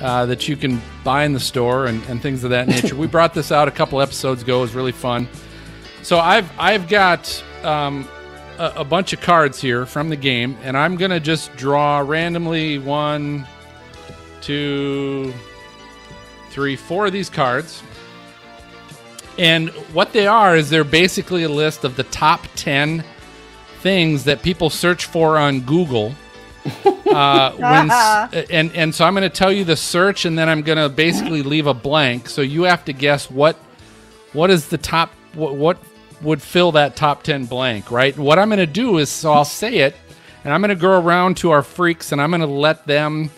uh, 0.00 0.24
that 0.26 0.48
you 0.48 0.56
can 0.56 0.80
buy 1.04 1.24
in 1.24 1.32
the 1.32 1.40
store 1.40 1.86
and, 1.86 2.02
and 2.04 2.20
things 2.20 2.44
of 2.44 2.50
that 2.50 2.68
nature. 2.68 2.94
we 2.96 3.06
brought 3.06 3.34
this 3.34 3.52
out 3.52 3.68
a 3.68 3.70
couple 3.70 4.00
episodes 4.00 4.42
ago. 4.42 4.58
It 4.58 4.62
was 4.62 4.74
really 4.74 4.92
fun. 4.92 5.28
So 6.02 6.18
I've 6.18 6.50
I've 6.58 6.88
got 6.88 7.42
um, 7.62 8.08
a, 8.58 8.72
a 8.76 8.84
bunch 8.84 9.12
of 9.12 9.20
cards 9.20 9.60
here 9.60 9.86
from 9.86 10.08
the 10.08 10.16
game, 10.16 10.56
and 10.62 10.76
I'm 10.76 10.96
gonna 10.96 11.20
just 11.20 11.54
draw 11.56 11.98
randomly 11.98 12.78
one, 12.78 13.46
two, 14.40 15.32
three, 16.50 16.76
four 16.76 17.06
of 17.06 17.12
these 17.12 17.30
cards. 17.30 17.82
And 19.38 19.70
what 19.94 20.12
they 20.12 20.26
are 20.26 20.56
is 20.56 20.68
they're 20.68 20.84
basically 20.84 21.44
a 21.44 21.48
list 21.48 21.84
of 21.84 21.96
the 21.96 22.04
top 22.04 22.46
ten 22.54 23.04
things 23.80 24.24
that 24.24 24.42
people 24.42 24.70
search 24.70 25.06
for 25.06 25.38
on 25.38 25.60
Google. 25.60 26.14
Uh, 26.64 27.52
when, 27.52 27.90
and 28.50 28.74
and 28.74 28.94
so 28.94 29.04
I'm 29.04 29.14
going 29.14 29.22
to 29.22 29.36
tell 29.36 29.52
you 29.52 29.64
the 29.64 29.76
search, 29.76 30.24
and 30.24 30.38
then 30.38 30.48
I'm 30.48 30.62
going 30.62 30.78
to 30.78 30.88
basically 30.88 31.42
leave 31.42 31.66
a 31.66 31.74
blank. 31.74 32.28
So 32.28 32.40
you 32.42 32.62
have 32.64 32.84
to 32.86 32.92
guess 32.92 33.30
what 33.30 33.56
what 34.32 34.50
is 34.50 34.68
the 34.68 34.78
top 34.78 35.10
what 35.34 35.56
what 35.56 35.78
would 36.22 36.40
fill 36.40 36.72
that 36.72 36.96
top 36.96 37.22
10 37.22 37.46
blank, 37.46 37.90
right? 37.90 38.16
What 38.16 38.38
I'm 38.38 38.48
going 38.48 38.58
to 38.58 38.66
do 38.66 38.98
is 38.98 39.10
so 39.10 39.32
I'll 39.32 39.44
say 39.44 39.78
it 39.78 39.96
and 40.44 40.52
I'm 40.52 40.60
going 40.60 40.70
to 40.70 40.76
go 40.76 40.98
around 40.98 41.36
to 41.38 41.50
our 41.50 41.62
freaks 41.62 42.12
and 42.12 42.20
I'm 42.20 42.30
going 42.30 42.40
to 42.40 42.46
let 42.46 42.86
them 42.86 43.30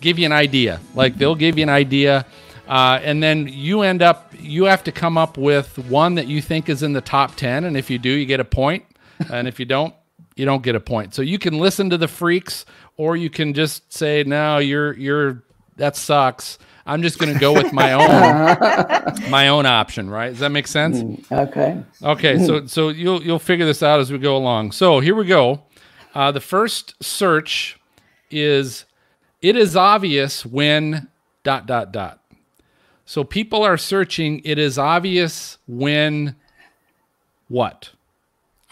give 0.00 0.18
you 0.18 0.26
an 0.26 0.32
idea. 0.32 0.80
Like 0.94 1.16
they'll 1.16 1.34
give 1.34 1.58
you 1.58 1.62
an 1.64 1.68
idea 1.68 2.26
uh, 2.68 3.00
and 3.02 3.22
then 3.22 3.48
you 3.48 3.82
end 3.82 4.02
up 4.02 4.32
you 4.38 4.64
have 4.64 4.82
to 4.84 4.92
come 4.92 5.18
up 5.18 5.36
with 5.36 5.78
one 5.78 6.14
that 6.16 6.26
you 6.26 6.40
think 6.42 6.68
is 6.68 6.82
in 6.82 6.92
the 6.92 7.00
top 7.00 7.36
10 7.36 7.64
and 7.64 7.76
if 7.76 7.90
you 7.90 7.98
do 7.98 8.10
you 8.10 8.26
get 8.26 8.40
a 8.40 8.44
point 8.44 8.84
and 9.30 9.46
if 9.46 9.60
you 9.60 9.66
don't 9.66 9.94
you 10.36 10.44
don't 10.44 10.62
get 10.62 10.74
a 10.74 10.80
point. 10.80 11.14
So 11.14 11.22
you 11.22 11.38
can 11.38 11.58
listen 11.58 11.90
to 11.90 11.98
the 11.98 12.08
freaks 12.08 12.64
or 12.96 13.16
you 13.16 13.30
can 13.30 13.54
just 13.54 13.92
say 13.92 14.24
no 14.24 14.58
you're 14.58 14.94
you're 14.94 15.42
that 15.76 15.96
sucks. 15.96 16.58
I'm 16.84 17.02
just 17.02 17.18
going 17.18 17.32
to 17.32 17.38
go 17.38 17.52
with 17.52 17.72
my 17.72 17.92
own 17.92 19.30
my 19.30 19.48
own 19.48 19.66
option, 19.66 20.10
right? 20.10 20.30
Does 20.30 20.40
that 20.40 20.50
make 20.50 20.66
sense? 20.66 21.26
Okay. 21.30 21.82
Okay, 22.02 22.44
so 22.44 22.66
so 22.66 22.88
you'll 22.88 23.22
you'll 23.22 23.38
figure 23.38 23.64
this 23.64 23.82
out 23.82 24.00
as 24.00 24.10
we 24.10 24.18
go 24.18 24.36
along. 24.36 24.72
So 24.72 25.00
here 25.00 25.14
we 25.14 25.24
go. 25.24 25.62
Uh, 26.14 26.32
the 26.32 26.40
first 26.40 27.02
search 27.02 27.78
is 28.30 28.84
it 29.40 29.56
is 29.56 29.76
obvious 29.76 30.44
when 30.44 31.08
dot 31.44 31.66
dot 31.66 31.92
dot. 31.92 32.20
So 33.04 33.24
people 33.24 33.62
are 33.62 33.76
searching. 33.76 34.40
It 34.44 34.58
is 34.58 34.78
obvious 34.78 35.58
when 35.66 36.36
what. 37.48 37.90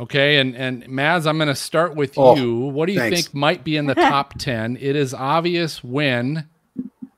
Okay, 0.01 0.39
and 0.39 0.57
and 0.57 0.83
Maz, 0.85 1.27
I'm 1.27 1.37
going 1.37 1.49
to 1.49 1.55
start 1.55 1.95
with 1.95 2.15
Oh, 2.17 2.35
you. 2.35 2.57
What 2.59 2.87
do 2.87 2.93
you 2.95 2.99
thanks. 2.99 3.23
think 3.25 3.35
might 3.35 3.63
be 3.65 3.77
in 3.77 3.85
the 3.87 3.95
top 3.95 4.35
ten? 4.39 4.79
It 4.81 4.97
is 4.97 5.13
obvious 5.13 5.85
when, 5.85 6.49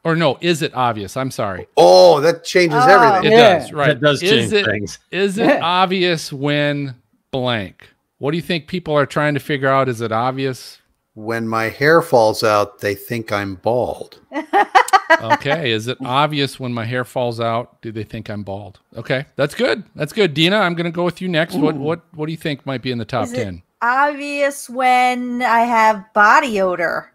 or 0.02 0.16
no, 0.16 0.36
is 0.40 0.62
it 0.62 0.74
obvious? 0.74 1.16
I'm 1.16 1.30
sorry. 1.30 1.68
Oh, 1.76 2.20
that 2.22 2.42
changes 2.44 2.80
Oh. 2.82 2.88
everything. 2.88 3.32
It 3.32 3.36
Yeah. 3.36 3.58
does, 3.60 3.72
right? 3.72 3.86
That 3.88 4.00
does 4.00 4.22
is 4.22 4.30
change 4.50 4.52
it, 4.52 4.64
things. 4.66 4.98
Is 5.12 5.38
it 5.38 5.46
Yeah. 5.46 5.60
obvious 5.62 6.32
when 6.32 6.96
blank? 7.30 7.88
What 8.18 8.32
do 8.32 8.36
you 8.36 8.42
think 8.42 8.66
people 8.66 8.94
are 8.98 9.06
trying 9.06 9.34
to 9.34 9.40
figure 9.40 9.68
out? 9.68 9.88
Is 9.88 10.00
it 10.00 10.10
obvious? 10.10 10.78
When 11.14 11.46
my 11.46 11.68
hair 11.68 12.02
falls 12.02 12.42
out, 12.42 12.80
they 12.80 12.94
think 12.96 13.30
I'm 13.30 13.54
bald. 13.56 14.18
Okay. 15.20 15.72
is 15.72 15.88
it 15.88 15.98
obvious 16.04 16.58
when 16.60 16.72
my 16.72 16.84
hair 16.84 17.04
falls 17.04 17.40
out? 17.40 17.80
Do 17.82 17.92
they 17.92 18.04
think 18.04 18.28
I'm 18.30 18.42
bald? 18.42 18.80
Okay, 18.96 19.26
that's 19.36 19.54
good. 19.54 19.84
That's 19.94 20.12
good. 20.12 20.34
Dina, 20.34 20.56
I'm 20.58 20.74
going 20.74 20.84
to 20.84 20.90
go 20.90 21.04
with 21.04 21.20
you 21.20 21.28
next. 21.28 21.54
What 21.54 21.74
what 21.76 22.00
what 22.14 22.26
do 22.26 22.32
you 22.32 22.38
think 22.38 22.64
might 22.66 22.82
be 22.82 22.90
in 22.92 22.98
the 22.98 23.04
top 23.04 23.24
Is 23.26 23.32
ten? 23.32 23.62
obvious 23.80 24.70
when 24.70 25.42
I 25.42 25.60
have 25.60 26.12
body 26.14 26.60
odor? 26.60 27.12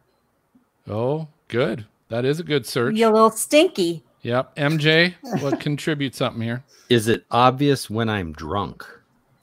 Oh, 0.88 1.28
good. 1.48 1.86
That 2.10 2.24
is 2.26 2.39
a 2.39 2.43
good 2.43 2.66
search. 2.66 2.95
Be 2.95 3.04
a 3.04 3.10
little 3.12 3.32
stinky. 3.32 4.04
Yep. 4.22 4.56
MJ, 4.56 5.14
what 5.41 5.60
contribute 5.60 6.16
something 6.16 6.41
here? 6.41 6.64
Is 6.89 7.08
it 7.08 7.26
obvious 7.32 7.89
when 7.89 8.10
I'm 8.10 8.34
drunk? 8.34 8.86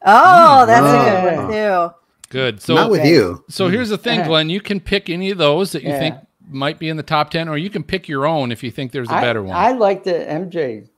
Oh, 0.04 0.66
that's 0.66 0.84
Oh. 0.84 1.00
a 1.00 1.20
good 1.30 1.36
one 1.38 1.52
too. 1.90 1.94
Good. 2.30 2.60
So 2.62 2.74
Not 2.74 2.90
with 2.90 3.04
you. 3.04 3.44
So 3.48 3.68
here's 3.68 3.90
the 3.90 3.98
thing, 3.98 4.20
Uh-huh. 4.20 4.28
Glenn. 4.28 4.50
You 4.50 4.60
can 4.60 4.80
pick 4.80 5.08
any 5.08 5.30
of 5.30 5.38
those 5.38 5.72
that 5.72 5.82
you 5.82 5.90
Yeah. 5.90 5.98
think 5.98 6.14
might 6.48 6.78
be 6.78 6.88
in 6.88 6.96
the 6.96 7.02
top 7.02 7.30
10, 7.30 7.48
or 7.48 7.56
you 7.56 7.70
can 7.70 7.82
pick 7.82 8.08
your 8.08 8.26
own 8.26 8.52
if 8.52 8.62
you 8.62 8.70
think 8.70 8.92
there's 8.92 9.08
a 9.08 9.12
better 9.20 9.42
one. 9.42 9.56
I 9.56 9.72
like 9.72 10.04
the 10.04 10.12
MJ. 10.12 10.88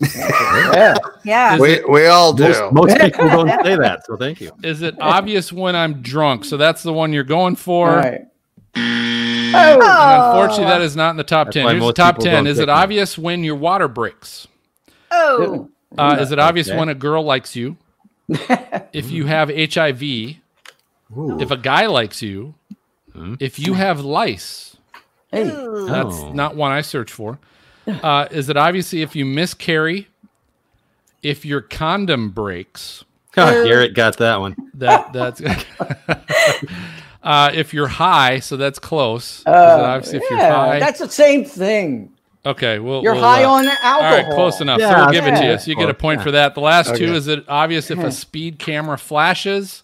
yeah. 0.00 0.94
Yeah. 1.24 1.58
We, 1.58 1.72
it- 1.74 1.88
we 1.90 2.06
all 2.06 2.32
do. 2.32 2.44
Most, 2.48 2.72
most 2.72 2.98
people 3.00 3.28
don't 3.28 3.64
say 3.64 3.76
that, 3.76 4.06
so 4.06 4.16
thank 4.16 4.40
you. 4.40 4.50
Is 4.62 4.80
it 4.82 4.94
obvious 5.00 5.52
when 5.52 5.74
I'm 5.76 6.00
drunk? 6.00 6.44
So 6.44 6.56
that's 6.56 6.82
the 6.82 6.92
one 6.92 7.12
you're 7.12 7.24
going 7.24 7.56
for. 7.56 7.90
All 7.90 7.96
right. 7.96 8.22
Oh, 8.76 8.80
And 8.80 9.82
unfortunately, 9.82 10.66
that 10.66 10.82
is 10.82 10.94
not 10.94 11.10
in 11.10 11.16
the 11.16 11.24
top 11.24 11.48
That's 11.48 11.54
10. 11.54 11.68
Here's 11.68 11.82
the 11.86 11.92
top 11.92 12.18
10. 12.18 12.46
Is 12.46 12.58
it 12.58 12.62
pick 12.62 12.68
me. 12.68 12.72
obvious 12.74 13.18
when 13.18 13.42
your 13.44 13.56
water 13.56 13.88
breaks? 13.88 14.46
Oh, 15.10 15.68
Uh, 15.96 16.18
is 16.20 16.32
it 16.32 16.38
obvious 16.38 16.68
Okay. 16.68 16.78
when 16.78 16.88
a 16.90 16.94
girl 16.94 17.22
likes 17.24 17.56
you? 17.56 17.76
if 18.92 19.10
you 19.10 19.24
have 19.26 19.48
HIV? 19.50 20.02
Ooh. 20.02 21.40
If 21.40 21.50
a 21.50 21.56
guy 21.56 21.86
likes 21.86 22.20
you? 22.22 22.54
If 23.40 23.58
you 23.58 23.74
have 23.74 24.00
lice? 24.00 24.76
hey. 25.32 25.44
That's 25.44 25.54
Oh. 26.16 26.32
not 26.32 26.56
one 26.56 26.72
I 26.72 26.80
search 26.80 27.12
for. 27.12 27.38
Uh, 27.86 28.26
is 28.30 28.48
it 28.48 28.56
obviously 28.56 29.02
if 29.02 29.16
you 29.16 29.24
miscarry? 29.24 30.08
If 31.22 31.44
your 31.44 31.60
condom 31.60 32.30
breaks? 32.30 33.04
Garrett 33.34 33.94
got 33.94 34.16
that 34.18 34.40
one. 34.40 34.56
That 34.74 35.12
that's 35.12 35.40
uh, 37.22 37.50
if 37.54 37.74
you're 37.74 37.88
high, 37.88 38.40
so 38.40 38.56
that's 38.56 38.78
close. 38.78 39.42
Uh, 39.46 39.50
obviously 39.50 40.18
if 40.18 40.30
you're 40.30 40.38
high? 40.38 40.78
that's 40.78 40.98
the 41.00 41.08
same 41.08 41.44
thing. 41.44 42.12
okay, 42.46 42.78
well 42.78 43.02
You're 43.02 43.14
we'll, 43.14 43.22
high 43.22 43.44
uh, 43.44 43.50
on 43.50 43.66
All 43.68 43.74
alcohol. 43.82 44.00
right, 44.12 44.26
close 44.34 44.60
enough. 44.60 44.80
so 44.80 44.86
Yeah, 44.88 45.04
we'll 45.04 45.12
give 45.12 45.26
it 45.26 45.36
to 45.40 45.44
you. 45.46 45.58
So 45.58 45.70
you 45.70 45.76
get 45.76 45.88
a 45.90 45.94
point 45.94 46.20
Yeah. 46.20 46.24
for 46.24 46.30
that. 46.32 46.54
The 46.54 46.60
last 46.60 46.94
two 46.96 47.14
is 47.14 47.26
it 47.28 47.44
obvious 47.48 47.90
if 47.90 47.98
a 47.98 48.10
speed 48.12 48.58
camera 48.58 48.96
flashes, 48.98 49.82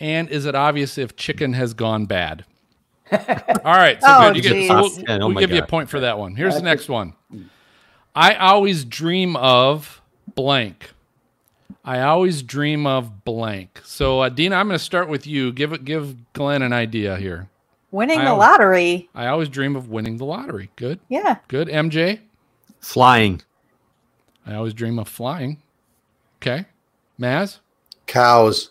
and 0.00 0.28
is 0.30 0.46
it 0.46 0.54
obvious 0.54 0.98
if 0.98 1.16
chicken 1.16 1.52
has 1.54 1.74
gone 1.74 2.06
bad? 2.06 2.44
All 3.12 3.18
right, 3.64 4.00
so 4.00 4.06
Oh, 4.10 4.32
good. 4.32 4.36
You 4.36 4.42
get, 4.42 4.68
so 4.68 4.74
we'll, 4.80 4.90
Top 4.90 5.04
10, 5.06 5.22
oh 5.22 5.26
we'll 5.26 5.34
my 5.34 5.40
give 5.40 5.50
you 5.50 5.58
a 5.62 5.66
point 5.66 5.88
for 5.88 6.00
that 6.00 6.18
one. 6.18 6.34
Here's 6.36 6.54
the 6.54 6.62
next 6.62 6.88
one. 6.88 7.14
I 8.14 8.34
always 8.34 8.84
dream 8.84 9.36
of 9.36 10.02
blank. 10.34 10.90
I 11.84 12.00
always 12.00 12.42
dream 12.42 12.86
of 12.86 13.24
blank. 13.24 13.80
So, 13.84 14.20
uh, 14.20 14.28
Dina, 14.28 14.56
I'm 14.56 14.66
going 14.68 14.78
to 14.78 14.84
start 14.84 15.08
with 15.08 15.26
you. 15.26 15.52
Give 15.52 15.72
it, 15.72 15.84
give 15.86 16.16
Glenn 16.34 16.60
an 16.62 16.72
idea 16.74 17.16
here. 17.16 17.48
winning 17.90 18.18
I 18.20 18.24
the 18.24 18.30
always- 18.32 18.40
lottery. 18.48 19.08
I 19.14 19.26
always 19.28 19.48
dream 19.48 19.74
of 19.74 19.88
winning 19.88 20.18
the 20.18 20.24
lottery. 20.26 20.70
Good, 20.76 21.00
Yeah. 21.08 21.36
good. 21.48 21.68
MJ, 21.68 22.20
Flying. 22.80 23.40
I 24.46 24.54
always 24.54 24.72
dream 24.74 24.98
of 24.98 25.08
flying. 25.08 25.58
Okay, 26.40 26.66
Maz. 27.20 27.58
Cows. 28.06 28.70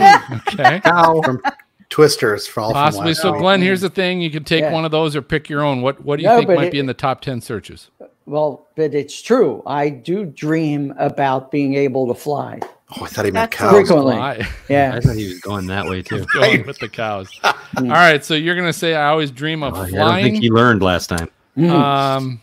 Mm, 0.00 0.48
okay, 0.52 0.80
Ow. 0.90 1.22
From 1.22 1.42
Twisters 1.90 2.46
from 2.48 2.64
all 2.64 2.72
possibly. 2.72 3.08
last 3.08 3.22
So. 3.22 3.32
Glenn, 3.38 3.60
here's 3.62 3.80
the 3.82 3.90
thing: 3.90 4.20
you 4.20 4.30
can 4.30 4.42
take 4.44 4.62
Yeah. 4.62 4.72
one 4.72 4.84
of 4.84 4.90
those 4.90 5.14
or 5.14 5.22
pick 5.22 5.48
your 5.48 5.62
own. 5.62 5.80
What 5.82 6.04
What 6.04 6.16
do 6.16 6.22
you 6.22 6.28
No, 6.28 6.38
think 6.38 6.48
might 6.50 6.66
it- 6.68 6.72
be 6.72 6.78
in 6.78 6.86
the 6.86 6.94
top 6.94 7.20
ten 7.20 7.40
searches? 7.40 7.90
Well, 8.26 8.66
but 8.74 8.94
it's 8.94 9.20
true. 9.20 9.62
I 9.66 9.90
do 9.90 10.24
dream 10.24 10.94
about 10.98 11.50
being 11.50 11.74
able 11.74 12.06
to 12.08 12.14
fly. 12.14 12.58
Oh, 12.98 13.04
I 13.04 13.06
thought 13.08 13.24
he 13.26 13.30
meant 13.30 13.50
That's 13.50 13.56
cows. 13.56 13.70
Frequently. 13.72 14.14
Fly. 14.16 14.48
Yeah. 14.70 14.92
I 14.94 15.00
thought 15.00 15.16
he 15.16 15.28
was 15.28 15.40
going 15.40 15.66
that 15.66 15.84
way 15.86 16.00
too. 16.02 16.24
Going 16.32 16.66
with 16.66 16.78
the 16.78 16.88
cows. 16.88 17.28
Mm. 17.74 17.88
All 17.88 17.96
right, 17.96 18.24
so 18.24 18.34
you're 18.34 18.54
gonna 18.54 18.72
say 18.72 18.94
I 18.94 19.08
always 19.08 19.32
dream 19.32 19.64
of 19.64 19.74
flying. 19.74 19.98
I 19.98 20.20
don't 20.22 20.22
think 20.30 20.42
he 20.44 20.48
learned 20.48 20.80
last 20.80 21.08
time. 21.08 21.28
Mm. 21.58 21.70
Um, 21.70 22.40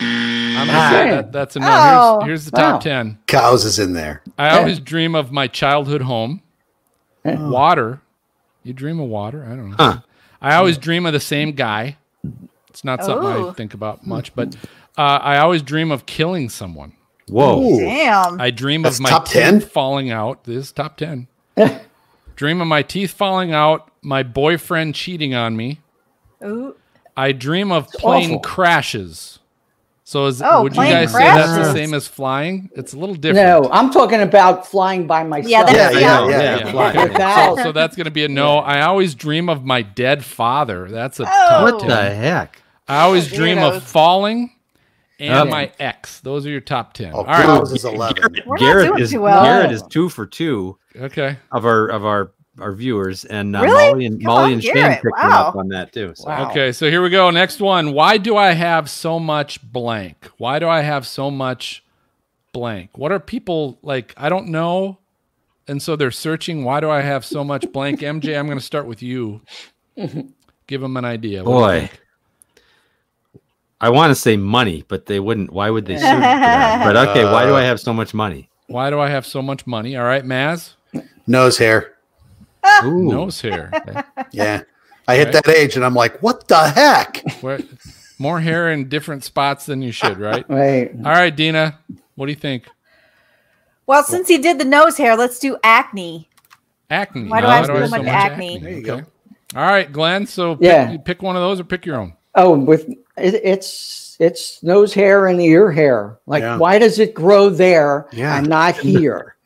I'm 0.00 0.66
gonna 0.66 0.90
say 0.90 1.10
that, 1.10 1.30
that's 1.32 1.54
a 1.54 1.60
no. 1.60 1.66
Oh. 1.70 2.18
Here's, 2.24 2.26
here's 2.26 2.44
the 2.46 2.50
top 2.52 2.64
oh, 2.64 2.72
Wow. 2.74 2.78
ten. 2.80 3.18
Cows 3.28 3.64
is 3.64 3.78
in 3.78 3.92
there. 3.92 4.22
I 4.36 4.58
always 4.58 4.80
dream 4.80 5.14
of 5.14 5.30
my 5.30 5.46
childhood 5.46 6.02
home. 6.02 6.42
Water. 7.36 8.00
You 8.64 8.72
dream 8.72 9.00
of 9.00 9.08
water? 9.08 9.44
I 9.44 9.48
don't 9.50 9.70
know. 9.70 9.76
Huh. 9.78 10.00
I 10.40 10.54
always 10.56 10.78
dream 10.78 11.06
of 11.06 11.12
the 11.12 11.20
same 11.20 11.52
guy. 11.52 11.96
It's 12.70 12.84
not 12.84 13.04
something 13.04 13.26
I 13.26 13.36
Oh. 13.38 13.52
think 13.52 13.74
about 13.74 14.06
much, 14.06 14.34
but 14.34 14.54
uh, 14.96 15.00
I 15.22 15.38
always 15.38 15.62
dream 15.62 15.90
of 15.90 16.06
killing 16.06 16.48
someone. 16.48 16.92
Whoa. 17.28 17.60
Ooh. 17.62 17.78
Damn. 17.80 18.40
I 18.40 18.50
dream 18.50 18.82
That's 18.82 18.96
of 18.98 19.02
my 19.02 19.08
top 19.10 19.26
teeth 19.26 19.34
10? 19.42 19.60
falling 19.60 20.10
out. 20.10 20.44
This 20.44 20.56
is 20.66 20.72
top 20.72 20.96
10. 20.96 21.26
dream 22.36 22.60
of 22.60 22.66
my 22.68 22.82
teeth 22.82 23.12
falling 23.12 23.52
out, 23.52 23.90
my 24.02 24.22
boyfriend 24.22 24.94
cheating 24.94 25.34
on 25.34 25.56
me. 25.56 25.80
Ooh. 26.44 26.74
I 27.16 27.32
dream 27.32 27.72
of 27.72 27.88
plane 27.88 28.30
awful. 28.30 28.40
crashes. 28.40 29.40
So 30.08 30.24
is, 30.24 30.40
Oh, 30.40 30.62
would 30.62 30.72
you 30.72 30.76
plane 30.76 30.92
guys 30.92 31.12
say 31.12 31.18
that's 31.18 31.54
the 31.54 31.70
same 31.74 31.92
as 31.92 32.08
flying? 32.08 32.70
It's 32.74 32.94
a 32.94 32.98
little 32.98 33.14
different. 33.14 33.46
No, 33.46 33.70
I'm 33.70 33.90
talking 33.90 34.22
about 34.22 34.66
flying 34.66 35.06
by 35.06 35.22
myself. 35.22 35.50
Yeah, 35.50 35.64
that's- 35.64 35.94
Yeah, 35.96 36.00
Yeah, 36.00 36.28
yeah, 36.30 36.40
yeah, 36.40 36.58
yeah. 36.64 36.70
flying. 36.70 37.12
Without- 37.12 37.56
So, 37.58 37.62
so 37.64 37.72
that's 37.72 37.94
going 37.94 38.06
to 38.06 38.10
be 38.10 38.24
a 38.24 38.28
no. 38.28 38.56
I 38.60 38.80
always 38.86 39.14
dream 39.14 39.50
of 39.50 39.66
my 39.66 39.82
dead 39.82 40.24
father. 40.24 40.88
That's 40.90 41.20
a 41.20 41.24
Oh. 41.24 41.26
top 41.26 41.62
What 41.62 41.80
10. 41.80 41.88
the 41.90 42.10
heck? 42.14 42.62
I 42.88 43.00
always 43.02 43.30
dream 43.30 43.58
of 43.58 43.82
falling 43.82 44.50
and 45.20 45.28
Yep. 45.44 45.48
my 45.48 45.72
ex. 45.78 46.20
Those 46.20 46.46
are 46.46 46.50
your 46.50 46.62
top 46.62 46.94
10. 46.94 47.10
Oh, 47.12 47.18
All 47.18 47.24
right. 47.24 47.44
cows 47.44 47.70
is 47.74 47.84
11. 47.84 48.22
We're 48.46 48.54
not 48.56 48.60
Garrett 48.60 48.86
doing 48.88 49.02
is 49.02 49.10
too 49.10 49.20
well. 49.20 49.44
Garrett 49.44 49.72
is 49.72 49.82
two 49.90 50.08
for 50.08 50.24
two 50.24 50.78
Okay. 50.98 51.36
of 51.52 51.66
our 51.66 51.86
of 51.88 52.06
our 52.06 52.30
our 52.60 52.72
viewers, 52.72 53.24
and 53.24 53.54
uh, 53.56 53.62
Really? 53.62 53.90
Molly 53.90 54.06
and 54.06 54.22
Come 54.22 54.26
Molly 54.26 54.44
on, 54.44 54.52
and 54.54 54.62
Shane 54.62 54.74
Garrett. 54.74 55.02
picked 55.02 55.16
one 55.18 55.32
up 55.32 55.56
on 55.56 55.68
that 55.68 55.92
too. 55.92 56.12
So. 56.14 56.28
Wow. 56.28 56.50
Okay, 56.50 56.72
so 56.72 56.90
here 56.90 57.02
we 57.02 57.10
go. 57.10 57.30
Next 57.30 57.60
one. 57.60 57.92
Why 57.92 58.18
do 58.18 58.36
I 58.36 58.52
have 58.52 58.88
so 58.90 59.18
much 59.18 59.62
blank? 59.62 60.30
Why 60.38 60.58
do 60.58 60.68
I 60.68 60.80
have 60.80 61.06
so 61.06 61.30
much 61.30 61.84
blank? 62.52 62.96
What 62.98 63.12
are 63.12 63.20
people 63.20 63.78
like? 63.82 64.14
I 64.16 64.28
don't 64.28 64.48
know. 64.48 64.98
And 65.66 65.82
so 65.82 65.96
they're 65.96 66.10
searching. 66.10 66.64
Why 66.64 66.80
do 66.80 66.88
I 66.90 67.02
have 67.02 67.24
so 67.24 67.44
much 67.44 67.70
blank? 67.72 68.00
MJ, 68.00 68.38
I'm 68.38 68.46
going 68.46 68.58
to 68.58 68.64
start 68.64 68.86
with 68.86 69.02
you. 69.02 69.42
Give 70.66 70.80
them 70.80 70.96
an 70.96 71.04
idea. 71.04 71.44
What 71.44 71.50
Boy. 71.52 71.90
I 73.80 73.90
want 73.90 74.10
to 74.10 74.14
say 74.14 74.36
money, 74.36 74.84
but 74.88 75.06
they 75.06 75.20
wouldn't. 75.20 75.52
Why 75.52 75.70
would 75.70 75.86
they 75.86 75.96
search 75.98 76.04
for 76.06 76.20
that? 76.20 76.84
But 76.84 76.96
okay, 77.10 77.24
why 77.24 77.44
do 77.46 77.54
I 77.54 77.62
have 77.62 77.80
so 77.80 77.92
much 77.92 78.12
money? 78.14 78.48
Why 78.66 78.90
do 78.90 78.98
I 78.98 79.08
have 79.08 79.24
so 79.24 79.40
much 79.40 79.66
money? 79.66 79.96
All 79.96 80.04
right, 80.04 80.24
Maz, 80.24 80.74
Nose 81.26 81.58
hair. 81.58 81.94
Ah! 82.64 82.82
Ooh. 82.86 83.04
nose 83.10 83.40
hair. 83.40 83.70
Yeah. 84.32 84.62
I 85.06 85.16
hit 85.16 85.28
Okay. 85.28 85.40
that 85.44 85.48
age 85.56 85.76
and 85.76 85.84
I'm 85.84 85.94
like, 85.94 86.22
what 86.22 86.48
the 86.48 86.68
heck? 86.68 87.22
Where, 87.40 87.60
more 88.18 88.40
hair 88.40 88.70
in 88.72 88.88
different 88.88 89.24
spots 89.24 89.64
than 89.66 89.80
you 89.80 89.90
should, 89.92 90.18
right? 90.18 90.44
Right. 90.50 90.90
All 90.96 91.02
right, 91.12 91.34
Dina, 91.34 91.78
what 92.14 92.26
do 92.26 92.32
you 92.32 92.36
think? 92.38 92.68
Well, 93.86 94.02
since 94.02 94.28
he 94.28 94.36
did 94.38 94.58
the 94.58 94.64
nose 94.66 94.98
hair, 94.98 95.16
let's 95.16 95.38
do 95.38 95.56
acne. 95.64 96.28
Acne. 96.90 97.28
Why 97.28 97.40
do 97.40 97.46
Why 97.46 97.52
I 97.52 97.56
have 97.56 97.66
do 97.66 97.72
so 97.74 97.80
have 97.80 97.90
much 97.90 98.04
acne? 98.06 98.58
There 98.58 98.70
you 98.72 98.82
go. 98.82 98.94
All 99.56 99.62
right, 99.62 99.90
Glenn. 99.90 100.26
So 100.26 100.56
pick, 100.56 100.64
Yeah. 100.64 100.96
pick 100.98 101.22
one 101.22 101.36
of 101.36 101.42
those 101.42 101.58
or 101.60 101.64
pick 101.64 101.86
your 101.86 101.96
own. 101.98 102.12
Oh, 102.34 102.58
with 102.58 102.86
it, 103.16 103.40
it's 103.42 104.16
it's 104.20 104.62
nose 104.62 104.92
hair 104.92 105.26
and 105.28 105.40
ear 105.40 105.70
hair. 105.72 106.18
Like, 106.26 106.42
Yeah. 106.42 106.58
why 106.58 106.78
does 106.78 106.98
it 106.98 107.14
grow 107.14 107.48
there 107.48 108.06
Yeah. 108.12 108.36
and 108.36 108.46
not 108.48 108.76
here? 108.78 109.36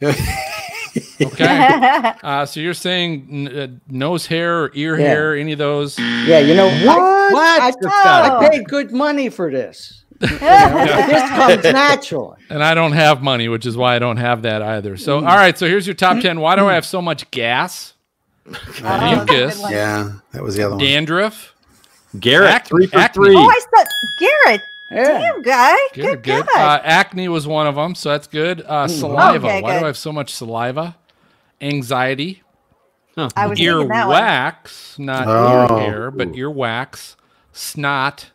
Okay. 1.23 2.13
uh, 2.23 2.45
so 2.47 2.61
you're 2.61 2.75
saying 2.75 3.29
n- 3.31 3.49
uh, 3.59 3.67
nose 3.89 4.27
hair 4.27 4.65
or 4.65 4.71
ear 4.75 4.99
Yeah. 4.99 5.07
hair, 5.07 5.37
any 5.37 5.53
of 5.53 5.59
those? 5.59 5.99
Yeah, 5.99 6.39
you 6.41 6.55
know 6.55 6.67
What? 6.87 7.63
I, 7.63 7.69
I, 7.69 7.73
Oh. 7.85 8.39
I 8.39 8.49
paid 8.51 8.69
good 8.69 8.93
money 8.93 9.29
for 9.29 9.51
this. 9.51 10.05
You 10.23 10.29
know, 10.29 11.07
this 11.09 11.31
comes 11.31 11.65
naturally. 11.65 12.37
And 12.51 12.63
I 12.63 12.75
don't 12.75 12.93
have 12.93 13.23
money, 13.23 13.49
which 13.49 13.67
is 13.67 13.77
why 13.77 13.97
I 13.97 13.99
don't 13.99 14.19
have 14.19 14.43
that 14.43 14.63
either. 14.63 14.97
So, 14.97 15.17
all 15.17 15.23
right. 15.37 15.57
So 15.59 15.67
here's 15.67 15.87
your 15.87 15.95
top 15.95 16.21
10. 16.21 16.39
Why 16.41 16.55
do 16.57 16.67
I 16.69 16.75
have 16.75 16.87
so 16.87 17.03
much 17.03 17.29
gas? 17.33 17.95
Oh, 18.85 19.15
Mucus. 19.27 19.61
Yeah, 19.71 20.13
that 20.33 20.43
was 20.43 20.55
the 20.57 20.63
other 20.65 20.77
one. 20.77 20.85
Dandruff. 20.85 21.55
Garrett, 22.21 22.51
Ac- 22.55 22.65
three 22.67 22.87
for 22.87 22.99
acne. 22.99 23.15
three. 23.27 23.37
Oh, 23.37 23.49
I 23.49 23.61
said 23.77 23.87
Garrett. 24.21 24.61
Yeah. 24.93 25.05
Damn, 25.19 25.43
guy. 25.43 25.77
Good, 25.95 26.23
Good, 26.23 26.23
good. 26.23 26.49
Uh, 26.57 26.81
acne 26.85 27.29
was 27.29 27.47
one 27.47 27.67
of 27.67 27.75
them, 27.77 27.95
so 27.95 28.11
that's 28.11 28.27
good. 28.27 28.61
Uh, 28.63 28.87
saliva. 28.89 29.47
Okay, 29.47 29.63
Why 29.63 29.79
do. 29.79 29.85
I 29.85 29.87
have 29.87 29.97
so 29.97 30.13
much 30.13 30.33
saliva? 30.35 30.97
Anxiety. 31.61 32.43
I 33.17 33.47
was 33.47 33.59
thinking 33.59 33.89
that 33.89 34.09
one. 34.09 35.07
Not 35.07 35.27
Oh. 35.29 35.79
ear 35.79 35.85
hair, 35.85 36.11
but 36.11 36.35
ear 36.37 36.51
wax. 36.51 37.17
Snot. 37.53 38.31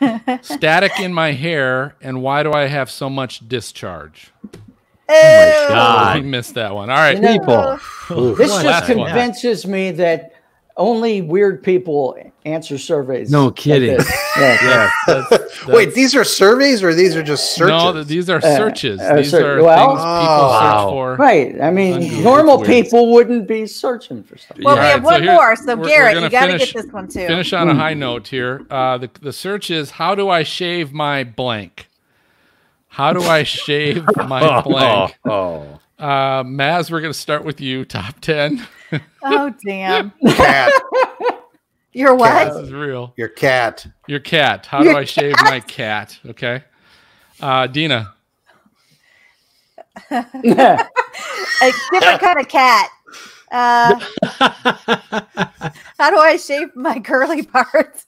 static 0.42 0.98
in 1.00 1.14
my 1.14 1.32
hair, 1.32 1.94
and 2.02 2.22
why 2.22 2.42
do 2.42 2.52
I 2.52 2.66
have 2.66 2.90
so 2.90 3.08
much 3.08 3.46
discharge? 3.48 4.32
Ew. 5.08 5.14
God. 5.68 6.16
We 6.22 6.22
missed 6.22 6.54
that 6.54 6.74
one. 6.74 6.90
All 6.90 6.96
right. 6.96 7.16
You 7.16 7.22
know, 7.22 7.78
People. 8.08 8.34
This 8.34 8.50
Last 8.50 8.62
just 8.86 8.96
one. 8.96 9.06
convinces 9.08 9.66
me 9.66 9.90
that 9.92 10.31
only 10.82 11.22
weird 11.22 11.62
people 11.62 12.16
answer 12.44 12.76
surveys. 12.76 13.30
No 13.30 13.50
kidding. 13.52 13.96
this. 13.96 14.12
Yeah. 14.36 14.58
Yeah. 14.64 14.90
That's- 15.06 15.66
Wait, 15.68 15.94
these 15.94 16.14
are 16.16 16.24
surveys 16.24 16.82
or 16.82 16.94
these 16.94 17.14
are 17.14 17.22
just 17.22 17.54
searches? 17.54 17.68
No, 17.94 18.02
these 18.02 18.28
are 18.30 18.40
searches. 18.40 18.98
uh, 19.00 19.16
these 19.16 19.30
ser- 19.30 19.58
are 19.58 19.62
well- 19.62 19.88
things 19.90 20.00
people 20.00 20.48
Wow. 20.48 20.80
search 20.86 20.90
for. 20.90 21.16
Right. 21.16 21.60
I 21.60 21.70
mean, 21.70 21.92
Unbelievable. 21.94 22.22
normal 22.24 22.56
weird. 22.58 22.68
people 22.68 23.12
wouldn't 23.12 23.46
be 23.46 23.66
searching 23.66 24.22
for 24.24 24.36
stuff. 24.38 24.56
Well, 24.62 24.74
Yeah, 24.76 24.82
we 24.82 24.88
have 24.88 25.04
all 25.04 25.10
right, 25.10 25.14
one 25.20 25.22
here- 25.22 25.32
more. 25.34 25.56
So, 25.56 25.64
we're- 25.66 25.78
we're 25.80 25.88
Garrett, 25.88 26.22
you 26.22 26.28
got 26.30 26.46
to 26.46 26.58
get 26.58 26.72
this 26.74 26.86
one 26.92 27.06
too. 27.08 27.26
Finish 27.26 27.52
on 27.52 27.68
a 27.68 27.74
high 27.74 27.94
note 27.94 28.28
here. 28.28 28.66
Uh, 28.70 28.98
the, 28.98 29.10
the 29.20 29.32
search 29.32 29.70
is 29.70 29.90
how 29.92 30.14
do 30.14 30.28
I 30.30 30.42
shave 30.42 30.92
my 30.92 31.22
blank? 31.24 31.88
How 32.88 33.12
do 33.12 33.22
I 33.22 33.42
shave 33.44 34.04
my 34.26 34.60
blank? 34.62 35.16
Oh, 35.26 35.78
Uh, 35.98 36.42
Maz, 36.42 36.90
we're 36.90 37.00
going 37.02 37.12
to 37.12 37.18
start 37.18 37.44
with 37.44 37.60
you. 37.60 37.84
Top 37.84 38.18
10. 38.20 38.66
Oh, 39.22 39.54
damn. 39.64 40.12
Your 40.20 40.34
cat. 40.34 40.72
You're 41.92 42.16
this 42.16 42.56
is 42.56 42.72
real. 42.72 43.12
Your 43.16 43.28
cat. 43.28 43.86
Your 44.06 44.20
cat. 44.20 44.66
How 44.66 44.82
do 44.82 44.96
I 44.96 45.04
shave 45.04 45.34
my 45.42 45.60
cat? 45.60 46.18
Okay. 46.26 46.64
Uh, 47.40 47.66
Dina. 47.66 48.14
A 50.10 50.24
different 51.92 52.20
kind 52.20 52.40
of 52.40 52.48
cat. 52.48 52.88
Uh, 53.50 54.00
how 55.98 56.10
do 56.10 56.16
I 56.16 56.38
shave 56.38 56.74
my 56.74 56.98
curly 57.00 57.42
parts? 57.42 58.06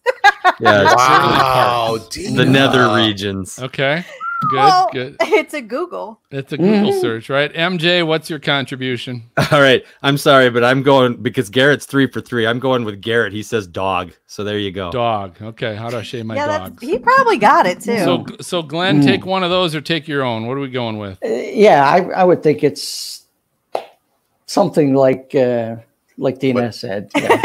yeah. 0.59 0.85
it's 0.85 0.95
Wow, 0.95 1.99
The 2.12 2.47
nether 2.47 2.95
regions. 2.95 3.59
Okay. 3.59 4.05
Good. 4.51 4.57
well, 4.57 4.89
good. 4.93 5.17
it's 5.21 5.55
a 5.55 5.61
Google. 5.61 6.21
It's 6.31 6.53
a 6.53 6.59
Google 6.59 6.93
search, 7.01 7.29
right? 7.29 7.53
MJ, 7.53 8.07
what's 8.07 8.29
your 8.29 8.39
contribution? 8.39 9.31
All 9.53 9.61
right. 9.61 9.85
I'm 10.03 10.17
sorry, 10.19 10.51
but 10.51 10.65
I'm 10.65 10.83
going 10.83 11.17
because 11.17 11.51
Garrett's 11.51 11.87
three 11.87 12.07
for 12.07 12.21
three. 12.21 12.47
I'm 12.47 12.59
going 12.59 12.85
with 12.85 13.01
Garrett. 13.01 13.33
He 13.33 13.43
says 13.43 13.67
dog. 13.67 14.13
So 14.27 14.45
there 14.45 14.59
you 14.59 14.73
go. 14.73 14.91
Dog. 14.91 15.37
Okay. 15.41 15.75
How 15.75 15.91
do 15.91 15.99
I 15.99 16.03
shave 16.03 16.27
my 16.27 16.35
yeah, 16.35 16.47
dog? 16.47 16.73
that's, 16.73 16.83
he 16.83 16.99
probably 16.99 17.39
got 17.39 17.67
it 17.67 17.81
too. 17.81 17.99
So, 17.99 18.27
so 18.41 18.63
Glenn, 18.63 19.01
take 19.01 19.27
one 19.27 19.45
of 19.45 19.51
those 19.51 19.75
or 19.75 19.81
take 19.81 20.09
your 20.09 20.23
own. 20.23 20.47
What 20.47 20.57
are 20.57 20.61
we 20.61 20.71
going 20.71 20.99
with? 20.99 21.19
Uh, 21.25 21.29
yeah, 21.29 21.89
I, 21.89 22.01
I 22.11 22.25
would 22.25 22.43
think 22.43 22.65
it's 22.65 23.27
something 24.47 24.95
like 24.95 25.35
uh, 25.35 25.77
like 26.19 26.39
Dina 26.39 26.73
said. 26.73 27.11
yeah. 27.17 27.41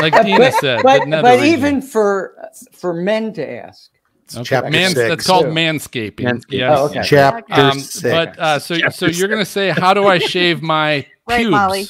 Like 0.00 0.24
Dina 0.24 0.52
said, 0.52 0.82
but, 0.82 1.00
the 1.00 1.06
nether 1.06 1.22
but 1.22 1.44
even 1.44 1.80
for 1.80 2.50
for 2.72 2.92
men 2.92 3.32
to 3.34 3.48
ask. 3.48 3.90
Okay. 4.34 4.44
chapter 4.44 4.70
Mans- 4.70 4.94
six. 4.94 5.08
that's 5.08 5.26
called 5.26 5.46
Too. 5.46 5.50
manscaping. 5.52 6.12
Manscaping. 6.20 6.44
Yes. 6.50 6.78
Oh, 6.78 6.84
okay. 6.86 7.02
Chapter 7.04 7.52
Um, 7.54 7.78
six. 7.80 8.02
but 8.02 8.38
uh, 8.38 8.58
so 8.58 8.76
so 8.90 9.06
you're 9.06 9.28
gonna 9.28 9.44
say 9.44 9.70
how 9.70 9.92
do 9.94 10.06
I 10.06 10.18
shave 10.18 10.62
my 10.76 11.06
Right, 11.28 11.38
pubes? 11.40 11.50
Molly. 11.50 11.86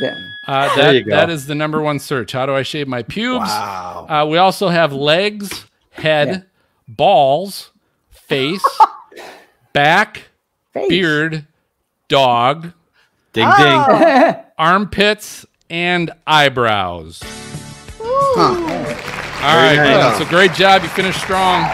Yeah. 0.00 0.14
Uh, 0.46 0.74
There 0.76 0.84
that, 0.86 0.94
you 0.94 1.04
go. 1.04 1.10
that 1.10 1.30
is 1.30 1.46
the 1.46 1.54
number 1.54 1.80
one 1.80 1.98
search. 1.98 2.32
How 2.32 2.46
do 2.46 2.54
I 2.54 2.62
shave 2.62 2.88
my 2.88 3.02
pubes? 3.02 3.46
wow. 3.46 4.06
Uh, 4.08 4.26
we 4.26 4.38
also 4.38 4.68
have 4.68 4.92
legs, 4.92 5.66
head, 5.92 6.28
Yeah. 6.28 6.40
balls, 6.88 7.70
face, 8.10 8.64
back, 9.72 10.22
Face. 10.72 10.88
beard, 10.88 11.46
dog, 12.08 12.72
Ding 13.32 13.46
Oh. 13.48 13.56
ding. 13.96 14.34
armpits, 14.58 15.44
and 15.70 16.10
eyebrows. 16.26 17.20
Huh. 18.00 18.73
All 19.44 19.56
right, 19.56 19.76
nice. 19.76 20.16
Glenn, 20.16 20.18
so 20.18 20.24
great 20.30 20.54
job. 20.54 20.82
You 20.82 20.88
finished 20.88 21.20
strong. 21.20 21.64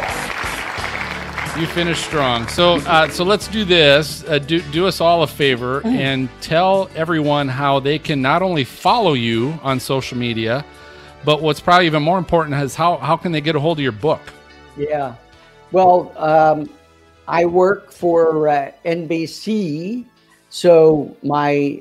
You 1.57 1.69
finished 1.69 2.05
strong. 2.05 2.49
So, 2.49 2.79
uh, 2.79 3.09
so 3.11 3.23
let's 3.23 3.47
do 3.47 3.65
this. 3.65 4.25
Uh, 4.25 4.39
do 4.39 4.61
do 4.73 4.89
us 4.89 5.01
all 5.01 5.23
a 5.23 5.27
favor 5.29 5.81
and 5.87 6.29
tell 6.41 6.91
everyone 6.97 7.47
how 7.47 7.79
they 7.79 7.97
can 7.97 8.21
not 8.21 8.43
only 8.43 8.65
follow 8.65 9.13
you 9.13 9.57
on 9.63 9.79
social 9.79 10.19
media, 10.19 10.65
but 11.25 11.43
what's 11.43 11.61
probably 11.61 11.87
even 11.87 12.03
more 12.03 12.19
important 12.19 12.61
is 12.61 12.75
how 12.75 12.97
how 12.97 13.17
can 13.17 13.31
they 13.31 13.41
get 13.41 13.55
a 13.55 13.61
hold 13.61 13.79
of 13.79 13.83
your 13.85 13.93
book? 13.93 14.21
Yeah. 14.77 15.15
Well, 15.71 16.13
um, 16.17 16.69
I 17.29 17.45
work 17.45 17.93
for 17.93 18.49
uh, 18.49 18.73
NBC, 18.85 20.07
so 20.49 21.17
my 21.23 21.81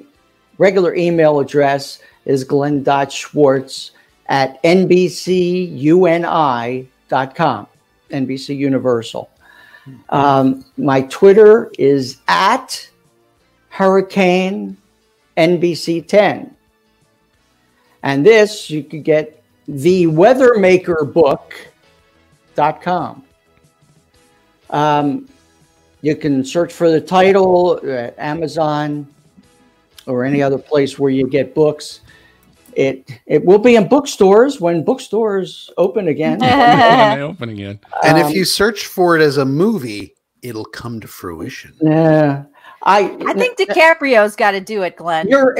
regular 0.59 0.93
email 0.93 1.39
address 1.39 1.97
is 2.25 2.43
glenn.schwartz 2.43 3.93
at 4.30 4.61
nbcuni.com, 4.63 5.67
NBC 8.11 8.57
Universal. 8.57 9.30
Um, 10.09 10.63
my 10.77 11.01
Twitter 11.01 11.71
is 11.77 12.17
at 12.27 12.89
Hurricane 13.69 14.77
NBC10. 15.36 16.51
And 18.03 18.25
this, 18.25 18.69
you 18.69 18.84
could 18.84 19.03
get 19.03 19.43
the 19.67 20.05
Weathermaker 20.05 21.11
book.com. 21.11 21.63
Um, 24.69 25.27
you 26.01 26.15
can 26.15 26.45
search 26.45 26.71
for 26.71 26.89
the 26.91 27.01
title 27.01 27.80
at 27.86 28.17
Amazon 28.19 29.07
or 30.05 30.23
any 30.23 30.41
other 30.41 30.57
place 30.57 30.97
where 30.99 31.11
you 31.11 31.27
get 31.27 31.53
books. 31.55 32.01
It 32.80 33.11
it 33.25 33.43
will 33.43 33.59
be 33.59 33.75
in 33.75 33.89
bookstores 33.89 34.61
when 34.61 34.86
bookstores 34.86 35.69
open 35.77 36.07
again. 36.07 36.39
When 36.39 37.17
they 37.17 37.21
open 37.21 37.49
again. 37.49 37.77
And 38.03 38.17
Um, 38.17 38.25
if 38.25 38.34
you 38.34 38.45
search 38.45 38.86
for 38.86 39.17
it 39.17 39.21
as 39.21 39.36
a 39.36 39.43
movie, 39.43 40.15
it'll 40.43 40.63
come 40.63 41.01
to 41.01 41.07
fruition. 41.07 41.73
Yeah, 41.82 42.45
I 42.84 43.17
I 43.27 43.34
think 43.34 43.57
DiCaprio's 43.57 44.38
got 44.38 44.51
to 44.51 44.61
do 44.61 44.84
it, 44.84 44.95
Glenn. 44.95 45.27
you're. 45.27 45.57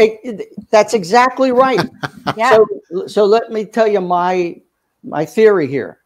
That's 0.72 0.94
exactly 0.94 1.52
right. 1.52 1.82
yeah. 2.38 2.52
So, 2.52 3.08
so 3.08 3.26
let 3.26 3.52
me 3.52 3.66
tell 3.66 3.88
you 3.88 4.00
my 4.00 4.62
my 5.04 5.26
theory 5.26 5.68
here. 5.68 6.00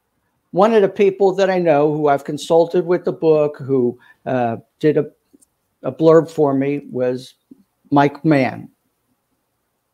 One 0.49 0.74
of 0.74 0.82
the 0.82 0.89
people 0.89 1.32
that 1.36 1.47
I 1.47 1.59
know 1.59 1.93
who 1.93 2.07
I've 2.07 2.24
consulted 2.24 2.88
with 2.88 3.05
the 3.05 3.14
book, 3.14 3.59
who 3.59 3.99
uh, 4.26 4.57
did 4.80 4.97
a, 4.97 5.11
a 5.84 5.91
blurb 5.91 6.28
for 6.28 6.55
me, 6.55 6.88
was 6.89 7.36
Mike 7.91 8.26
Mann 8.26 8.70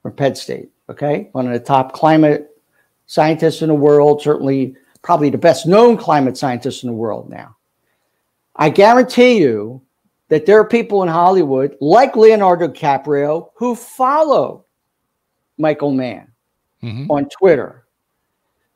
from 0.01 0.13
Penn 0.13 0.35
State. 0.35 0.69
Okay, 0.89 1.29
one 1.33 1.45
of 1.45 1.53
the 1.53 1.59
top 1.59 1.93
climate 1.93 2.49
scientists 3.05 3.61
in 3.61 3.67
the 3.67 3.75
world, 3.75 4.21
certainly 4.21 4.75
probably 5.01 5.29
the 5.29 5.37
best 5.37 5.67
known 5.67 5.95
climate 5.97 6.35
scientist 6.35 6.83
in 6.83 6.89
the 6.89 6.95
world 6.95 7.29
now. 7.29 7.55
I 8.55 8.69
guarantee 8.69 9.39
you 9.39 9.81
that 10.29 10.45
there 10.45 10.59
are 10.59 10.67
people 10.67 11.03
in 11.03 11.09
Hollywood, 11.09 11.77
like 11.79 12.15
Leonardo 12.15 12.67
DiCaprio, 12.67 13.49
who 13.55 13.75
follow 13.75 14.65
Michael 15.57 15.91
Mann 15.91 16.31
Mhm. 16.83 17.07
on 17.09 17.29
Twitter. 17.29 17.85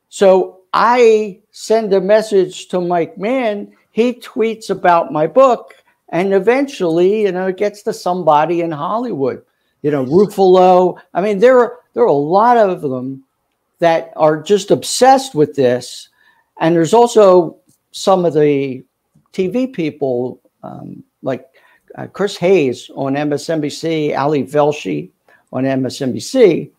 So 0.09 0.61
I 0.74 1.41
send 1.51 1.93
a 1.93 2.01
message 2.01 2.68
to 2.70 2.80
Mike 2.80 3.18
Mann. 3.18 3.72
He 3.91 4.14
tweets 4.14 4.70
about 4.70 5.11
my 5.11 5.28
book, 5.28 5.76
and 6.09 6.34
eventually, 6.34 7.24
you 7.24 7.32
know, 7.32 7.47
it 7.47 7.57
gets 7.57 7.84
to 7.84 7.93
somebody 7.93 8.61
in 8.61 8.72
Hollywood. 8.72 9.43
You 9.82 9.91
know, 9.91 10.05
Ruffalo. 10.05 10.97
I 11.14 11.22
mean, 11.22 11.39
there 11.39 11.59
are 11.59 11.80
there 11.94 12.04
are 12.04 12.08
a 12.08 12.14
lot 12.14 12.58
of 12.58 12.82
them 12.82 13.24
that 13.80 14.14
are 14.16 14.41
just 14.41 14.72
obsessed 14.72 15.36
with 15.36 15.56
this, 15.56 16.10
and 16.60 16.76
there's 16.76 16.94
also 16.94 17.58
some 17.91 18.26
of 18.26 18.34
the 18.34 18.84
TV 19.34 19.72
people 19.72 20.39
um, 20.64 21.04
like 21.22 21.48
uh, 21.96 22.08
Chris 22.08 22.38
Hayes 22.38 22.89
on 22.96 23.14
MSNBC, 23.16 24.18
Ali 24.18 24.44
Velshi 24.44 25.10
on 25.52 25.64
MSNBC 25.64 26.72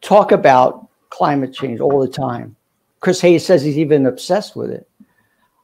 talk 0.00 0.32
about 0.32 0.88
climate 1.10 1.54
change 1.54 1.80
all 1.80 2.00
the 2.00 2.08
time. 2.08 2.56
Chris 3.00 3.20
Hayes 3.20 3.44
says 3.44 3.62
he's 3.62 3.78
even 3.78 4.06
obsessed 4.06 4.56
with 4.56 4.70
it. 4.70 4.88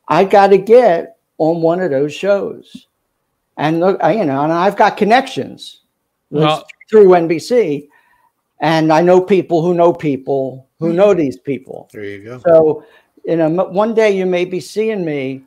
I 0.09 0.25
got 0.25 0.49
to 0.49 0.59
get 0.59 1.17
on 1.39 1.63
one 1.63 1.81
of 1.81 1.91
those 1.91 2.15
shows, 2.15 2.87
and 3.57 3.81
look, 3.81 4.01
you 4.03 4.25
know, 4.25 4.43
and 4.43 4.53
I've 4.53 4.77
got 4.77 4.97
connections 4.97 5.81
Well- 6.31 6.67
through 6.91 7.09
NBC, 7.15 7.89
and 8.61 8.93
I 8.93 9.01
know 9.01 9.21
people 9.21 9.63
who 9.63 9.75
know 9.75 9.93
people 9.93 10.69
who 10.79 10.93
know 10.93 11.13
these 11.15 11.37
people. 11.39 11.89
There 11.93 12.05
you 12.05 12.25
go. 12.25 12.39
So, 12.39 12.85
you 13.25 13.37
know, 13.37 13.49
one 13.51 13.95
day 13.95 14.11
you 14.17 14.25
may 14.25 14.45
be 14.47 14.61
seeing 14.61 15.05
me 15.05 15.43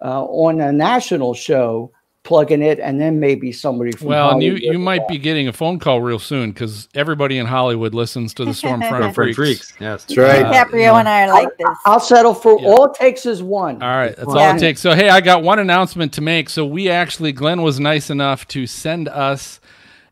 uh, 0.00 0.24
on 0.24 0.60
a 0.60 0.72
national 0.72 1.34
show 1.34 1.92
plugging 2.24 2.62
it, 2.62 2.78
and 2.78 3.00
then 3.00 3.18
maybe 3.18 3.50
somebody 3.50 3.90
from 3.92 4.06
Well, 4.06 4.30
and 4.30 4.42
you 4.42 4.54
you 4.54 4.72
will 4.72 4.78
might 4.78 5.08
be 5.08 5.18
getting 5.18 5.48
a 5.48 5.52
phone 5.52 5.78
call 5.78 6.00
real 6.00 6.20
soon 6.20 6.52
because 6.52 6.88
everybody 6.94 7.38
in 7.38 7.46
Hollywood 7.46 7.94
listens 7.94 8.32
to 8.34 8.44
the 8.44 8.52
Stormfront 8.52 8.88
Front 8.88 9.14
Freaks. 9.14 9.36
freaks. 9.36 9.72
Yes. 9.80 10.04
That's 10.04 10.16
right. 10.16 10.42
Uh, 10.44 10.52
DiCaprio 10.52 11.00
and 11.00 11.08
I 11.08 11.24
are 11.24 11.28
like 11.28 11.48
this. 11.58 11.66
I'll 11.84 12.00
settle 12.00 12.32
for 12.32 12.60
Yeah. 12.60 12.68
all 12.68 12.84
it 12.84 12.94
takes 12.94 13.26
is 13.26 13.42
one. 13.42 13.82
All 13.82 13.88
right, 13.88 14.16
that's 14.16 14.28
all 14.28 14.38
it 14.38 14.58
takes. 14.60 14.80
So, 14.80 14.94
hey, 14.94 15.08
I 15.08 15.20
got 15.20 15.42
one 15.42 15.58
announcement 15.58 16.12
to 16.14 16.20
make. 16.20 16.48
So, 16.48 16.64
we 16.64 16.88
actually, 16.88 17.32
Glenn 17.32 17.62
was 17.62 17.80
nice 17.80 18.08
enough 18.08 18.46
to 18.48 18.66
send 18.66 19.08
us 19.08 19.60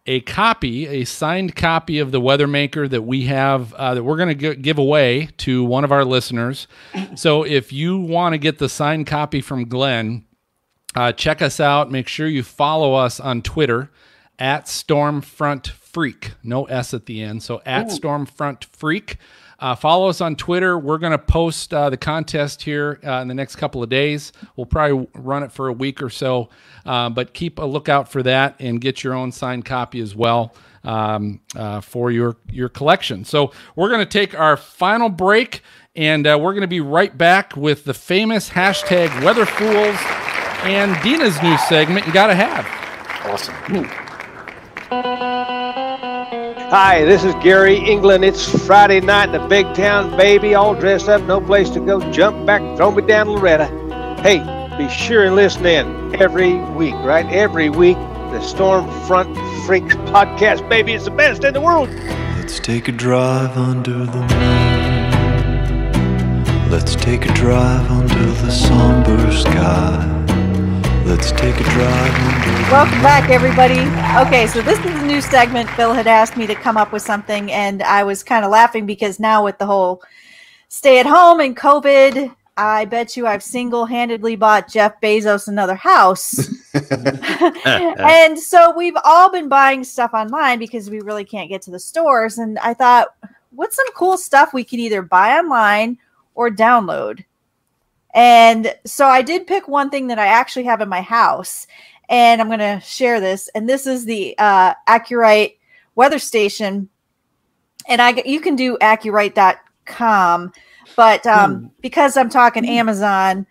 a 0.06 0.20
copy, 0.20 0.86
a 0.86 1.04
signed 1.04 1.54
copy 1.54 1.98
of 1.98 2.10
the 2.10 2.20
Weathermaker 2.20 2.88
that 2.88 3.02
we 3.02 3.26
have 3.26 3.72
uh, 3.74 3.94
that 3.94 4.02
we're 4.02 4.16
going 4.16 4.36
to 4.38 4.54
give 4.54 4.78
away 4.78 5.28
to 5.38 5.62
one 5.64 5.84
of 5.84 5.92
our 5.92 6.04
listeners. 6.04 6.66
So, 7.14 7.44
if 7.44 7.72
you 7.72 7.98
want 7.98 8.32
to 8.32 8.38
get 8.38 8.58
the 8.58 8.68
signed 8.68 9.06
copy 9.06 9.40
from 9.40 9.68
Glenn, 9.68 10.24
uh, 10.94 11.12
check 11.12 11.40
us 11.42 11.60
out. 11.60 11.90
Make 11.90 12.08
sure 12.08 12.26
you 12.26 12.42
follow 12.42 12.94
us 12.94 13.20
on 13.20 13.42
Twitter 13.42 13.90
at 14.38 14.64
Stormfront 14.64 15.68
Freak. 15.68 16.32
No 16.42 16.64
S 16.64 16.94
at 16.94 17.06
the 17.06 17.22
end. 17.22 17.42
So 17.42 17.60
at 17.66 17.86
Stormfront 17.86 18.64
Freak. 18.64 19.18
Uh, 19.60 19.74
follow 19.74 20.08
us 20.08 20.20
on 20.20 20.36
Twitter. 20.36 20.78
We're 20.78 20.98
going 20.98 21.12
to 21.12 21.18
post 21.18 21.72
uh, 21.74 21.90
the 21.90 21.96
contest 21.96 22.62
here 22.62 22.98
uh, 23.04 23.20
in 23.20 23.28
the 23.28 23.34
next 23.34 23.56
couple 23.56 23.82
of 23.82 23.90
days. 23.90 24.32
We'll 24.56 24.66
probably 24.66 25.06
run 25.14 25.42
it 25.42 25.52
for 25.52 25.68
a 25.68 25.72
week 25.72 26.02
or 26.02 26.08
so, 26.08 26.48
uh, 26.86 27.10
but 27.10 27.34
keep 27.34 27.58
a 27.58 27.64
lookout 27.64 28.08
for 28.08 28.22
that 28.22 28.56
and 28.58 28.80
get 28.80 29.04
your 29.04 29.12
own 29.14 29.32
signed 29.32 29.66
copy 29.66 30.00
as 30.00 30.16
well 30.16 30.54
um, 30.84 31.40
uh, 31.54 31.80
for 31.80 32.10
your 32.10 32.36
your 32.50 32.68
collection. 32.68 33.24
So 33.24 33.52
we're 33.76 33.90
going 33.90 34.00
to 34.00 34.06
take 34.06 34.38
our 34.38 34.56
final 34.56 35.10
break, 35.10 35.62
and 35.94 36.26
uh, 36.26 36.38
we're 36.40 36.52
going 36.52 36.62
to 36.62 36.68
be 36.68 36.80
right 36.80 37.16
back 37.16 37.56
with 37.56 37.84
the 37.84 37.94
famous 37.94 38.48
hashtag 38.48 39.22
Weather 39.22 39.44
Fools 39.44 39.96
and 40.64 41.00
Dina's 41.02 41.40
new 41.42 41.56
segment. 41.58 42.06
You 42.06 42.12
got 42.12 42.28
to 42.28 42.34
have. 42.34 42.66
Awesome. 43.26 43.54
Hi, 46.70 47.04
this 47.04 47.24
is 47.24 47.34
Gary 47.42 47.78
England. 47.78 48.24
It's 48.24 48.48
Friday 48.64 49.00
night 49.00 49.34
in 49.34 49.42
the 49.42 49.48
big 49.48 49.74
town, 49.74 50.16
baby, 50.16 50.54
all 50.54 50.72
dressed 50.76 51.08
up, 51.08 51.20
no 51.22 51.40
place 51.40 51.68
to 51.70 51.80
go. 51.80 51.98
Jump 52.12 52.46
back, 52.46 52.60
throw 52.76 52.92
me 52.92 53.02
down 53.02 53.28
Loretta. 53.28 53.66
Hey, 54.22 54.38
be 54.78 54.88
sure 54.88 55.24
and 55.24 55.34
listen 55.34 55.66
in 55.66 56.14
every 56.14 56.54
week, 56.76 56.94
right? 56.94 57.26
Every 57.26 57.70
week, 57.70 57.96
the 57.96 58.38
Stormfront 58.38 59.34
Freaks 59.66 59.96
podcast, 59.96 60.68
baby, 60.68 60.92
it's 60.92 61.06
the 61.06 61.10
best 61.10 61.42
in 61.42 61.54
the 61.54 61.60
world. 61.60 61.90
Let's 62.36 62.60
take 62.60 62.86
a 62.86 62.92
drive 62.92 63.56
under 63.56 64.06
the 64.06 64.20
moon. 64.20 65.10
Let's 66.70 66.94
take 66.94 67.26
a 67.26 67.34
drive 67.34 67.90
under 67.90 68.14
the 68.14 68.50
somber 68.52 69.32
sky. 69.32 70.29
Let's 71.10 71.32
take 71.32 71.56
a 71.56 71.64
drive 71.64 72.70
Welcome 72.70 73.02
back, 73.02 73.30
everybody. 73.30 73.80
Okay, 74.24 74.46
so 74.46 74.62
this 74.62 74.78
is 74.78 75.02
a 75.02 75.06
new 75.06 75.20
segment. 75.20 75.68
Phil 75.70 75.92
had 75.92 76.06
asked 76.06 76.36
me 76.36 76.46
to 76.46 76.54
come 76.54 76.76
up 76.76 76.92
with 76.92 77.02
something, 77.02 77.50
and 77.50 77.82
I 77.82 78.04
was 78.04 78.22
kind 78.22 78.44
of 78.44 78.52
laughing 78.52 78.86
because 78.86 79.18
now 79.18 79.44
with 79.44 79.58
the 79.58 79.66
whole 79.66 80.04
stay 80.68 81.00
at 81.00 81.06
home 81.06 81.40
and 81.40 81.56
COVID, 81.56 82.32
I 82.56 82.84
bet 82.84 83.16
you 83.16 83.26
I've 83.26 83.42
single 83.42 83.86
handedly 83.86 84.36
bought 84.36 84.68
Jeff 84.68 85.00
Bezos 85.00 85.48
another 85.48 85.74
house. 85.74 86.48
and 87.64 88.38
so 88.38 88.72
we've 88.76 88.96
all 89.02 89.32
been 89.32 89.48
buying 89.48 89.82
stuff 89.82 90.12
online 90.14 90.60
because 90.60 90.90
we 90.90 91.00
really 91.00 91.24
can't 91.24 91.48
get 91.48 91.60
to 91.62 91.72
the 91.72 91.80
stores. 91.80 92.38
And 92.38 92.56
I 92.60 92.72
thought, 92.72 93.08
what's 93.50 93.74
some 93.74 93.92
cool 93.96 94.16
stuff 94.16 94.54
we 94.54 94.62
could 94.62 94.78
either 94.78 95.02
buy 95.02 95.36
online 95.36 95.98
or 96.36 96.50
download? 96.50 97.24
And 98.14 98.74
so 98.84 99.06
I 99.06 99.22
did 99.22 99.46
pick 99.46 99.68
one 99.68 99.90
thing 99.90 100.08
that 100.08 100.18
I 100.18 100.26
actually 100.26 100.64
have 100.64 100.80
in 100.80 100.88
my 100.88 101.00
house, 101.00 101.66
and 102.08 102.40
I'm 102.40 102.48
going 102.48 102.58
to 102.58 102.80
share 102.80 103.20
this. 103.20 103.48
And 103.54 103.68
this 103.68 103.86
is 103.86 104.04
the 104.04 104.34
uh, 104.38 104.74
AcuRite 104.88 105.56
weather 105.94 106.18
station, 106.18 106.88
and 107.88 108.02
I 108.02 108.22
you 108.26 108.40
can 108.40 108.56
do 108.56 108.76
AcuRite.com, 108.78 110.52
but 110.96 111.26
um, 111.26 111.70
because 111.80 112.16
I'm 112.16 112.30
talking 112.30 112.68
Amazon, 112.68 113.46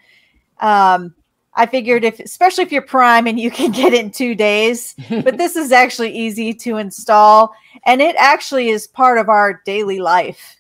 um, 0.60 1.16
I 1.54 1.66
figured 1.66 2.04
if, 2.04 2.20
especially 2.20 2.64
if 2.64 2.72
you're 2.72 2.82
Prime 2.82 3.28
and 3.28 3.40
you 3.40 3.52
can 3.52 3.72
get 3.74 3.94
it 3.94 4.04
in 4.06 4.12
two 4.12 4.36
days, 4.36 4.96
but 5.10 5.38
this 5.38 5.56
is 5.56 5.72
actually 5.72 6.12
easy 6.14 6.54
to 6.56 6.78
install, 6.78 7.54
and 7.86 8.02
it 8.02 8.16
actually 8.18 8.70
is 8.70 8.88
part 8.88 9.18
of 9.18 9.30
our 9.30 9.62
daily 9.66 10.00
life. 10.00 10.58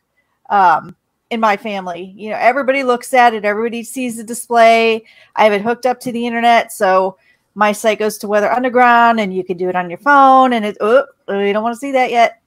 Um, 0.49 0.95
in 1.29 1.39
my 1.39 1.57
family. 1.57 2.13
You 2.17 2.31
know, 2.31 2.37
everybody 2.37 2.83
looks 2.83 3.13
at 3.13 3.33
it, 3.33 3.45
everybody 3.45 3.83
sees 3.83 4.17
the 4.17 4.23
display. 4.23 5.05
I 5.35 5.43
have 5.43 5.53
it 5.53 5.61
hooked 5.61 5.85
up 5.85 5.99
to 6.01 6.11
the 6.11 6.25
internet, 6.25 6.71
so 6.71 7.17
my 7.55 7.71
site 7.71 7.99
goes 7.99 8.17
to 8.19 8.27
Weather 8.27 8.51
Underground, 8.51 9.19
and 9.19 9.33
you 9.33 9.43
can 9.43 9.57
do 9.57 9.69
it 9.69 9.75
on 9.75 9.89
your 9.89 9.99
phone. 9.99 10.53
And 10.53 10.65
it, 10.65 10.77
oh, 10.79 11.05
you 11.27 11.53
don't 11.53 11.63
want 11.63 11.73
to 11.73 11.79
see 11.79 11.91
that 11.91 12.09
yet. 12.09 12.41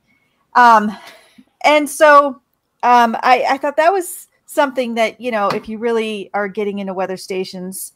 Um, 0.54 0.96
and 1.64 1.88
so 1.88 2.40
um, 2.82 3.16
I, 3.22 3.44
I 3.50 3.58
thought 3.58 3.76
that 3.76 3.92
was 3.92 4.28
something 4.46 4.94
that 4.94 5.20
you 5.20 5.30
know, 5.30 5.48
if 5.48 5.68
you 5.68 5.78
really 5.78 6.30
are 6.34 6.48
getting 6.48 6.78
into 6.78 6.94
weather 6.94 7.16
stations, 7.16 7.92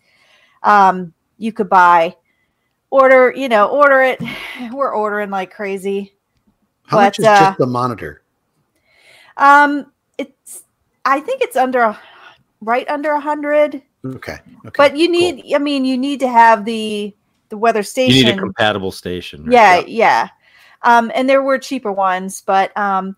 um, 0.63 1.13
you 1.39 1.53
could 1.53 1.69
buy, 1.69 2.17
order, 2.91 3.33
you 3.35 3.49
know, 3.49 3.69
order 3.69 4.03
it. 4.03 4.21
We're 4.73 4.95
ordering 4.95 5.31
like 5.31 5.51
crazy. 5.51 6.15
How 6.87 6.99
much 6.99 7.19
is 7.19 7.25
uh, 7.25 7.41
just 7.41 7.59
the 7.59 7.67
monitor? 7.67 8.23
Um, 9.37 9.93
it's 10.19 10.65
I 11.07 11.21
think 11.21 11.41
it's 11.41 11.57
under 11.57 11.81
a 11.81 11.99
right 12.61 12.89
under 12.91 13.13
a 13.13 13.21
hundred. 13.21 13.81
Okay. 14.05 14.33
okay. 14.35 14.71
But 14.77 14.97
you 14.97 15.07
cool. 15.07 15.13
need, 15.21 15.55
I 15.55 15.59
mean, 15.59 15.85
you 15.85 15.97
need 15.97 16.21
to 16.21 16.29
have 16.29 16.65
the 16.65 17.15
the 17.49 17.57
weather 17.57 17.81
You 17.81 17.85
station. 17.85 18.27
need 18.27 18.35
a 18.35 18.39
compatible 18.39 18.91
station. 18.91 19.45
right? 19.45 19.53
yeah, 19.53 19.81
yeah. 19.87 20.29
Um, 20.83 21.11
and 21.15 21.29
there 21.29 21.43
were 21.43 21.59
cheaper 21.59 21.93
ones, 21.93 22.43
but 22.45 22.77
um, 22.77 23.17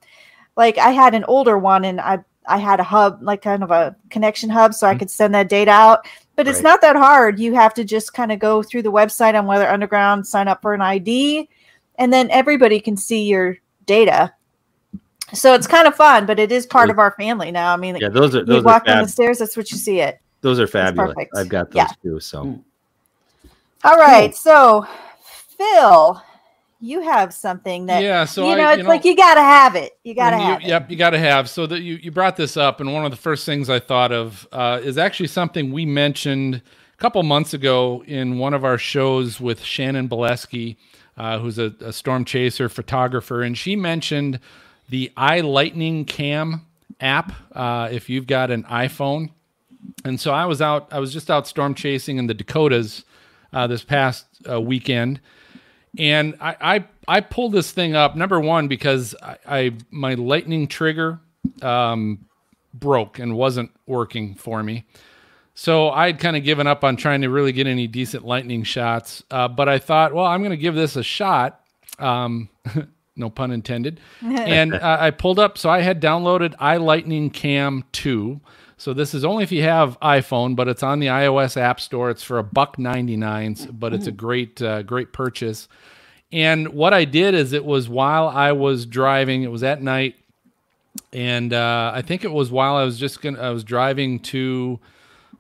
like 0.57 0.79
I 0.79 0.91
had 0.91 1.15
an 1.15 1.25
older 1.25 1.59
one, 1.59 1.85
and 1.85 2.01
I 2.01 2.19
I 2.47 2.59
had 2.59 2.81
a 2.81 2.85
hub, 2.85 3.19
like 3.23 3.43
kind 3.43 3.63
of 3.63 3.71
a 3.71 3.97
connection 4.11 4.49
hub, 4.51 4.75
so 4.75 4.87
I 4.87 4.95
could 4.95 5.11
send 5.11 5.35
that 5.35 5.49
data 5.49 5.71
out. 5.71 6.07
But 6.37 6.47
it's 6.47 6.59
Mm-hmm. 6.59 6.67
Not 6.67 6.81
that 6.83 6.97
hard. 6.97 7.39
You 7.41 7.55
have 7.55 7.75
to 7.75 7.85
just 7.85 8.15
kind 8.15 8.31
of 8.33 8.39
go 8.39 8.63
through 8.63 8.83
the 8.83 8.93
website 8.93 9.37
on 9.39 9.47
Weather 9.47 9.69
Underground, 9.69 10.27
sign 10.27 10.47
up 10.49 10.63
for 10.63 10.73
an 10.75 10.81
ID, 10.83 11.49
and 11.97 12.13
then 12.13 12.31
everybody 12.31 12.81
can 12.81 12.97
see 12.97 13.25
your 13.25 13.57
data. 13.87 14.33
So 15.35 15.55
it's 15.55 15.67
kind 15.67 15.87
of 15.87 15.95
fun, 15.95 16.25
but 16.27 16.39
it 16.39 16.51
is 16.51 16.67
part 16.67 16.89
Yeah. 16.89 16.93
of 16.93 16.99
our 16.99 17.11
family 17.13 17.51
now. 17.51 17.73
I 17.73 17.77
mean, 17.77 17.97
Yeah, 17.97 18.09
those 18.09 18.35
are 18.35 18.39
you 18.41 18.45
those 18.45 18.63
are 18.63 18.67
walk 18.67 18.87
down 18.87 19.03
the 19.03 19.09
stairs, 19.09 19.39
that's 19.39 19.57
what 19.57 19.71
you 19.71 19.77
see 19.79 20.01
it. 20.01 20.19
those 20.41 20.59
are 20.61 20.67
fabulous. 20.67 21.15
I've 21.37 21.49
got 21.49 21.71
those 21.71 21.77
Yeah. 21.77 21.89
too. 22.03 22.21
So 22.21 22.45
Mm. 22.45 22.61
All 23.85 23.97
right, 23.97 24.35
so 24.35 24.87
Phil, 25.57 26.23
you 26.81 27.01
have 27.03 27.33
something 27.35 27.87
that 27.87 28.03
Yeah, 28.03 28.25
so 28.25 28.45
you 28.47 28.53
I- 28.53 28.57
know, 28.57 28.69
you 28.69 28.75
it's 28.75 28.83
know- 28.85 28.89
like 28.89 29.05
you 29.05 29.17
gotta 29.17 29.41
have 29.43 29.75
it. 29.77 29.93
You 30.05 30.15
gotta 30.15 30.37
And 30.37 30.43
you- 30.45 30.51
have 30.53 30.61
it. 30.63 30.67
Yep, 30.69 30.91
you 30.91 30.97
got 30.97 31.11
to 31.11 31.19
have. 31.19 31.49
So 31.51 31.67
that 31.67 31.81
you 31.81 31.99
you 32.03 32.11
brought 32.11 32.37
this 32.37 32.57
up, 32.57 32.81
and 32.81 32.93
one 32.93 33.05
of 33.05 33.11
the 33.11 33.17
first 33.17 33.45
things 33.47 33.69
I 33.69 33.79
thought 33.81 34.13
of 34.13 34.47
uh, 34.53 34.81
is 34.83 34.97
actually 34.99 35.27
something 35.29 35.73
we 35.73 35.85
mentioned 35.87 36.57
a 36.57 37.01
couple 37.01 37.23
months 37.23 37.53
ago 37.55 38.03
in 38.07 38.39
one 38.39 38.55
of 38.55 38.65
our 38.65 38.79
shows 38.79 39.41
with 39.41 39.63
Shannon 39.63 40.09
Bolesky, 40.09 40.77
uh, 41.17 41.39
who's 41.39 41.59
a, 41.59 41.73
a 41.81 41.93
storm 41.93 42.25
chaser 42.25 42.69
photographer, 42.69 43.43
and 43.43 43.57
she 43.59 43.77
mentioned 43.77 44.39
the 44.89 45.13
iLightning 45.17 46.07
Cam 46.07 46.67
app. 47.01 47.33
Uh, 47.53 47.89
if 47.91 48.09
you've 48.09 48.27
got 48.27 48.51
an 48.51 48.65
iPhone, 48.65 49.31
and 50.05 50.21
so 50.21 50.33
I 50.33 50.47
was 50.47 50.61
out, 50.61 50.89
I 50.93 50.99
was 50.99 51.13
just 51.13 51.31
out 51.31 51.47
storm 51.47 51.75
chasing 51.75 52.19
in 52.19 52.27
the 52.27 52.35
Dakotas 52.35 53.05
uh, 53.53 53.67
this 53.67 53.85
past 53.85 54.27
uh, 54.49 54.61
weekend, 54.61 55.21
and 55.99 56.37
I, 56.41 56.57
I 56.61 56.85
I 57.07 57.21
pulled 57.21 57.53
this 57.53 57.71
thing 57.73 57.95
up 57.95 58.17
number 58.17 58.41
one 58.41 58.69
because 58.69 59.15
I, 59.23 59.37
I 59.47 59.71
my 59.91 60.15
lightning 60.15 60.69
trigger 60.69 61.21
um, 61.63 62.27
broke 62.75 63.19
and 63.19 63.37
wasn't 63.37 63.71
working 63.87 64.35
for 64.35 64.63
me. 64.63 64.85
So 65.55 65.91
I 65.91 66.07
had 66.07 66.21
kind 66.21 66.37
of 66.37 66.45
given 66.45 66.69
up 66.69 66.85
on 66.85 66.95
trying 66.95 67.23
to 67.23 67.31
really 67.31 67.51
get 67.51 67.67
any 67.67 67.89
decent 67.89 68.25
lightning 68.25 68.63
shots. 68.63 69.25
Uh, 69.29 69.49
but 69.49 69.69
I 69.69 69.81
thought, 69.81 70.15
well, 70.15 70.25
I'm 70.25 70.41
going 70.41 70.53
to 70.53 70.57
give 70.57 70.77
this 70.77 70.95
a 70.95 71.03
shot. 71.03 71.61
Um, 71.99 72.49
no 73.19 73.31
pun 73.31 73.51
intended. 73.51 74.01
and 74.23 74.75
uh, 74.75 74.97
I 75.01 75.11
pulled 75.11 75.39
up. 75.39 75.59
So 75.59 75.71
I 75.71 75.81
had 75.81 76.01
downloaded 76.01 76.55
iLightning 76.57 77.33
Cam 77.33 77.85
2. 77.93 78.41
So 78.79 78.95
this 78.95 79.13
is 79.13 79.25
only 79.25 79.43
if 79.43 79.51
you 79.51 79.65
have 79.65 79.99
iPhone, 80.01 80.55
but 80.55 80.69
it's 80.69 80.85
on 80.85 81.01
the 81.01 81.09
iOS 81.09 81.57
App 81.57 81.81
Store. 81.81 82.11
It's 82.11 82.23
for 82.23 82.39
a 82.39 82.45
buck 82.45 82.79
ninety 82.79 83.17
nine, 83.17 83.57
but 83.73 83.93
it's 83.93 84.07
a 84.07 84.13
great 84.13 84.63
uh, 84.63 84.83
great 84.83 85.13
purchase. 85.13 85.67
And 86.31 86.69
what 86.69 86.95
I 86.95 87.05
did 87.05 87.35
is 87.35 87.53
it 87.53 87.65
was 87.65 87.89
while 87.89 88.29
I 88.29 88.53
was 88.53 88.87
driving. 88.87 89.43
It 89.43 89.51
was 89.51 89.65
at 89.65 89.83
night, 89.83 90.15
and 91.13 91.53
uh, 91.53 91.91
I 91.93 92.03
think 92.03 92.23
it 92.23 92.31
was 92.31 92.53
while 92.53 92.77
I 92.77 92.85
was 92.85 93.01
just 93.01 93.21
gonna 93.21 93.41
I 93.41 93.51
was 93.51 93.65
driving 93.65 94.21
to 94.21 94.79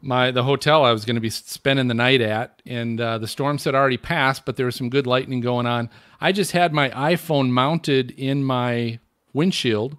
my 0.00 0.30
the 0.30 0.42
hotel 0.42 0.84
I 0.84 0.92
was 0.92 1.04
going 1.04 1.16
to 1.16 1.20
be 1.20 1.30
spending 1.30 1.88
the 1.88 1.94
night 1.94 2.20
at, 2.20 2.60
and 2.66 3.00
uh, 3.00 3.18
the 3.18 3.28
storms 3.28 3.64
had 3.64 3.74
already 3.74 3.96
passed, 3.98 4.44
but 4.44 4.56
there 4.56 4.66
was 4.66 4.76
some 4.76 4.90
good 4.90 5.06
lightning 5.06 5.40
going 5.40 5.66
on. 5.66 5.90
I 6.20 6.32
just 6.32 6.52
had 6.52 6.72
my 6.72 6.90
iPhone 6.90 7.50
mounted 7.50 8.10
in 8.12 8.44
my 8.44 8.98
windshield, 9.32 9.96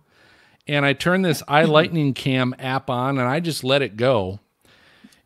and 0.67 0.85
I 0.85 0.93
turned 0.93 1.25
this 1.25 1.41
iLightning 1.47 2.15
Cam 2.15 2.55
app 2.59 2.89
on, 2.89 3.17
and 3.17 3.27
I 3.27 3.39
just 3.39 3.63
let 3.63 3.81
it 3.81 3.97
go, 3.97 4.39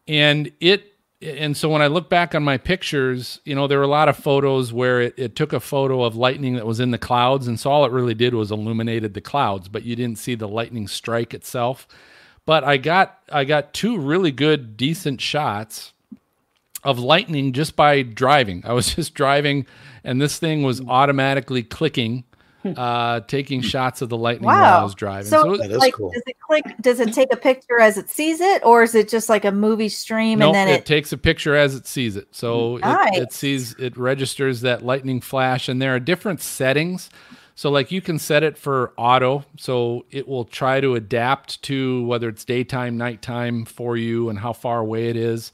and 0.07 0.51
it. 0.59 0.89
And 1.21 1.55
so 1.55 1.69
when 1.69 1.81
I 1.81 1.87
look 1.87 2.09
back 2.09 2.35
on 2.35 2.43
my 2.43 2.57
pictures, 2.57 3.39
you 3.45 3.55
know, 3.55 3.65
there 3.65 3.77
were 3.77 3.85
a 3.85 3.87
lot 3.87 4.09
of 4.09 4.17
photos 4.17 4.73
where 4.73 4.99
it, 4.99 5.13
it 5.15 5.35
took 5.37 5.53
a 5.53 5.61
photo 5.61 6.03
of 6.03 6.17
lightning 6.17 6.55
that 6.55 6.65
was 6.65 6.81
in 6.81 6.91
the 6.91 6.97
clouds. 6.97 7.47
And 7.47 7.57
so 7.57 7.71
all 7.71 7.85
it 7.85 7.93
really 7.93 8.13
did 8.13 8.33
was 8.33 8.51
illuminated 8.51 9.13
the 9.13 9.21
clouds, 9.21 9.69
but 9.69 9.83
you 9.83 9.95
didn't 9.95 10.17
see 10.17 10.35
the 10.35 10.49
lightning 10.49 10.85
strike 10.85 11.33
itself 11.33 11.87
but 12.45 12.63
I 12.63 12.77
got 12.77 13.19
I 13.31 13.45
got 13.45 13.73
two 13.73 13.97
really 13.97 14.31
good 14.31 14.77
decent 14.77 15.21
shots 15.21 15.93
of 16.83 16.99
lightning 16.99 17.53
just 17.53 17.75
by 17.75 18.01
driving. 18.01 18.63
I 18.65 18.73
was 18.73 18.93
just 18.95 19.13
driving 19.13 19.65
and 20.03 20.21
this 20.21 20.37
thing 20.39 20.63
was 20.63 20.81
automatically 20.81 21.63
clicking 21.63 22.23
uh 22.77 23.19
taking 23.27 23.59
shots 23.61 24.01
of 24.01 24.07
the 24.07 24.15
lightning 24.17 24.45
while 24.47 24.79
I 24.79 24.83
was 24.83 24.95
driving. 24.95 25.29
So, 25.29 25.53
it- 25.55 25.57
That 25.57 25.71
is 25.71 25.77
like, 25.79 25.95
cool. 25.95 26.11
does 26.13 26.23
it 26.25 26.37
click? 26.39 26.63
Does 26.79 27.01
it 27.01 27.13
take 27.13 27.27
a 27.33 27.35
picture 27.35 27.81
as 27.81 27.97
it 27.97 28.09
sees 28.09 28.39
it, 28.39 28.63
or 28.63 28.83
is 28.83 28.95
it 28.95 29.09
just 29.09 29.27
like 29.27 29.43
a 29.43 29.51
movie 29.51 29.89
stream 29.89 30.39
Nope, 30.39 30.55
and 30.55 30.55
then 30.55 30.67
it, 30.69 30.79
it? 30.79 30.85
takes 30.85 31.11
a 31.11 31.17
picture 31.17 31.55
as 31.57 31.75
it 31.75 31.85
sees 31.85 32.15
it. 32.15 32.29
So 32.31 32.77
it, 32.77 32.83
it 33.15 33.33
sees 33.33 33.73
it 33.79 33.97
registers 33.97 34.61
that 34.61 34.81
lightning 34.81 35.19
flash, 35.19 35.67
and 35.67 35.81
there 35.81 35.93
are 35.93 35.99
different 35.99 36.39
settings. 36.39 37.09
So 37.55 37.69
like 37.69 37.91
you 37.91 37.99
can 38.01 38.17
set 38.17 38.43
it 38.43 38.57
for 38.57 38.93
auto, 38.97 39.43
so 39.57 40.05
it 40.09 40.25
will 40.25 40.45
try 40.45 40.79
to 40.79 40.95
adapt 40.95 41.61
to 41.63 42.05
whether 42.05 42.29
it's 42.29 42.45
daytime, 42.45 42.97
nighttime 42.97 43.65
for 43.65 43.97
you, 43.97 44.29
and 44.29 44.39
how 44.39 44.53
far 44.53 44.79
away 44.79 45.09
it 45.09 45.17
is. 45.17 45.51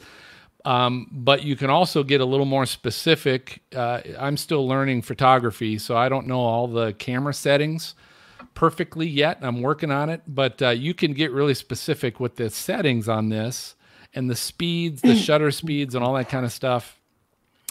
Um, 0.70 1.08
but 1.12 1.44
you 1.44 1.56
can 1.56 1.72
also 1.72 2.04
get 2.04 2.22
a 2.22 2.26
little 2.26 2.46
more 2.46 2.68
specific. 2.68 3.64
Uh, 3.76 4.02
I'm 4.20 4.38
still 4.38 4.68
learning 4.68 5.02
photography, 5.02 5.80
so 5.80 5.98
I 5.98 6.10
don't 6.10 6.28
know 6.28 6.42
all 6.42 6.68
the 6.68 6.94
camera 6.94 7.34
settings 7.34 7.96
perfectly 8.54 9.08
yet. 9.08 9.40
I'm 9.42 9.62
working 9.62 9.90
on 9.90 10.10
it, 10.10 10.22
but 10.28 10.62
uh, 10.62 10.70
you 10.70 10.94
can 10.94 11.14
get 11.14 11.32
really 11.32 11.56
specific 11.56 12.20
with 12.20 12.36
the 12.36 12.52
settings 12.52 13.10
on 13.10 13.30
this 13.30 13.74
and 14.14 14.30
the 14.30 14.36
speeds, 14.36 15.02
the 15.02 15.16
shutter 15.26 15.50
speeds, 15.50 15.96
and 15.96 16.04
all 16.04 16.14
that 16.14 16.30
kind 16.30 16.46
of 16.46 16.52
stuff 16.52 17.00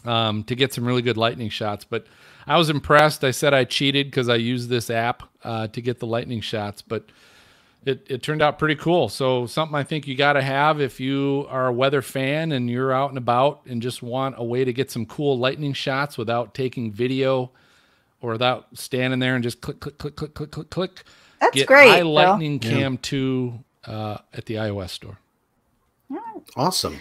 um, 0.05 0.43
to 0.43 0.57
get 0.57 0.75
some 0.75 0.85
really 0.85 1.03
good 1.03 1.17
lightning 1.17 1.51
shots. 1.51 1.85
But 1.85 2.09
I 2.49 2.57
was 2.57 2.69
impressed. 2.69 3.23
I 3.23 3.31
said 3.31 3.55
I 3.55 3.63
cheated 3.63 4.09
because 4.09 4.29
I 4.29 4.35
used 4.35 4.71
this 4.71 4.91
app 4.91 5.23
uh, 5.45 5.69
to 5.69 5.81
get 5.81 6.01
the 6.01 6.07
lightning 6.09 6.41
shots, 6.41 6.83
but 6.83 7.05
it, 7.85 8.07
it 8.09 8.23
turned 8.23 8.43
out 8.43 8.59
pretty 8.59 8.75
cool. 8.75 9.09
So 9.09 9.47
something 9.47 9.75
I 9.75 9.85
think 9.85 10.07
you 10.07 10.15
got 10.17 10.35
to 10.35 10.43
have 10.43 10.81
if 10.81 11.01
you 11.01 11.47
are 11.49 11.69
a 11.69 11.73
weather 11.73 12.03
fan 12.03 12.53
and 12.53 12.69
you're 12.69 12.93
out 12.93 13.11
and 13.11 13.19
about 13.19 13.63
and 13.67 13.81
just 13.81 14.03
want 14.03 14.35
a 14.39 14.45
way 14.45 14.65
to 14.65 14.73
get 14.73 14.91
some 14.91 15.07
cool 15.07 15.39
lightning 15.39 15.73
shots 15.73 16.19
without 16.19 16.55
taking 16.55 16.93
video 16.93 17.51
or 18.21 18.33
without 18.33 18.67
standing 18.77 19.21
there 19.21 19.35
and 19.35 19.43
just 19.43 19.61
click 19.61 19.81
click 19.81 19.99
click 19.99 20.17
click 20.17 20.35
click 20.35 20.51
click 20.51 20.71
click. 20.71 21.05
That's 21.41 21.55
get 21.55 21.67
great. 21.67 21.91
i 21.91 21.99
Phil. 21.99 22.13
Lightning 22.13 22.59
Cam 22.59 22.99
2 22.99 23.59
uh, 23.85 24.19
at 24.35 24.45
the 24.47 24.55
iOS 24.55 24.91
store. 24.91 25.19
Awesome. 26.57 27.01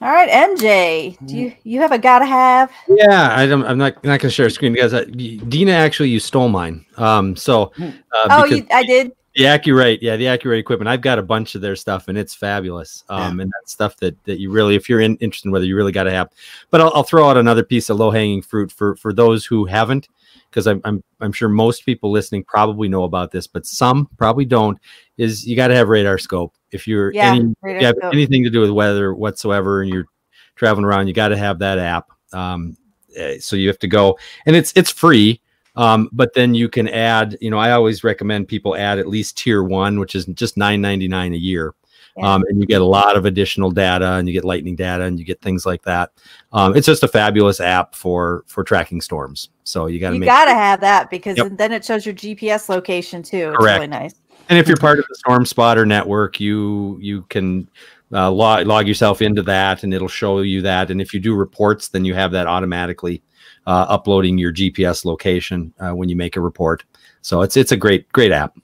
All 0.00 0.10
right, 0.10 0.28
MJ, 0.28 1.16
do 1.26 1.36
you 1.36 1.54
you 1.62 1.80
have 1.80 1.92
a 1.92 1.98
gotta 1.98 2.26
have? 2.26 2.70
Yeah, 2.88 3.34
I 3.36 3.46
don't, 3.46 3.64
I'm 3.64 3.78
not 3.78 4.02
not 4.04 4.20
gonna 4.20 4.30
share 4.30 4.46
a 4.46 4.50
screen 4.50 4.72
because 4.72 4.92
uh, 4.92 5.04
Dina 5.04 5.72
actually 5.72 6.10
you 6.10 6.20
stole 6.20 6.48
mine. 6.48 6.84
Um, 6.96 7.36
so 7.36 7.72
uh, 7.80 7.90
Oh, 8.30 8.44
you, 8.44 8.66
I 8.72 8.84
did. 8.84 9.12
The 9.36 9.44
AcuRite, 9.44 9.98
yeah, 10.00 10.16
the 10.16 10.26
AcuRite 10.26 10.60
equipment. 10.60 10.88
I've 10.88 11.00
got 11.00 11.18
a 11.18 11.22
bunch 11.22 11.56
of 11.56 11.60
their 11.60 11.74
stuff, 11.74 12.06
and 12.06 12.16
it's 12.16 12.34
fabulous. 12.34 13.02
Um, 13.08 13.40
and 13.40 13.50
that's 13.50 13.72
stuff 13.72 13.96
that 13.96 14.22
that 14.24 14.38
you 14.38 14.50
really, 14.50 14.76
if 14.76 14.88
you're 14.88 15.00
in, 15.00 15.16
interested 15.16 15.48
in 15.48 15.52
whether 15.52 15.64
you 15.64 15.74
really 15.74 15.90
got 15.90 16.04
to 16.04 16.12
have. 16.12 16.30
But 16.70 16.80
I'll, 16.80 16.92
I'll 16.94 17.02
throw 17.02 17.28
out 17.28 17.36
another 17.36 17.64
piece 17.64 17.90
of 17.90 17.96
low 17.96 18.12
hanging 18.12 18.42
fruit 18.42 18.70
for 18.70 18.94
for 18.94 19.12
those 19.12 19.44
who 19.44 19.64
haven't, 19.64 20.08
because 20.50 20.68
I'm, 20.68 20.80
I'm 20.84 21.02
I'm 21.20 21.32
sure 21.32 21.48
most 21.48 21.84
people 21.84 22.12
listening 22.12 22.44
probably 22.44 22.86
know 22.86 23.02
about 23.02 23.32
this, 23.32 23.48
but 23.48 23.66
some 23.66 24.08
probably 24.18 24.44
don't. 24.44 24.78
Is 25.16 25.44
you 25.44 25.56
got 25.56 25.68
to 25.68 25.74
have 25.74 25.88
RadarScope 25.88 26.52
if 26.70 26.86
you're 26.86 27.12
Yeah, 27.12 27.34
any 27.34 27.40
if 27.64 27.80
you 27.80 27.86
have 27.86 27.96
scope. 27.98 28.12
anything 28.12 28.44
to 28.44 28.50
do 28.50 28.60
with 28.60 28.70
weather 28.70 29.14
whatsoever, 29.14 29.82
and 29.82 29.92
you're 29.92 30.06
traveling 30.54 30.84
around, 30.84 31.08
you 31.08 31.12
got 31.12 31.28
to 31.28 31.36
have 31.36 31.58
that 31.58 31.80
app. 31.80 32.08
Um, 32.32 32.76
eh, 33.16 33.38
so 33.40 33.56
you 33.56 33.66
have 33.66 33.80
to 33.80 33.88
go, 33.88 34.16
and 34.46 34.54
it's 34.54 34.72
it's 34.76 34.92
free. 34.92 35.40
Um, 35.76 36.08
but 36.12 36.34
then 36.34 36.54
you 36.54 36.68
can 36.68 36.88
add, 36.88 37.36
you 37.40 37.50
know, 37.50 37.58
I 37.58 37.72
always 37.72 38.04
recommend 38.04 38.48
people 38.48 38.76
add 38.76 38.98
at 38.98 39.08
least 39.08 39.36
tier 39.38 39.62
one, 39.62 39.98
which 39.98 40.14
is 40.14 40.26
just 40.26 40.56
nine 40.56 40.80
ninety 40.80 41.08
nine 41.08 41.32
a 41.34 41.36
year. 41.38 41.74
Yeah. 42.16 42.32
Um, 42.32 42.44
and 42.48 42.60
you 42.60 42.66
get 42.66 42.80
a 42.80 42.84
lot 42.84 43.16
of 43.16 43.24
additional 43.24 43.72
data 43.72 44.12
and 44.12 44.28
you 44.28 44.32
get 44.32 44.44
lightning 44.44 44.76
data 44.76 45.02
and 45.02 45.18
you 45.18 45.24
get 45.24 45.40
things 45.40 45.66
like 45.66 45.82
that. 45.82 46.12
Um, 46.52 46.76
it's 46.76 46.86
just 46.86 47.02
a 47.02 47.08
fabulous 47.08 47.58
app 47.58 47.96
for 47.96 48.44
for 48.46 48.62
tracking 48.62 49.00
storms. 49.00 49.48
So 49.64 49.86
you 49.86 49.98
got 49.98 50.10
to 50.10 50.16
You 50.16 50.24
gotta 50.24 50.54
have 50.54 50.80
that 50.82 51.10
because 51.10 51.36
Yep. 51.36 51.52
then 51.56 51.72
it 51.72 51.84
shows 51.84 52.06
your 52.06 52.14
GPS 52.14 52.68
location 52.68 53.24
too. 53.24 53.48
It's 53.48 53.56
Correct. 53.58 53.78
really 53.78 53.88
nice. 53.88 54.14
and 54.48 54.58
if 54.58 54.68
you're 54.68 54.76
part 54.76 54.98
of 55.00 55.06
the 55.08 55.14
storm 55.16 55.44
spotter 55.46 55.86
network 55.86 56.38
you 56.38 56.98
you 57.00 57.22
can 57.30 57.66
uh, 58.12 58.30
log, 58.30 58.66
log 58.66 58.86
yourself 58.86 59.22
into 59.22 59.42
that 59.42 59.82
and 59.82 59.94
it'll 59.94 60.06
show 60.06 60.40
you 60.42 60.60
that 60.60 60.90
and 60.90 61.00
if 61.00 61.14
you 61.14 61.18
do 61.18 61.34
reports 61.34 61.88
then 61.88 62.04
you 62.04 62.12
have 62.14 62.30
that 62.30 62.46
automatically 62.46 63.22
uh, 63.66 63.86
uploading 63.88 64.36
your 64.38 64.52
gps 64.52 65.04
location 65.04 65.72
uh, 65.80 65.90
when 65.94 66.08
you 66.08 66.16
make 66.16 66.36
a 66.36 66.40
report 66.40 66.84
so 67.22 67.42
it's 67.42 67.56
it's 67.56 67.72
a 67.72 67.76
great 67.76 68.10
great 68.12 68.32
app 68.32 68.56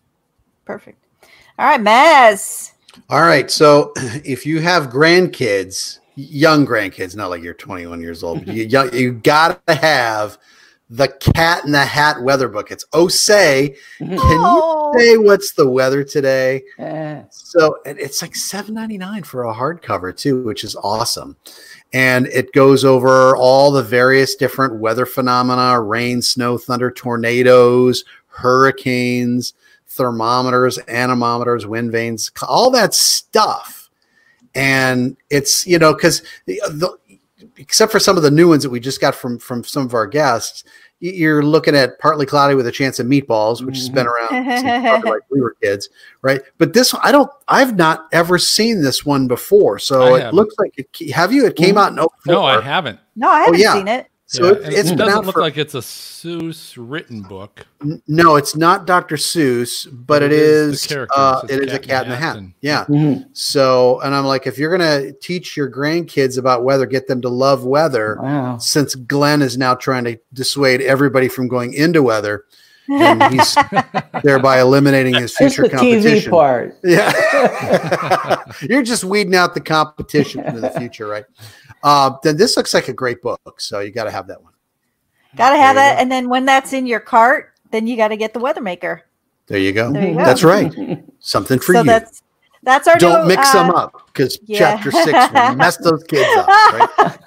Perfect. 0.64 1.04
All 1.58 1.66
right, 1.66 1.80
Maz. 1.80 2.72
All 3.08 3.22
right. 3.22 3.50
So 3.50 3.92
if 3.96 4.46
you 4.46 4.60
have 4.60 4.84
grandkids, 4.88 5.98
young 6.14 6.64
grandkids, 6.64 7.16
not 7.16 7.28
like 7.30 7.42
you're 7.42 7.54
21 7.54 8.00
years 8.00 8.22
old, 8.22 8.44
but 8.46 8.54
you, 8.54 8.62
young, 8.68 8.94
you 8.94 9.12
got 9.14 9.66
to 9.66 9.74
have 9.74 10.38
the 10.88 11.08
Cat 11.08 11.64
in 11.64 11.72
the 11.72 11.84
Hat 11.84 12.22
weather 12.22 12.48
book. 12.48 12.70
It's 12.70 12.84
oh 12.92 13.08
say, 13.08 13.74
can 13.98 14.16
Oh. 14.20 14.92
you 14.94 15.00
say 15.00 15.16
what's 15.18 15.52
the 15.54 15.68
weather 15.68 16.04
today? 16.04 16.62
Eh, 16.78 17.22
So 17.30 17.78
and 17.84 17.98
it's 17.98 18.22
like 18.22 18.36
seven 18.36 18.74
ninety 18.74 18.98
nine 18.98 19.24
for 19.24 19.44
a 19.44 19.52
hardcover 19.54 20.16
too, 20.16 20.44
which 20.44 20.62
is 20.62 20.76
awesome. 20.76 21.36
And 21.92 22.26
it 22.28 22.52
goes 22.52 22.84
over 22.84 23.36
all 23.36 23.72
the 23.72 23.82
various 23.82 24.36
different 24.36 24.76
weather 24.76 25.06
phenomena: 25.06 25.80
rain, 25.80 26.22
snow, 26.22 26.56
thunder, 26.56 26.90
tornadoes, 26.90 28.04
hurricanes, 28.28 29.54
thermometers, 29.88 30.78
anemometers, 30.88 31.66
wind 31.66 31.92
vanes, 31.92 32.30
all 32.46 32.70
that 32.70 32.94
stuff. 32.94 33.90
And 34.54 35.16
it's 35.30 35.66
you 35.66 35.78
know 35.78 35.94
because 35.94 36.22
except 37.56 37.92
for 37.92 37.98
some 38.00 38.16
of 38.16 38.22
the 38.22 38.30
new 38.30 38.48
ones 38.48 38.62
that 38.62 38.70
we 38.70 38.80
just 38.80 39.00
got 39.00 39.14
from 39.14 39.38
from 39.38 39.64
some 39.64 39.84
of 39.84 39.94
our 39.94 40.06
guests, 40.06 40.64
you're 41.00 41.42
looking 41.42 41.74
at 41.74 41.98
partly 41.98 42.26
cloudy 42.26 42.54
with 42.54 42.66
a 42.66 42.72
chance 42.72 42.98
of 42.98 43.06
meatballs, 43.06 43.64
which 43.64 43.76
has 43.76 43.88
been 43.88 44.06
around 44.06 44.28
since 44.28 45.04
like 45.04 45.22
we 45.30 45.40
were 45.40 45.56
kids, 45.62 45.88
right? 46.22 46.42
But 46.58 46.74
this 46.74 46.94
I 47.02 47.10
don't, 47.10 47.30
I've 47.48 47.76
not 47.76 48.06
ever 48.12 48.38
seen 48.38 48.82
this 48.82 49.04
one 49.04 49.26
before, 49.26 49.78
so 49.78 50.02
I 50.02 50.06
it 50.06 50.20
haven't. 50.20 50.34
looks 50.36 50.54
like 50.58 50.74
it. 50.76 51.10
Have 51.12 51.32
you? 51.32 51.46
It 51.46 51.56
came 51.56 51.78
out 51.78 51.92
in 51.92 51.98
04. 51.98 52.08
No, 52.26 52.44
I 52.44 52.60
haven't. 52.60 53.00
No, 53.16 53.30
I 53.30 53.40
oh, 53.40 53.44
haven't 53.46 53.60
yeah. 53.60 53.72
seen 53.72 53.88
it. 53.88 54.06
So 54.32 54.44
Yeah, 54.44 54.68
it, 54.68 54.72
it's 54.74 54.90
it 54.92 54.96
doesn't 54.96 55.26
look 55.26 55.34
for, 55.34 55.40
like 55.40 55.58
it's 55.58 55.74
a 55.74 55.78
Seuss 55.78 56.76
written 56.78 57.22
book. 57.22 57.66
N- 57.82 58.00
No, 58.06 58.36
it's 58.36 58.54
not 58.54 58.86
Dr. 58.86 59.16
Seuss, 59.16 59.88
but 59.90 60.22
It 60.22 60.30
it 60.30 60.38
is 60.38 60.68
the 60.68 60.72
is. 60.74 60.86
characters. 60.86 61.16
Uh, 61.18 61.40
It's 61.48 61.72
a 61.72 61.78
Cat 61.80 61.82
cat 61.82 62.04
in 62.04 62.10
the 62.10 62.16
hat. 62.16 62.36
and- 62.36 62.52
Yeah. 62.60 62.84
mhm. 62.84 63.26
So, 63.32 64.00
and 64.02 64.14
I'm 64.14 64.24
like, 64.24 64.46
if 64.46 64.56
you're 64.56 64.70
gonna 64.70 65.10
teach 65.14 65.56
your 65.56 65.68
grandkids 65.68 66.38
about 66.38 66.62
weather, 66.62 66.86
get 66.86 67.08
them 67.08 67.20
to 67.22 67.28
love 67.28 67.64
weather. 67.64 68.18
Wow. 68.22 68.58
Since 68.58 68.94
Glenn 68.94 69.42
is 69.42 69.58
now 69.58 69.74
trying 69.74 70.04
to 70.04 70.16
dissuade 70.32 70.80
everybody 70.80 71.26
from 71.26 71.48
going 71.48 71.72
into 71.74 72.00
weather, 72.00 72.44
and 72.90 73.22
he's 73.32 73.56
thereby 74.22 74.60
eliminating 74.60 75.14
his 75.14 75.32
Just 75.32 75.38
future 75.38 75.62
the 75.62 75.76
TV 75.76 75.94
competition. 75.94 76.30
part. 76.30 76.78
Yeah, 76.84 78.44
you're 78.62 78.82
just 78.82 79.04
weeding 79.04 79.34
out 79.34 79.54
the 79.54 79.60
competition 79.60 80.44
into 80.44 80.60
the 80.60 80.70
future, 80.70 81.06
right? 81.06 81.24
Uh, 81.82 82.12
then 82.22 82.36
this 82.36 82.56
looks 82.56 82.74
like 82.74 82.88
a 82.88 82.92
great 82.92 83.22
book, 83.22 83.60
so 83.60 83.80
you 83.80 83.90
got 83.90 84.04
to 84.04 84.10
have 84.10 84.26
that 84.28 84.42
one. 84.42 84.52
Gotta 85.36 85.56
have 85.56 85.76
There 85.76 85.84
that. 85.84 85.94
go. 85.96 86.02
And 86.02 86.10
then 86.10 86.28
when 86.28 86.44
that's 86.44 86.72
in 86.72 86.86
your 86.86 87.00
cart, 87.00 87.52
then 87.70 87.86
you 87.86 87.96
got 87.96 88.08
to 88.08 88.16
get 88.16 88.32
the 88.34 88.40
weather 88.40 88.60
maker. 88.60 89.02
There 89.46 89.58
you 89.58 89.72
go. 89.72 89.92
There 89.92 90.08
you 90.08 90.14
go. 90.14 90.24
That's 90.24 90.42
right. 90.42 90.72
Something 91.20 91.58
for 91.60 91.72
so 91.72 91.80
you. 91.80 91.86
that's 91.86 92.22
that's 92.62 92.86
our 92.88 92.96
Don't 92.98 93.22
new, 93.22 93.34
mix 93.36 93.52
them 93.52 93.70
uh, 93.70 93.84
up 93.84 94.06
because 94.06 94.38
yeah. 94.44 94.58
chapter 94.58 94.90
six 94.90 95.32
will 95.32 95.54
mess 95.54 95.76
those 95.78 96.02
kids 96.04 96.28
up. 96.36 96.48
Right? 96.48 97.18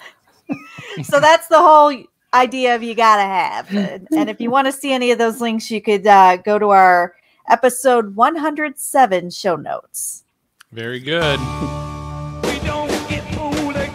so 1.04 1.20
that's 1.20 1.48
the 1.48 1.58
whole 1.58 1.92
idea 2.34 2.76
of 2.76 2.82
you 2.84 2.96
gotta 2.96 3.22
have 3.22 3.74
and, 3.76 4.08
and 4.16 4.30
if 4.30 4.42
you 4.42 4.50
want 4.50 4.66
to 4.66 4.72
see 4.72 4.92
any 4.92 5.12
of 5.12 5.18
those 5.18 5.40
links 5.42 5.70
you 5.70 5.82
could 5.82 6.06
uh, 6.08 6.38
go 6.38 6.58
to 6.58 6.70
our 6.70 7.16
episode 7.50 8.16
107 8.16 9.30
show 9.30 9.56
notes 9.56 10.24
Very 10.72 11.00
good. 11.00 11.40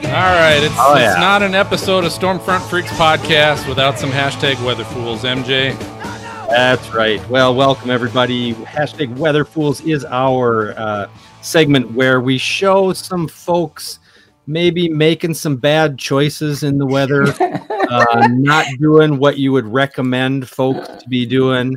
All 0.08 0.14
right, 0.14 0.60
it's, 0.62 0.74
Oh, 0.78 0.96
yeah. 0.96 1.10
it's 1.12 1.20
not 1.20 1.42
an 1.42 1.54
episode 1.54 2.02
of 2.04 2.12
Stormfront 2.12 2.66
Freaks 2.70 2.90
podcast 2.92 3.68
without 3.68 3.98
some 3.98 4.10
hashtag 4.10 4.62
Weather 4.64 4.84
Fools. 4.84 5.22
MJ, 5.22 5.78
That's 6.48 6.88
right. 6.94 7.20
Well, 7.28 7.54
welcome 7.54 7.90
everybody. 7.90 8.54
Hashtag 8.54 9.14
Weather 9.18 9.44
Fools 9.44 9.82
is 9.82 10.04
our 10.06 10.72
uh, 10.78 11.08
segment 11.42 11.92
where 11.92 12.20
we 12.22 12.38
show 12.38 12.92
some 12.94 13.28
folks 13.28 13.98
maybe 14.46 14.88
making 14.88 15.34
some 15.34 15.56
bad 15.56 15.98
choices 15.98 16.62
in 16.62 16.78
the 16.78 16.86
weather, 16.86 17.24
uh, 17.88 18.28
not 18.30 18.66
doing 18.80 19.18
what 19.18 19.38
you 19.38 19.52
would 19.52 19.66
recommend 19.66 20.48
folks 20.48 20.88
to 21.02 21.08
be 21.08 21.26
doing, 21.26 21.76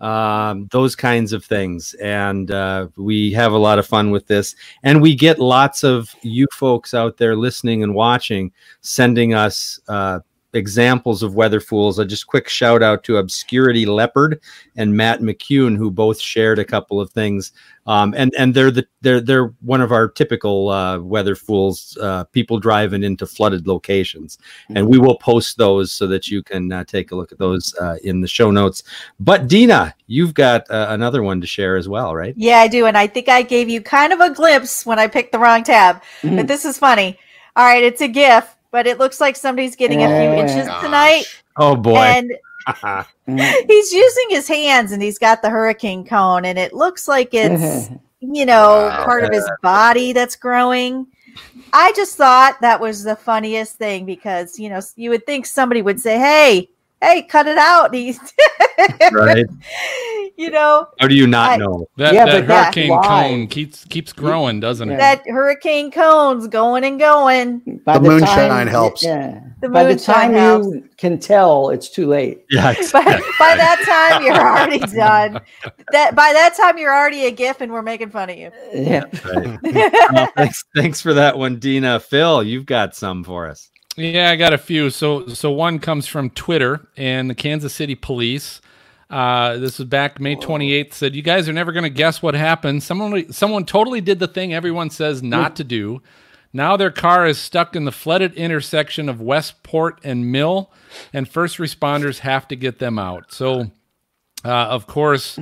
um, 0.00 0.66
those 0.70 0.96
kinds 0.96 1.32
of 1.32 1.44
things. 1.44 1.94
And 1.94 2.50
uh, 2.50 2.88
we 2.96 3.32
have 3.32 3.52
a 3.52 3.58
lot 3.58 3.78
of 3.78 3.86
fun 3.86 4.10
with 4.10 4.26
this. 4.26 4.56
And 4.82 5.02
we 5.02 5.14
get 5.14 5.38
lots 5.38 5.84
of 5.84 6.14
you 6.22 6.46
folks 6.52 6.94
out 6.94 7.16
there 7.16 7.36
listening 7.36 7.82
and 7.82 7.94
watching 7.94 8.52
sending 8.80 9.34
us. 9.34 9.78
Uh, 9.88 10.20
examples 10.52 11.22
of 11.22 11.34
weather 11.34 11.60
fools. 11.60 11.98
A 11.98 12.04
just 12.04 12.26
quick 12.26 12.48
shout 12.48 12.82
out 12.82 13.04
to 13.04 13.18
Obscurity 13.18 13.86
Leopard 13.86 14.40
and 14.76 14.96
Matt 14.96 15.20
McCune, 15.20 15.76
who 15.76 15.90
both 15.90 16.20
shared 16.20 16.58
a 16.58 16.64
couple 16.64 17.00
of 17.00 17.10
things. 17.10 17.52
Um, 17.86 18.14
and 18.16 18.32
and 18.38 18.54
they're 18.54 18.70
the 18.70 18.86
they're 19.00 19.20
they're 19.20 19.46
one 19.62 19.80
of 19.80 19.90
our 19.90 20.08
typical 20.08 20.68
uh, 20.68 20.98
weather 21.00 21.34
fools. 21.34 21.96
Uh, 22.00 22.24
people 22.24 22.58
driving 22.58 23.02
into 23.02 23.26
flooded 23.26 23.66
locations, 23.66 24.38
and 24.74 24.86
we 24.86 24.98
will 24.98 25.16
post 25.16 25.56
those 25.56 25.90
so 25.90 26.06
that 26.06 26.28
you 26.28 26.42
can 26.42 26.70
uh, 26.70 26.84
take 26.84 27.10
a 27.10 27.16
look 27.16 27.32
at 27.32 27.38
those 27.38 27.74
uh, 27.80 27.96
in 28.04 28.20
the 28.20 28.28
show 28.28 28.50
notes. 28.50 28.82
But 29.18 29.48
Dina, 29.48 29.94
you've 30.06 30.34
got 30.34 30.70
uh, 30.70 30.86
another 30.90 31.22
one 31.22 31.40
to 31.40 31.46
share 31.46 31.76
as 31.76 31.88
well, 31.88 32.14
right? 32.14 32.34
Yeah, 32.36 32.58
I 32.58 32.68
do. 32.68 32.86
And 32.86 32.96
I 32.96 33.06
think 33.06 33.28
I 33.28 33.42
gave 33.42 33.68
you 33.68 33.80
kind 33.80 34.12
of 34.12 34.20
a 34.20 34.30
glimpse 34.30 34.84
when 34.84 34.98
I 34.98 35.06
picked 35.06 35.32
the 35.32 35.38
wrong 35.38 35.64
tab. 35.64 36.02
Mm-hmm. 36.22 36.36
But 36.36 36.48
this 36.48 36.64
is 36.64 36.78
funny. 36.78 37.18
All 37.56 37.64
right, 37.64 37.82
it's 37.82 38.00
a 38.00 38.08
GIF, 38.08 38.56
but 38.70 38.86
it 38.86 38.98
looks 38.98 39.20
like 39.20 39.36
somebody's 39.36 39.76
getting 39.76 40.02
a 40.02 40.06
few 40.06 40.30
Yeah. 40.32 40.36
inches 40.36 40.68
tonight. 40.82 41.24
Oh 41.56 41.76
boy. 41.76 41.96
And 41.96 42.32
Mm. 43.28 43.64
he's 43.68 43.92
using 43.92 44.26
his 44.30 44.46
hands 44.46 44.92
and 44.92 45.02
he's 45.02 45.18
got 45.18 45.40
the 45.40 45.48
hurricane 45.50 46.04
cone, 46.04 46.44
and 46.44 46.58
it 46.58 46.72
looks 46.74 47.08
like 47.08 47.32
it's, 47.32 47.88
you 48.20 48.44
know, 48.44 48.88
Wow. 48.88 49.04
part 49.04 49.24
of 49.24 49.32
his 49.32 49.48
body 49.62 50.12
that's 50.12 50.36
growing. 50.36 51.06
I 51.72 51.92
just 51.94 52.16
thought 52.16 52.60
that 52.60 52.80
was 52.80 53.02
the 53.02 53.16
funniest 53.16 53.76
thing 53.76 54.04
because, 54.04 54.58
you 54.58 54.68
know, 54.68 54.80
you 54.96 55.10
would 55.10 55.24
think 55.26 55.46
somebody 55.46 55.80
would 55.82 56.00
say, 56.00 56.18
hey, 56.18 56.68
hey, 57.00 57.22
cut 57.22 57.46
it 57.46 57.58
out. 57.58 57.94
He's, 57.94 58.18
right? 59.12 59.46
you 60.36 60.50
know, 60.50 60.86
How 60.98 61.06
do 61.08 61.14
you 61.14 61.26
not 61.26 61.50
I- 61.50 61.56
know? 61.56 61.86
that, 61.96 62.14
Yeah, 62.14 62.24
that 62.26 62.46
but 62.46 62.64
hurricane 62.64 62.90
why. 62.90 63.06
cone 63.28 63.46
keeps 63.46 63.84
keeps 63.86 64.12
growing, 64.12 64.60
doesn't 64.60 64.90
it? 64.90 64.96
that 64.98 65.22
hurricane 65.26 65.90
cone's 65.90 66.46
going 66.48 66.84
and 66.84 66.98
going. 66.98 67.80
By 67.84 67.98
The 67.98 68.08
moonshine 68.08 68.66
helps. 68.66 69.02
Yeah. 69.04 69.40
The 69.60 69.68
By 69.68 69.84
the 69.84 69.96
time 69.96 70.32
helps. 70.32 70.66
you 70.68 70.88
can 70.96 71.18
tell, 71.18 71.68
it's 71.70 71.90
too 71.90 72.06
late. 72.06 72.44
Yeah, 72.50 72.72
by, 72.92 73.02
by 73.38 73.56
that 73.56 73.82
time 73.86 74.22
you're 74.24 74.34
already 74.34 74.78
done. 74.78 75.40
That 75.92 76.14
by 76.14 76.32
that 76.32 76.56
time 76.56 76.78
you're 76.78 76.94
already 76.94 77.26
a 77.26 77.30
GIF 77.30 77.60
and 77.60 77.70
we're 77.72 77.82
making 77.82 78.10
fun 78.10 78.30
of 78.30 78.36
you. 78.36 78.50
Yeah. 78.72 79.04
Right. 79.24 79.60
Well, 80.12 80.28
thanks, 80.36 80.64
thanks 80.74 81.00
for 81.00 81.12
that 81.14 81.36
one, 81.38 81.58
Dina. 81.58 82.00
Phil, 82.00 82.42
you've 82.42 82.66
got 82.66 82.94
some 82.94 83.22
for 83.24 83.48
us. 83.48 83.70
Yeah, 84.00 84.30
I 84.30 84.36
got 84.36 84.54
a 84.54 84.58
few. 84.58 84.88
So 84.88 85.28
so 85.28 85.50
one 85.50 85.78
comes 85.78 86.06
from 86.06 86.30
Twitter 86.30 86.88
and 86.96 87.28
the 87.28 87.34
Kansas 87.34 87.74
City 87.74 87.94
Police. 87.94 88.62
Uh, 89.10 89.58
this 89.58 89.78
is 89.78 89.86
back 89.86 90.18
May 90.18 90.36
28th. 90.36 90.94
Said 90.94 91.14
you 91.14 91.20
guys 91.20 91.48
are 91.50 91.52
never 91.52 91.70
going 91.70 91.82
to 91.82 91.90
guess 91.90 92.22
what 92.22 92.34
happened. 92.34 92.82
Someone 92.82 93.30
someone 93.30 93.66
totally 93.66 94.00
did 94.00 94.18
the 94.18 94.26
thing 94.26 94.54
everyone 94.54 94.88
says 94.88 95.22
not 95.22 95.54
to 95.56 95.64
do. 95.64 96.00
Now 96.52 96.78
their 96.78 96.90
car 96.90 97.26
is 97.26 97.38
stuck 97.38 97.76
in 97.76 97.84
the 97.84 97.92
flooded 97.92 98.32
intersection 98.34 99.10
of 99.10 99.20
Westport 99.20 100.00
and 100.02 100.32
Mill, 100.32 100.72
and 101.12 101.28
first 101.28 101.58
responders 101.58 102.20
have 102.20 102.48
to 102.48 102.56
get 102.56 102.78
them 102.78 102.98
out. 102.98 103.32
So, 103.32 103.70
uh, 104.44 104.48
of 104.48 104.86
course, 104.86 105.38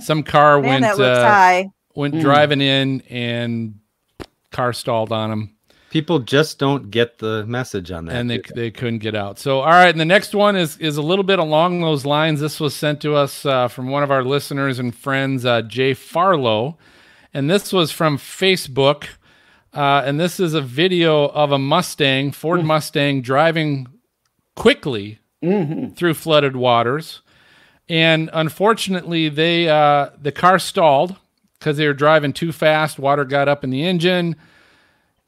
some 0.00 0.24
car 0.24 0.60
Man, 0.60 0.82
went 0.82 1.00
uh, 1.00 1.28
high. 1.28 1.70
went 1.94 2.20
driving 2.20 2.60
in 2.60 3.02
and 3.02 3.78
car 4.50 4.72
stalled 4.72 5.12
on 5.12 5.30
them 5.30 5.56
People 5.90 6.20
just 6.20 6.58
don't 6.58 6.90
get 6.90 7.18
the 7.18 7.44
message 7.46 7.90
on 7.90 8.06
that. 8.06 8.14
and 8.16 8.30
they 8.30 8.38
do 8.38 8.54
they 8.54 8.70
couldn't 8.70 9.00
get 9.00 9.14
out. 9.16 9.38
So 9.38 9.58
all 9.60 9.66
right, 9.70 9.88
and 9.90 10.00
the 10.00 10.04
next 10.04 10.34
one 10.34 10.56
is 10.56 10.76
is 10.78 10.96
a 10.96 11.02
little 11.02 11.24
bit 11.24 11.38
along 11.38 11.80
those 11.80 12.06
lines. 12.06 12.40
This 12.40 12.60
was 12.60 12.74
sent 12.74 13.00
to 13.02 13.14
us 13.16 13.44
uh, 13.44 13.66
from 13.68 13.88
one 13.88 14.02
of 14.04 14.10
our 14.10 14.22
listeners 14.24 14.78
and 14.78 14.94
friends, 14.94 15.44
uh, 15.44 15.62
Jay 15.62 15.92
Farlow, 15.94 16.78
and 17.34 17.50
this 17.50 17.72
was 17.72 17.90
from 17.90 18.16
Facebook. 18.18 19.04
Uh, 19.72 20.02
and 20.04 20.18
this 20.18 20.40
is 20.40 20.54
a 20.54 20.60
video 20.60 21.26
of 21.28 21.52
a 21.52 21.58
Mustang, 21.58 22.32
Ford 22.32 22.64
Mustang, 22.64 23.22
driving 23.22 23.86
quickly 24.56 25.18
through 25.40 26.14
flooded 26.14 26.56
waters. 26.56 27.22
And 27.88 28.30
unfortunately, 28.32 29.28
they 29.28 29.68
uh, 29.68 30.10
the 30.20 30.32
car 30.32 30.58
stalled 30.60 31.16
because 31.58 31.76
they 31.76 31.86
were 31.86 31.94
driving 31.94 32.32
too 32.32 32.52
fast. 32.52 32.98
Water 32.98 33.24
got 33.24 33.48
up 33.48 33.64
in 33.64 33.70
the 33.70 33.84
engine 33.84 34.36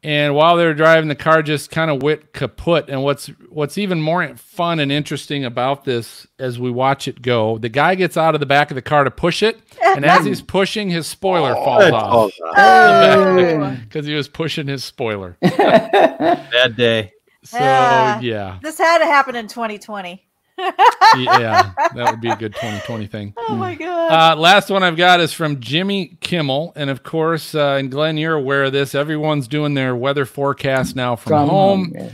and 0.04 0.34
while 0.34 0.56
they 0.56 0.64
were 0.64 0.74
driving 0.74 1.08
the 1.08 1.14
car 1.14 1.42
just 1.42 1.70
kind 1.70 1.90
of 1.90 2.02
went 2.02 2.32
kaput 2.32 2.88
and 2.88 3.02
what's 3.02 3.28
what's 3.48 3.78
even 3.78 4.00
more 4.00 4.36
fun 4.36 4.80
and 4.80 4.90
interesting 4.90 5.44
about 5.44 5.84
this 5.84 6.26
as 6.38 6.58
we 6.58 6.70
watch 6.70 7.06
it 7.06 7.22
go 7.22 7.58
the 7.58 7.68
guy 7.68 7.94
gets 7.94 8.16
out 8.16 8.34
of 8.34 8.40
the 8.40 8.46
back 8.46 8.70
of 8.70 8.74
the 8.74 8.82
car 8.82 9.04
to 9.04 9.10
push 9.10 9.42
it 9.42 9.60
and 9.82 10.04
as 10.04 10.24
he's 10.24 10.42
pushing 10.42 10.90
his 10.90 11.06
spoiler 11.06 11.54
oh, 11.56 11.64
falls 11.64 11.92
off 11.92 12.10
falls 12.10 12.32
off. 12.46 12.54
Oh, 12.58 13.76
because 13.84 14.06
he 14.06 14.14
was 14.14 14.28
pushing 14.28 14.66
his 14.66 14.82
spoiler 14.84 15.36
Bad 15.42 16.76
day. 16.76 17.12
so 17.44 17.58
Yeah. 17.58 18.20
yeah 18.20 18.58
this 18.62 18.78
had 18.78 18.98
to 18.98 19.06
happen 19.06 19.36
in 19.36 19.46
2020. 19.48 20.26
Yeah 20.58 21.72
that 21.94 22.10
would 22.10 22.20
be 22.20 22.28
a 22.28 22.36
good 22.36 22.54
2020 22.54 23.06
thing 23.06 23.34
Oh 23.48 23.54
my 23.56 23.74
god. 23.74 24.10
Uh, 24.12 24.36
last 24.40 24.70
one 24.70 24.82
I've 24.82 24.96
got 24.96 25.20
is 25.20 25.32
from 25.32 25.60
Jimmy 25.60 26.16
Kimmel, 26.20 26.72
and 26.76 26.90
of 26.90 27.02
course, 27.02 27.54
uh, 27.54 27.76
and 27.78 27.90
Glenn, 27.90 28.16
you're 28.16 28.34
aware 28.34 28.64
of 28.64 28.72
this. 28.72 28.94
Everyone's 28.94 29.48
doing 29.48 29.74
their 29.74 29.96
weather 29.96 30.24
forecast 30.26 30.94
now 30.96 31.16
from, 31.16 31.30
From 31.30 31.48
home, 31.48 31.84
home, 31.84 31.92
yeah. 31.94 32.10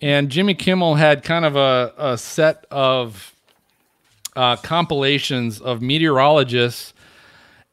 and 0.00 0.30
Jimmy 0.30 0.54
Kimmel 0.54 0.94
had 0.94 1.22
kind 1.22 1.44
of 1.44 1.56
a, 1.56 1.92
a 1.98 2.18
set 2.18 2.66
of 2.70 3.34
uh, 4.36 4.56
compilations 4.56 5.60
of 5.60 5.82
meteorologists 5.82 6.94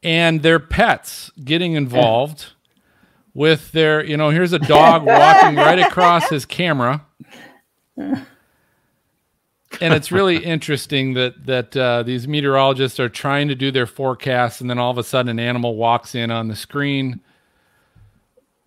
and 0.03 0.41
their 0.41 0.59
pets 0.59 1.31
getting 1.43 1.73
involved 1.73 2.47
with 3.33 3.71
their, 3.71 4.03
you 4.03 4.17
know, 4.17 4.29
here's 4.31 4.53
a 4.53 4.59
dog 4.59 5.05
walking 5.05 5.55
right 5.55 5.79
across 5.79 6.29
his 6.29 6.45
camera. 6.45 7.05
And 9.81 9.93
it's 9.93 10.11
really 10.11 10.37
interesting 10.43 11.13
that 11.15 11.45
that 11.45 11.75
uh, 11.77 12.03
these 12.03 12.27
meteorologists 12.27 12.99
are 12.99 13.09
trying 13.09 13.47
to 13.47 13.55
do 13.55 13.71
their 13.71 13.85
forecasts, 13.87 14.61
and 14.61 14.69
then 14.69 14.77
all 14.79 14.91
of 14.91 14.97
a 14.97 15.03
sudden, 15.03 15.29
an 15.29 15.39
animal 15.39 15.75
walks 15.75 16.15
in 16.15 16.31
on 16.31 16.47
the 16.47 16.55
screen, 16.55 17.19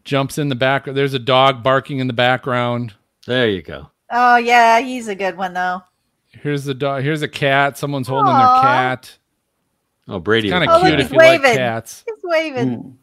jumps 0.05 0.39
in 0.39 0.49
the 0.49 0.55
back. 0.55 0.85
There's 0.85 1.15
a 1.15 1.19
dog 1.19 1.63
barking 1.63 1.99
in 1.99 2.07
the 2.07 2.13
background. 2.13 2.95
There 3.27 3.49
you 3.49 3.63
go. 3.63 3.91
oh 4.11 4.37
yeah, 4.37 4.81
he's 4.81 5.09
a 5.09 5.15
good 5.15 5.37
one 5.37 5.53
though. 5.55 5.83
Here's 6.29 6.65
the 6.65 6.75
dog. 6.75 7.03
Here's 7.03 7.23
a 7.23 7.29
cat. 7.29 7.77
Someone's 7.77 8.07
holding 8.09 8.33
their 8.33 8.47
cat. 8.63 9.19
Oh, 10.09 10.19
Brady. 10.21 10.49
Kind 10.51 10.69
Oh, 10.69 10.75
of 10.77 10.83
look, 10.83 10.89
cute 10.89 10.99
he's 11.01 11.07
if 11.07 11.13
you 11.13 11.19
like 11.19 11.43
waving. 11.43 11.57
cats. 11.57 12.05
He's 12.07 12.19
waving. 12.25 12.99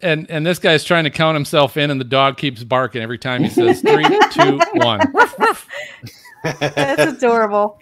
And 0.00 0.30
and 0.30 0.46
this 0.46 0.58
guy's 0.60 0.84
trying 0.84 1.04
to 1.04 1.10
count 1.10 1.34
himself 1.34 1.76
in, 1.76 1.90
and 1.90 2.00
the 2.00 2.04
dog 2.04 2.36
keeps 2.36 2.62
barking 2.62 3.02
every 3.02 3.18
time 3.18 3.42
he 3.42 3.48
says 3.50 3.80
three, 3.80 4.04
two, 4.30 4.60
one. 4.74 5.00
That's 6.44 7.12
adorable. 7.14 7.80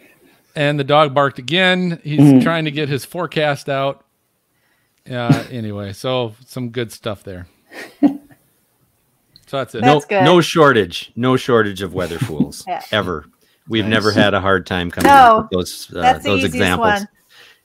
and 0.54 0.78
the 0.80 0.84
dog 0.84 1.12
barked 1.14 1.38
again. 1.38 2.00
He's 2.02 2.42
trying 2.42 2.64
to 2.64 2.70
get 2.70 2.88
his 2.88 3.04
forecast 3.04 3.68
out. 3.68 4.04
Uh, 5.10 5.44
anyway, 5.50 5.92
so 5.92 6.34
some 6.46 6.70
good 6.70 6.90
stuff 6.90 7.22
there. 7.22 7.46
So 9.48 9.58
that's 9.58 9.74
it. 9.76 9.82
no, 9.82 10.00
good. 10.00 10.24
no 10.24 10.40
shortage. 10.40 11.12
No 11.14 11.36
shortage 11.36 11.80
of 11.82 11.94
weather 11.94 12.18
fools 12.18 12.64
Yeah. 12.68 12.82
ever. 12.90 13.26
We've 13.68 13.84
never 13.86 14.10
had 14.10 14.34
a 14.34 14.40
hard 14.40 14.66
time 14.66 14.90
coming 14.90 15.06
No, 15.08 15.14
up 15.14 15.42
with 15.42 15.50
those 15.50 15.92
uh, 15.94 16.00
that's 16.02 16.24
the 16.24 16.30
those 16.30 16.38
easiest 16.38 16.54
examples. 16.56 16.86
one. 17.00 17.08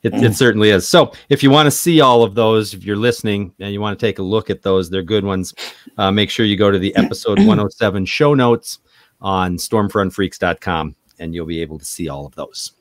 It, 0.03 0.13
it 0.15 0.35
certainly 0.35 0.71
is. 0.71 0.87
So, 0.87 1.13
if 1.29 1.43
you 1.43 1.51
want 1.51 1.67
to 1.67 1.71
see 1.71 2.01
all 2.01 2.23
of 2.23 2.33
those, 2.33 2.73
if 2.73 2.83
you're 2.83 2.95
listening 2.95 3.53
and 3.59 3.71
you 3.71 3.79
want 3.81 3.97
to 3.99 4.05
take 4.05 4.17
a 4.19 4.23
look 4.23 4.49
at 4.49 4.63
those, 4.63 4.89
they're 4.89 5.03
good 5.03 5.23
ones. 5.23 5.53
Uh, 5.97 6.11
make 6.11 6.29
sure 6.29 6.45
you 6.45 6.57
go 6.57 6.71
to 6.71 6.79
the 6.79 6.95
episode 6.97 7.37
107 7.39 8.05
show 8.05 8.33
notes 8.33 8.79
on 9.21 9.57
stormfrontfreaks.com 9.57 10.95
and 11.19 11.35
you'll 11.35 11.45
be 11.45 11.61
able 11.61 11.77
to 11.77 11.85
see 11.85 12.09
all 12.09 12.25
of 12.25 12.33
those. 12.35 12.73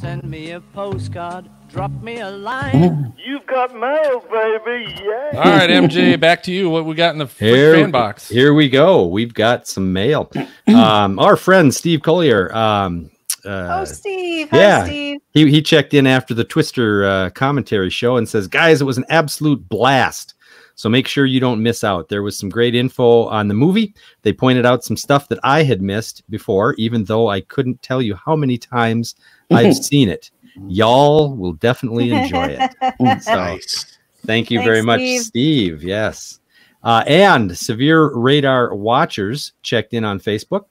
Send 0.00 0.24
me 0.24 0.50
a 0.52 0.60
postcard, 0.60 1.48
drop 1.68 1.92
me 2.02 2.18
a 2.18 2.30
line. 2.30 3.14
You've 3.24 3.46
got 3.46 3.72
mail, 3.72 4.20
baby. 4.20 4.92
Yeah. 5.00 5.30
All 5.34 5.52
right, 5.52 5.70
MJ, 5.70 6.18
back 6.20 6.42
to 6.44 6.52
you. 6.52 6.68
What 6.70 6.86
we 6.86 6.94
got 6.96 7.12
in 7.12 7.18
the 7.18 7.26
freak 7.26 7.54
Here, 7.54 7.74
fan 7.74 7.90
box? 7.92 8.28
here 8.28 8.52
we 8.52 8.68
go. 8.68 9.06
We've 9.06 9.32
got 9.34 9.66
some 9.68 9.92
mail. 9.92 10.30
Um, 10.68 11.20
our 11.20 11.36
friend 11.36 11.72
Steve 11.72 12.02
Collier 12.02 12.52
um, 12.54 13.08
Uh, 13.46 13.78
oh, 13.80 13.84
Steve. 13.84 14.50
Hi, 14.50 14.58
yeah. 14.58 14.84
Steve. 14.84 15.20
he 15.32 15.50
he 15.50 15.62
checked 15.62 15.94
in 15.94 16.06
after 16.06 16.34
the 16.34 16.44
Twister 16.44 17.04
uh, 17.04 17.30
commentary 17.30 17.90
show 17.90 18.16
and 18.16 18.28
says, 18.28 18.48
"Guys, 18.48 18.80
it 18.80 18.84
was 18.84 18.98
an 18.98 19.04
absolute 19.08 19.68
blast." 19.68 20.34
So 20.74 20.90
make 20.90 21.08
sure 21.08 21.24
you 21.24 21.40
don't 21.40 21.62
miss 21.62 21.82
out. 21.84 22.10
There 22.10 22.22
was 22.22 22.38
some 22.38 22.50
great 22.50 22.74
info 22.74 23.24
on 23.24 23.48
the 23.48 23.54
movie. 23.54 23.94
They 24.22 24.32
pointed 24.34 24.66
out 24.66 24.84
some 24.84 24.96
stuff 24.96 25.26
that 25.28 25.38
I 25.42 25.62
had 25.62 25.80
missed 25.80 26.22
before, 26.28 26.74
even 26.74 27.04
though 27.04 27.28
I 27.28 27.40
couldn't 27.40 27.80
tell 27.80 28.02
you 28.02 28.14
how 28.14 28.36
many 28.36 28.58
times 28.58 29.14
I've 29.50 29.74
seen 29.84 30.10
it. 30.10 30.30
Y'all 30.68 31.34
will 31.34 31.54
definitely 31.54 32.10
enjoy 32.10 32.58
it. 32.60 32.70
So 33.22 33.34
Nice. 33.34 33.98
thank 34.26 34.50
you 34.50 34.58
Thanks, 34.58 34.68
very 34.68 34.82
much, 34.82 35.00
Steve. 35.00 35.22
Steve. 35.22 35.82
Yes. 35.82 36.40
Uh, 36.82 37.02
and 37.06 37.56
Severe 37.56 38.14
Radar 38.14 38.74
Watchers 38.74 39.52
checked 39.62 39.94
in 39.94 40.04
on 40.04 40.20
Facebook 40.20 40.66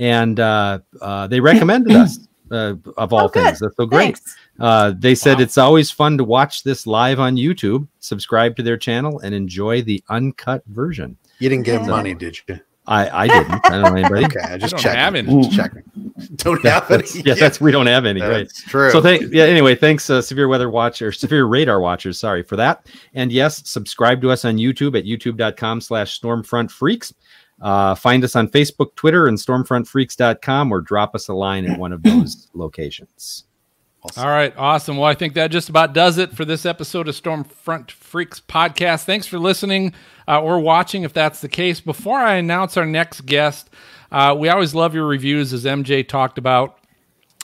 and 0.00 0.40
uh, 0.40 0.80
uh, 1.00 1.28
they 1.28 1.38
recommended 1.38 1.92
us, 1.92 2.18
uh, 2.50 2.74
of 2.96 3.12
all 3.12 3.26
Oh, 3.26 3.28
things. 3.28 3.60
That's 3.60 3.76
so 3.76 3.86
great. 3.86 4.18
Uh, 4.58 4.92
they 4.98 5.14
said 5.14 5.40
it's 5.40 5.56
always 5.58 5.90
fun 5.90 6.18
to 6.18 6.24
watch 6.24 6.64
this 6.64 6.86
live 6.86 7.20
on 7.20 7.36
YouTube. 7.36 7.86
Subscribe 8.00 8.56
to 8.56 8.62
their 8.64 8.76
channel 8.76 9.20
and 9.20 9.34
enjoy 9.34 9.82
the 9.82 10.02
uncut 10.08 10.64
version. 10.66 11.16
You 11.38 11.48
didn't 11.48 11.64
get 11.64 11.82
Yeah. 11.82 11.86
money, 11.86 12.14
did 12.14 12.38
you? 12.48 12.58
I, 12.86 13.24
I 13.24 13.28
didn't. 13.28 13.52
I 13.66 13.68
don't 13.70 13.82
know 13.82 13.94
anybody. 13.94 14.24
Okay, 14.24 14.40
I 14.40 14.56
just 14.56 14.72
don't 14.72 14.80
checking. 14.82 14.98
have 14.98 15.14
any. 15.14 15.42
Just 15.42 15.54
checking. 15.56 15.82
Don't 16.36 16.64
Yeah, 16.64 16.70
have 16.80 16.90
any. 16.90 16.96
that's, 17.02 17.14
yeah, 17.24 17.34
that's 17.34 17.60
we 17.60 17.70
don't 17.70 17.86
have 17.86 18.04
any. 18.04 18.20
Right. 18.20 18.38
That's 18.38 18.62
true. 18.64 18.90
So 18.90 19.00
thank 19.00 19.32
yeah. 19.32 19.44
Anyway, 19.44 19.76
thanks 19.76 20.10
uh, 20.10 20.20
severe 20.20 20.48
weather 20.48 20.68
watch 20.70 21.00
or 21.00 21.12
severe 21.12 21.44
radar 21.44 21.80
watchers. 21.80 22.18
Sorry 22.18 22.42
for 22.42 22.56
that. 22.56 22.86
And 23.14 23.30
yes, 23.30 23.62
subscribe 23.68 24.20
to 24.22 24.30
us 24.30 24.44
on 24.44 24.56
YouTube 24.56 24.98
at 24.98 25.04
youtube.com/slash 25.04 26.18
stormfront 26.20 26.70
freaks. 26.72 27.14
Uh, 27.60 27.94
find 27.94 28.24
us 28.24 28.34
on 28.36 28.48
Facebook, 28.48 28.94
Twitter, 28.94 29.26
and 29.26 29.36
stormfrontfreaks.com, 29.36 30.72
or 30.72 30.80
drop 30.80 31.14
us 31.14 31.28
a 31.28 31.34
line 31.34 31.66
at 31.66 31.78
one 31.78 31.92
of 31.92 32.02
those 32.02 32.48
locations. 32.54 33.44
All 34.16 34.28
right, 34.28 34.54
awesome. 34.56 34.96
Well, 34.96 35.10
I 35.10 35.14
think 35.14 35.34
that 35.34 35.50
just 35.50 35.68
about 35.68 35.92
does 35.92 36.16
it 36.16 36.34
for 36.34 36.46
this 36.46 36.64
episode 36.64 37.06
of 37.06 37.14
Stormfront 37.14 37.90
Freaks 37.90 38.40
podcast. 38.40 39.04
Thanks 39.04 39.26
for 39.26 39.38
listening 39.38 39.92
uh, 40.26 40.40
or 40.40 40.58
watching, 40.58 41.02
if 41.02 41.12
that's 41.12 41.42
the 41.42 41.50
case. 41.50 41.82
Before 41.82 42.18
I 42.18 42.36
announce 42.36 42.78
our 42.78 42.86
next 42.86 43.26
guest, 43.26 43.68
uh, 44.10 44.34
we 44.38 44.48
always 44.48 44.74
love 44.74 44.94
your 44.94 45.06
reviews, 45.06 45.52
as 45.52 45.66
MJ 45.66 46.06
talked 46.06 46.38
about. 46.38 46.78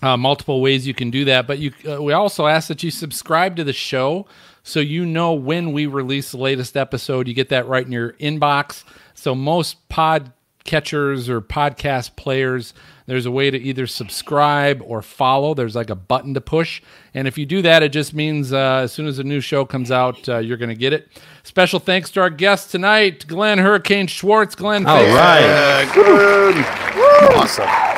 Uh, 0.02 0.16
multiple 0.16 0.60
ways 0.60 0.86
you 0.86 0.94
can 0.94 1.10
do 1.10 1.24
that, 1.24 1.46
but 1.46 1.58
you 1.58 1.72
uh, 1.90 2.02
we 2.02 2.12
also 2.12 2.46
ask 2.46 2.68
that 2.68 2.82
you 2.82 2.90
subscribe 2.90 3.56
to 3.56 3.64
the 3.64 3.72
show 3.72 4.26
so 4.66 4.80
you 4.80 5.06
know 5.06 5.32
when 5.32 5.70
we 5.72 5.86
release 5.86 6.32
the 6.32 6.38
latest 6.38 6.76
episode. 6.76 7.28
You 7.28 7.34
get 7.34 7.50
that 7.50 7.68
right 7.68 7.86
in 7.86 7.92
your 7.92 8.14
inbox. 8.14 8.82
So 9.14 9.32
most 9.32 9.88
pod 9.88 10.32
catchers 10.64 11.28
or 11.28 11.40
podcast 11.40 12.16
players, 12.16 12.74
there's 13.06 13.26
a 13.26 13.30
way 13.30 13.48
to 13.48 13.56
either 13.56 13.86
subscribe 13.86 14.82
or 14.84 15.02
follow. 15.02 15.54
There's 15.54 15.76
like 15.76 15.88
a 15.88 15.94
button 15.94 16.34
to 16.34 16.40
push. 16.40 16.82
And 17.14 17.28
if 17.28 17.38
you 17.38 17.46
do 17.46 17.62
that, 17.62 17.84
it 17.84 17.92
just 17.92 18.12
means 18.12 18.52
uh, 18.52 18.80
as 18.82 18.92
soon 18.92 19.06
as 19.06 19.20
a 19.20 19.24
new 19.24 19.40
show 19.40 19.64
comes 19.64 19.92
out, 19.92 20.28
uh, 20.28 20.38
you're 20.38 20.56
going 20.56 20.70
to 20.70 20.74
get 20.74 20.92
it. 20.92 21.06
Special 21.44 21.78
thanks 21.78 22.10
to 22.10 22.20
our 22.20 22.30
guest 22.30 22.72
tonight, 22.72 23.24
Glenn 23.28 23.58
Hurricane 23.58 24.08
Schwartz. 24.08 24.56
Glenn, 24.56 24.84
All 24.84 24.96
thanks. 24.98 25.14
right. 25.14 25.94
good. 25.94 27.36
Awesome. 27.36 27.95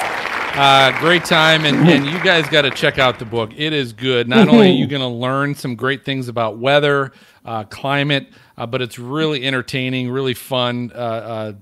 Uh, 0.54 0.98
great 1.00 1.24
time, 1.24 1.64
and, 1.64 1.88
and 1.88 2.06
you 2.06 2.22
guys 2.24 2.48
got 2.48 2.62
to 2.62 2.70
check 2.70 2.98
out 2.98 3.18
the 3.18 3.24
book. 3.24 3.52
It 3.56 3.72
is 3.72 3.92
good. 3.92 4.28
Not 4.28 4.48
only 4.48 4.70
are 4.70 4.72
you 4.72 4.86
going 4.88 5.02
to 5.02 5.08
learn 5.08 5.54
some 5.54 5.76
great 5.76 6.04
things 6.04 6.28
about 6.28 6.58
weather, 6.58 7.12
uh, 7.44 7.64
climate, 7.64 8.28
uh, 8.56 8.66
but 8.66 8.82
it's 8.82 8.98
really 8.98 9.44
entertaining, 9.44 10.10
really 10.10 10.34
fun 10.34 10.90
uh, 10.94 10.98
uh, 10.98 11.52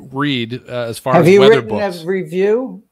read 0.00 0.54
uh, 0.68 0.72
as 0.88 0.98
far 0.98 1.14
Have 1.14 1.24
as 1.24 1.30
you 1.32 1.40
weather 1.40 1.60
written 1.62 1.68
books. 1.68 2.02
a 2.02 2.06
review? 2.06 2.82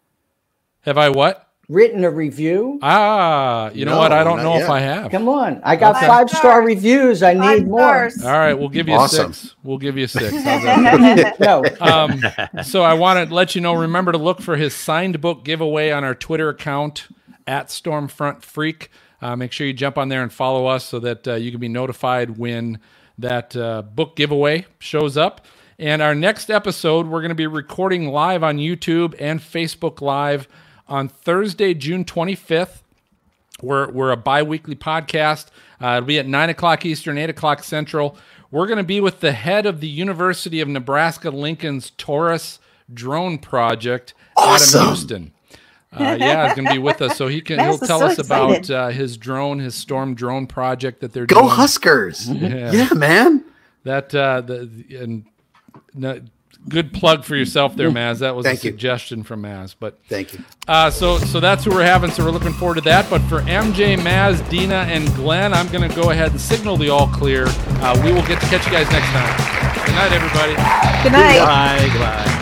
Have 0.82 0.98
I 0.98 1.08
what? 1.08 1.49
Written 1.70 2.02
a 2.02 2.10
review? 2.10 2.80
Ah, 2.82 3.70
you 3.70 3.84
know 3.84 3.92
No, 3.92 3.98
what? 3.98 4.12
I 4.12 4.24
don't 4.24 4.38
not 4.38 4.42
know 4.42 4.56
if. 4.58 4.68
I 4.68 4.80
have. 4.80 5.12
Come 5.12 5.28
on. 5.28 5.60
I 5.62 5.76
got 5.76 5.94
Okay. 5.96 6.06
five 6.08 6.28
star 6.28 6.62
reviews. 6.62 7.22
I 7.22 7.36
Five 7.36 7.58
need 7.60 7.68
more. 7.68 8.10
stars. 8.10 8.24
All 8.24 8.32
right, 8.32 8.54
we'll 8.54 8.68
give 8.70 8.88
you 8.88 8.94
Awesome. 8.94 9.30
a 9.30 9.34
six. 9.34 9.54
We'll 9.62 9.78
give 9.78 9.96
you 9.96 10.06
a 10.06 10.08
six. 10.08 10.32
No. 11.38 11.62
um, 11.80 12.20
so 12.64 12.82
I 12.82 12.94
want 12.94 13.28
to 13.28 13.32
let 13.32 13.54
you 13.54 13.60
know. 13.60 13.74
Remember 13.74 14.10
to 14.10 14.18
look 14.18 14.40
for 14.40 14.56
his 14.56 14.74
signed 14.74 15.20
book 15.20 15.44
giveaway 15.44 15.92
on 15.92 16.02
our 16.02 16.14
Twitter 16.16 16.48
account 16.48 17.06
at 17.46 17.68
Stormfront 17.68 18.42
Freak. 18.42 18.90
Uh, 19.22 19.36
make 19.36 19.52
sure 19.52 19.64
you 19.64 19.72
jump 19.72 19.96
on 19.96 20.08
there 20.08 20.22
and 20.24 20.32
follow 20.32 20.66
us 20.66 20.84
so 20.84 20.98
that 20.98 21.28
uh, 21.28 21.34
you 21.34 21.52
can 21.52 21.60
be 21.60 21.68
notified 21.68 22.36
when 22.36 22.80
that 23.16 23.54
uh, 23.54 23.82
book 23.82 24.16
giveaway 24.16 24.66
shows 24.80 25.16
up. 25.16 25.46
And 25.78 26.02
our 26.02 26.16
next 26.16 26.50
episode, 26.50 27.06
we're 27.06 27.20
going 27.20 27.28
to 27.28 27.34
be 27.36 27.46
recording 27.46 28.08
live 28.08 28.42
on 28.42 28.58
YouTube 28.58 29.14
and 29.20 29.38
Facebook 29.40 30.00
Live 30.00 30.48
on 30.90 31.08
Thursday, 31.08 31.72
June 31.74 32.04
25th. 32.04 32.82
We're, 33.62 33.90
we're 33.90 34.10
a 34.10 34.16
bi 34.16 34.42
weekly 34.42 34.74
podcast. 34.74 35.46
Uh, 35.82 35.96
it'll 35.98 36.06
be 36.06 36.18
at 36.18 36.26
9 36.26 36.50
o'clock 36.50 36.84
Eastern, 36.84 37.16
8 37.18 37.30
o'clock 37.30 37.62
Central. 37.64 38.16
We're 38.50 38.66
going 38.66 38.78
to 38.78 38.84
be 38.84 39.00
with 39.00 39.20
the 39.20 39.32
head 39.32 39.64
of 39.66 39.80
the 39.80 39.86
University 39.88 40.60
of 40.60 40.68
Nebraska 40.68 41.30
Lincoln's 41.30 41.90
TORUS 41.92 42.58
drone 42.92 43.38
project, 43.38 44.14
Awesome. 44.36 44.80
Adam 44.80 44.88
Houston. 44.94 45.32
Uh, 45.92 46.16
yeah, 46.20 46.46
he's 46.46 46.54
going 46.56 46.66
to 46.68 46.72
be 46.72 46.78
with 46.78 47.02
us, 47.02 47.16
so 47.16 47.26
he 47.26 47.40
can 47.40 47.58
he'll 47.64 47.76
tell 47.78 47.98
so 48.00 48.06
us 48.06 48.18
about 48.18 48.70
uh, 48.70 48.88
his 48.88 49.16
drone, 49.16 49.58
his 49.58 49.74
storm 49.74 50.14
drone 50.14 50.46
project 50.46 51.00
that 51.00 51.12
they're 51.12 51.26
Go 51.26 51.36
doing. 51.36 51.48
Go 51.48 51.54
Huskers. 51.54 52.28
Yeah. 52.30 52.70
Yeah, 52.72 52.94
man. 52.94 53.44
That 53.84 54.14
uh, 54.14 54.40
the 54.40 54.66
the- 54.66 54.96
and 54.96 55.24
no, 55.94 56.20
good 56.68 56.92
plug 56.92 57.24
for 57.24 57.34
yourself 57.36 57.74
there, 57.76 57.90
Maz. 57.90 58.18
That 58.18 58.36
was 58.36 58.44
Thank 58.46 58.60
a 58.60 58.66
you. 58.66 58.70
suggestion 58.72 59.22
from 59.22 59.42
Maz, 59.42 59.74
but 59.78 59.98
Thank 60.08 60.34
you. 60.34 60.44
uh, 60.68 60.90
so 60.90 61.18
so 61.18 61.40
that's 61.40 61.64
who 61.64 61.70
we're 61.70 61.84
having. 61.84 62.10
So 62.10 62.24
we're 62.24 62.30
looking 62.30 62.52
forward 62.52 62.76
to 62.76 62.80
that. 62.82 63.08
But 63.10 63.20
for 63.22 63.40
MJ, 63.42 63.96
Maz, 63.98 64.46
Dina, 64.50 64.86
and 64.88 65.06
Glenn, 65.14 65.52
I'm 65.54 65.68
going 65.68 65.88
to 65.88 65.94
go 65.96 66.10
ahead 66.10 66.30
and 66.32 66.40
signal 66.40 66.76
the 66.76 66.88
all 66.90 67.06
clear. 67.08 67.44
Uh, 67.48 68.00
we 68.04 68.12
will 68.12 68.26
get 68.26 68.40
to 68.40 68.46
catch 68.46 68.64
you 68.66 68.72
guys 68.72 68.90
next 68.90 69.08
time. 69.08 69.84
Good 69.86 69.94
night, 69.94 70.12
everybody. 70.12 70.54
Good 71.02 71.12
night. 71.12 71.38
Bye. 71.38 71.88
Goodbye. 71.92 72.36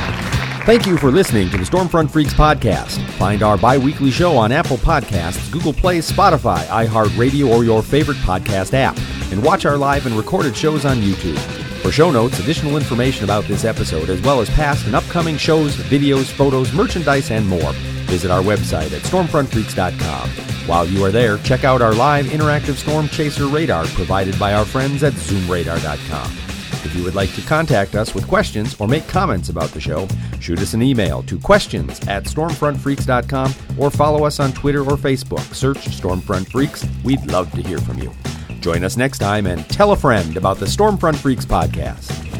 Thank 0.67 0.87
you 0.87 0.99
for 0.99 1.11
listening 1.11 1.49
to 1.49 1.57
the 1.57 1.63
Stormfront 1.65 2.11
Freaks 2.11 2.35
podcast. 2.35 3.01
Find 3.13 3.43
our 3.43 3.57
bi 3.57 3.79
weekly 3.79 4.11
show 4.11 4.37
on 4.37 4.53
Apple 4.53 4.77
Podcasts, 4.77 5.51
Google 5.51 5.73
Play, 5.73 5.99
Spotify, 6.01 6.63
iHeartRadio, 6.67 7.49
or 7.49 7.65
your 7.65 7.83
favorite 7.83 8.19
podcast 8.19 8.75
app. 8.75 8.99
And 9.33 9.43
watch 9.43 9.65
our 9.65 9.79
live 9.79 10.05
and 10.05 10.15
recorded 10.15 10.55
shows 10.55 10.85
on 10.85 10.99
YouTube. 10.99 11.37
For 11.89 11.93
show 11.93 12.11
notes, 12.11 12.39
additional 12.39 12.77
information 12.77 13.25
about 13.25 13.45
this 13.45 13.65
episode, 13.65 14.11
as 14.11 14.21
well 14.21 14.43
as 14.43 14.51
past 14.51 14.85
and 14.85 14.95
upcoming 14.95 15.39
shows, 15.39 15.75
videos, 15.75 16.27
photos, 16.27 16.71
merchandise, 16.75 17.31
and 17.31 17.49
more, 17.49 17.73
visit 18.05 18.31
our 18.31 18.43
website 18.43 18.93
at 18.93 19.01
stormfrontfreaks.com. 19.05 20.29
While 20.69 20.87
you 20.87 21.03
are 21.03 21.11
there, 21.11 21.39
check 21.39 21.65
out 21.65 21.81
our 21.81 21.95
live 21.95 22.27
interactive 22.27 22.75
storm 22.75 23.09
chaser 23.09 23.47
radar 23.47 23.87
provided 23.87 24.39
by 24.39 24.53
our 24.53 24.67
friends 24.67 25.03
at 25.03 25.15
zoomradar.com. 25.15 26.31
If 26.85 26.95
you 26.95 27.03
would 27.05 27.15
like 27.15 27.33
to 27.37 27.41
contact 27.41 27.95
us 27.95 28.15
with 28.15 28.29
questions 28.29 28.79
or 28.79 28.87
make 28.87 29.09
comments 29.09 29.49
about 29.49 29.71
the 29.71 29.81
show, 29.81 30.07
shoot 30.41 30.59
us 30.59 30.75
an 30.75 30.83
email 30.83 31.23
to 31.23 31.39
questions 31.39 32.07
at 32.07 32.25
stormfrontfreaks.com 32.25 33.55
or 33.79 33.91
follow 33.91 34.27
us 34.27 34.41
on 34.41 34.53
Twitter 34.53 34.83
or 34.83 34.99
Facebook. 34.99 35.55
Search 35.55 35.79
Stormfront 35.87 36.51
Freaks. 36.51 36.87
We'd 37.03 37.25
love 37.33 37.51
to 37.53 37.63
hear 37.63 37.79
from 37.79 37.99
you. 37.99 38.13
Join 38.61 38.85
us 38.85 38.97
next 38.97 39.19
time 39.19 39.47
and 39.47 39.69
tell 39.69 39.93
a 39.93 39.97
friend 39.97 40.37
about 40.37 40.59
the 40.59 40.67
Stormfront 40.67 41.17
Freaks 41.17 41.45
podcast. 41.47 42.38